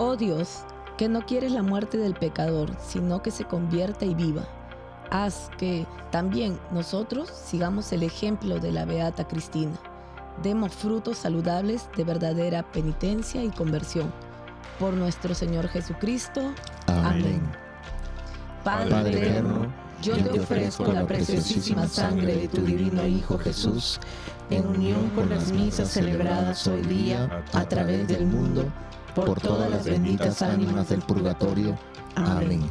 Oh 0.00 0.16
Dios, 0.16 0.62
que 0.98 1.08
no 1.08 1.24
quieres 1.24 1.52
la 1.52 1.62
muerte 1.62 1.96
del 1.96 2.14
pecador, 2.14 2.70
sino 2.84 3.22
que 3.22 3.30
se 3.30 3.44
convierta 3.44 4.04
y 4.04 4.14
viva. 4.14 4.42
Haz 5.10 5.48
que 5.56 5.86
también 6.10 6.58
nosotros 6.72 7.30
sigamos 7.30 7.92
el 7.92 8.02
ejemplo 8.02 8.58
de 8.58 8.72
la 8.72 8.84
Beata 8.84 9.26
Cristina. 9.26 9.72
Demos 10.42 10.72
frutos 10.72 11.18
saludables 11.18 11.88
de 11.96 12.04
verdadera 12.04 12.64
penitencia 12.64 13.42
y 13.42 13.48
conversión. 13.50 14.12
Por 14.80 14.92
nuestro 14.92 15.34
Señor 15.34 15.68
Jesucristo. 15.68 16.52
Amén. 16.86 17.40
Padre, 18.64 18.90
Padre 18.90 19.18
eterno, 19.18 19.50
eterno, 19.50 19.72
yo 20.02 20.16
te 20.16 20.40
ofrezco 20.40 20.92
la 20.92 21.06
preciosísima 21.06 21.86
sangre 21.86 22.34
de 22.34 22.48
tu 22.48 22.60
divino 22.62 23.06
Hijo 23.06 23.38
Jesús, 23.38 24.00
en 24.50 24.66
unión 24.66 25.10
con 25.10 25.30
las 25.30 25.52
misas 25.52 25.88
celebradas 25.88 26.66
hoy 26.66 26.82
día 26.82 27.44
a 27.52 27.64
través 27.64 28.08
del 28.08 28.26
mundo, 28.26 28.66
por 29.14 29.40
todas 29.40 29.70
las 29.70 29.84
benditas 29.84 30.42
ánimas 30.42 30.88
del 30.88 31.00
purgatorio. 31.00 31.76
Amén. 32.14 32.70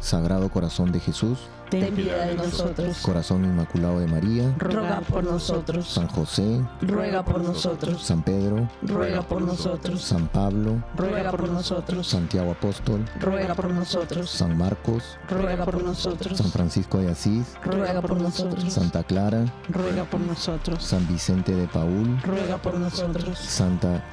Sagrado 0.00 0.50
Corazón 0.50 0.92
de 0.92 1.00
Jesús, 1.00 1.38
Ten 1.70 1.94
piedad 1.94 2.26
de 2.26 2.34
nosotros. 2.34 2.98
Corazón 2.98 3.44
Inmaculado 3.44 4.00
de 4.00 4.06
María, 4.06 4.54
Ruega 4.58 5.00
por 5.00 5.24
nosotros. 5.24 5.88
San 5.88 6.08
José, 6.08 6.60
Ruega 6.82 7.24
por 7.24 7.42
nosotros. 7.42 8.02
San 8.02 8.22
Pedro, 8.22 8.68
Ruega 8.82 9.22
por 9.22 9.42
nosotros. 9.42 10.02
San 10.02 10.28
Pablo, 10.28 10.82
Ruega 10.96 11.30
por 11.30 11.48
nosotros. 11.48 12.06
Santiago 12.06 12.52
Apóstol, 12.52 13.04
Ruega 13.18 13.54
por 13.54 13.70
nosotros. 13.70 14.30
San 14.30 14.56
Marcos, 14.58 15.18
Ruega 15.28 15.64
por 15.64 15.82
nosotros. 15.82 16.36
San 16.36 16.50
Francisco 16.50 16.98
de 16.98 17.10
Asís, 17.10 17.56
Ruega 17.64 18.00
por 18.02 18.20
nosotros. 18.20 18.72
Santa 18.72 19.02
Clara, 19.02 19.44
Ruega 19.68 20.04
por 20.04 20.20
nosotros. 20.20 20.84
San 20.84 21.06
Vicente 21.08 21.54
de 21.54 21.66
Paul, 21.66 22.20
Ruega 22.22 22.58
por 22.58 22.78
nosotros. 22.78 23.38
Santa 23.38 24.04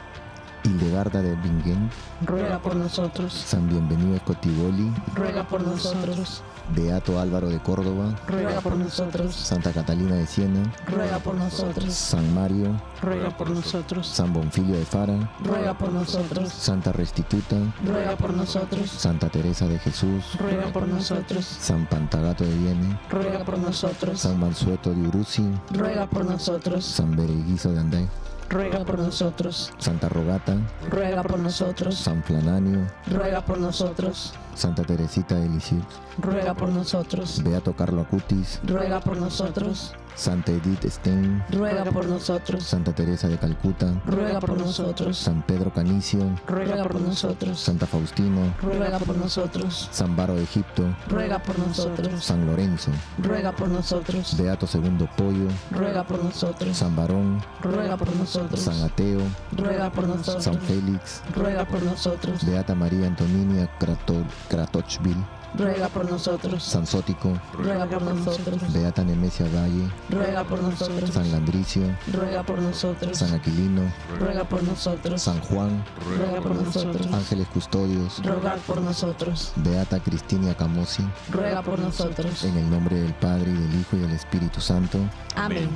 Hildegarda 0.64 1.22
de 1.22 1.36
Bingen, 1.36 1.90
ruega 2.26 2.60
por 2.60 2.76
nosotros, 2.76 3.34
San 3.34 3.68
Bienvenido 3.68 4.16
Escotiboli, 4.16 4.92
ruega 5.16 5.48
por 5.48 5.62
nosotros, 5.66 6.44
Beato 6.76 7.20
Álvaro 7.20 7.50
de 7.50 7.60
Córdoba, 7.60 8.16
ruega 8.28 8.62
por 8.62 8.76
nosotros, 8.78 9.36
Santa 9.36 9.72
Catalina 9.74 10.16
de 10.16 10.28
Siena, 10.28 10.62
ruega 10.88 11.20
por 11.20 11.36
nosotros, 11.36 11.94
San 11.94 12.34
Mario, 12.34 12.80
ruega 13.02 13.36
por 13.36 13.50
nosotros, 13.50 14.08
San 14.08 14.32
Bonfilio 14.32 14.78
de 14.78 14.86
Fara, 14.86 15.18
ruega 15.44 15.78
por 15.78 15.92
nosotros, 15.92 16.50
Santa 16.54 16.92
Restituta, 16.92 17.58
ruega 17.86 18.16
por 18.16 18.34
nosotros, 18.34 18.90
Santa 18.90 19.30
Teresa 19.30 19.68
de 19.68 19.80
Jesús, 19.80 20.38
ruega 20.40 20.68
por 20.72 20.88
nosotros, 20.88 21.46
San 21.46 21.86
Pantagato 21.88 22.44
de 22.44 22.56
Viene, 22.56 23.00
ruega 23.10 23.44
por 23.44 23.58
nosotros, 23.58 24.20
San 24.20 24.40
Mansueto 24.40 24.92
de 24.94 25.08
Uruzi, 25.08 25.50
ruega 25.72 26.06
por 26.06 26.26
nosotros, 26.26 26.86
San 26.86 27.16
Bereguizo 27.16 27.72
de 27.72 27.80
Andé, 27.80 28.08
ruega 28.52 28.84
por 28.84 29.00
nosotros, 29.00 29.72
Santa 29.78 30.10
Rogata, 30.10 30.58
ruega 30.90 31.24
por 31.24 31.40
nosotros, 31.40 31.96
San 31.96 32.22
Flananio, 32.22 32.86
ruega 33.08 33.44
por 33.46 33.58
nosotros, 33.58 34.34
Santa 34.56 34.84
Teresita 34.84 35.36
de 35.36 35.50
Lisieux, 35.50 35.84
ruega 36.20 36.54
por 36.54 36.70
nosotros, 36.70 37.42
Beato 37.44 37.74
Carlo 37.74 38.02
Acutis, 38.02 38.60
ruega 38.66 39.00
por 39.00 39.18
nosotros, 39.18 39.94
Santa 40.14 40.52
Edith 40.52 40.86
Stein, 40.90 41.42
ruega 41.52 41.86
por 41.86 42.06
nosotros, 42.06 42.64
Santa 42.66 42.94
Teresa 42.94 43.28
de 43.30 43.38
Calcuta, 43.38 43.94
ruega 44.06 44.40
por 44.42 44.58
nosotros, 44.58 45.18
San 45.18 45.42
Pedro 45.42 45.72
Canicio, 45.74 46.20
ruega 46.48 46.84
por 46.84 47.00
nosotros, 47.00 47.60
Santa 47.60 47.88
Faustina, 47.88 48.54
ruega 48.62 49.00
por 49.00 49.18
nosotros, 49.18 49.88
San 49.92 50.16
Baro 50.18 50.36
de 50.36 50.44
Egipto, 50.44 50.84
ruega 51.08 51.40
por 51.40 51.58
nosotros, 51.60 52.24
San 52.24 52.46
Lorenzo, 52.46 52.92
ruega 53.20 53.54
por 53.54 53.70
nosotros, 53.70 54.36
Beato 54.38 54.68
Segundo 54.68 55.10
Pollo, 55.16 55.48
ruega 55.72 56.04
por 56.04 56.22
nosotros, 56.24 56.76
San 56.78 56.94
Barón, 56.96 57.42
ruega 57.62 57.96
por 57.96 58.14
nosotros, 58.16 58.60
San 58.60 58.84
Ateo, 58.84 59.22
ruega 59.54 59.90
por 59.92 60.08
nosotros, 60.08 60.44
San 60.44 60.60
Félix, 60.60 61.24
ruega 61.34 61.66
por 61.66 61.82
nosotros, 61.84 62.46
Beata 62.46 62.76
María 62.76 63.08
Antoninia 63.08 63.68
Krato- 63.80 64.26
Kratochvil, 64.50 65.18
ruega 65.56 65.88
por 65.90 66.10
nosotros, 66.10 66.64
San 66.64 66.86
Sótico, 66.86 67.34
ruega 67.54 67.86
por 67.86 68.02
nosotros, 68.02 68.74
Beata 68.74 69.04
Nemesia 69.04 69.46
Valle, 69.54 69.90
ruega 70.10 70.44
por 70.44 70.62
nosotros, 70.62 71.10
San 71.12 71.32
Landricio, 71.32 71.84
ruega 72.12 72.44
por 72.44 72.60
nosotros, 72.62 73.18
San 73.18 73.34
Aquilino, 73.34 73.92
ruega 74.20 74.44
por 74.44 74.64
nosotros, 74.64 75.22
San 75.22 75.40
Juan, 75.42 75.84
ruega 76.18 76.42
por 76.42 76.56
nosotros, 76.56 77.08
Ángeles 77.14 77.48
Custodios, 77.48 78.22
ruega 78.24 78.56
por 78.68 78.82
nosotros, 78.82 79.54
Beata 79.58 80.00
Cristina 80.00 80.54
Camosi, 80.56 81.04
ruega 81.30 81.62
por 81.62 81.80
nosotros. 81.80 82.44
en 82.44 82.58
el 82.58 82.70
nombre 82.70 83.00
del 83.00 83.14
Padre 83.16 83.52
y 83.52 83.54
del 83.54 83.80
Hijo 83.80 83.98
y 83.98 84.00
del 84.00 84.12
Espíritu 84.12 84.62
Santo. 84.62 85.00
Amén. 85.36 85.70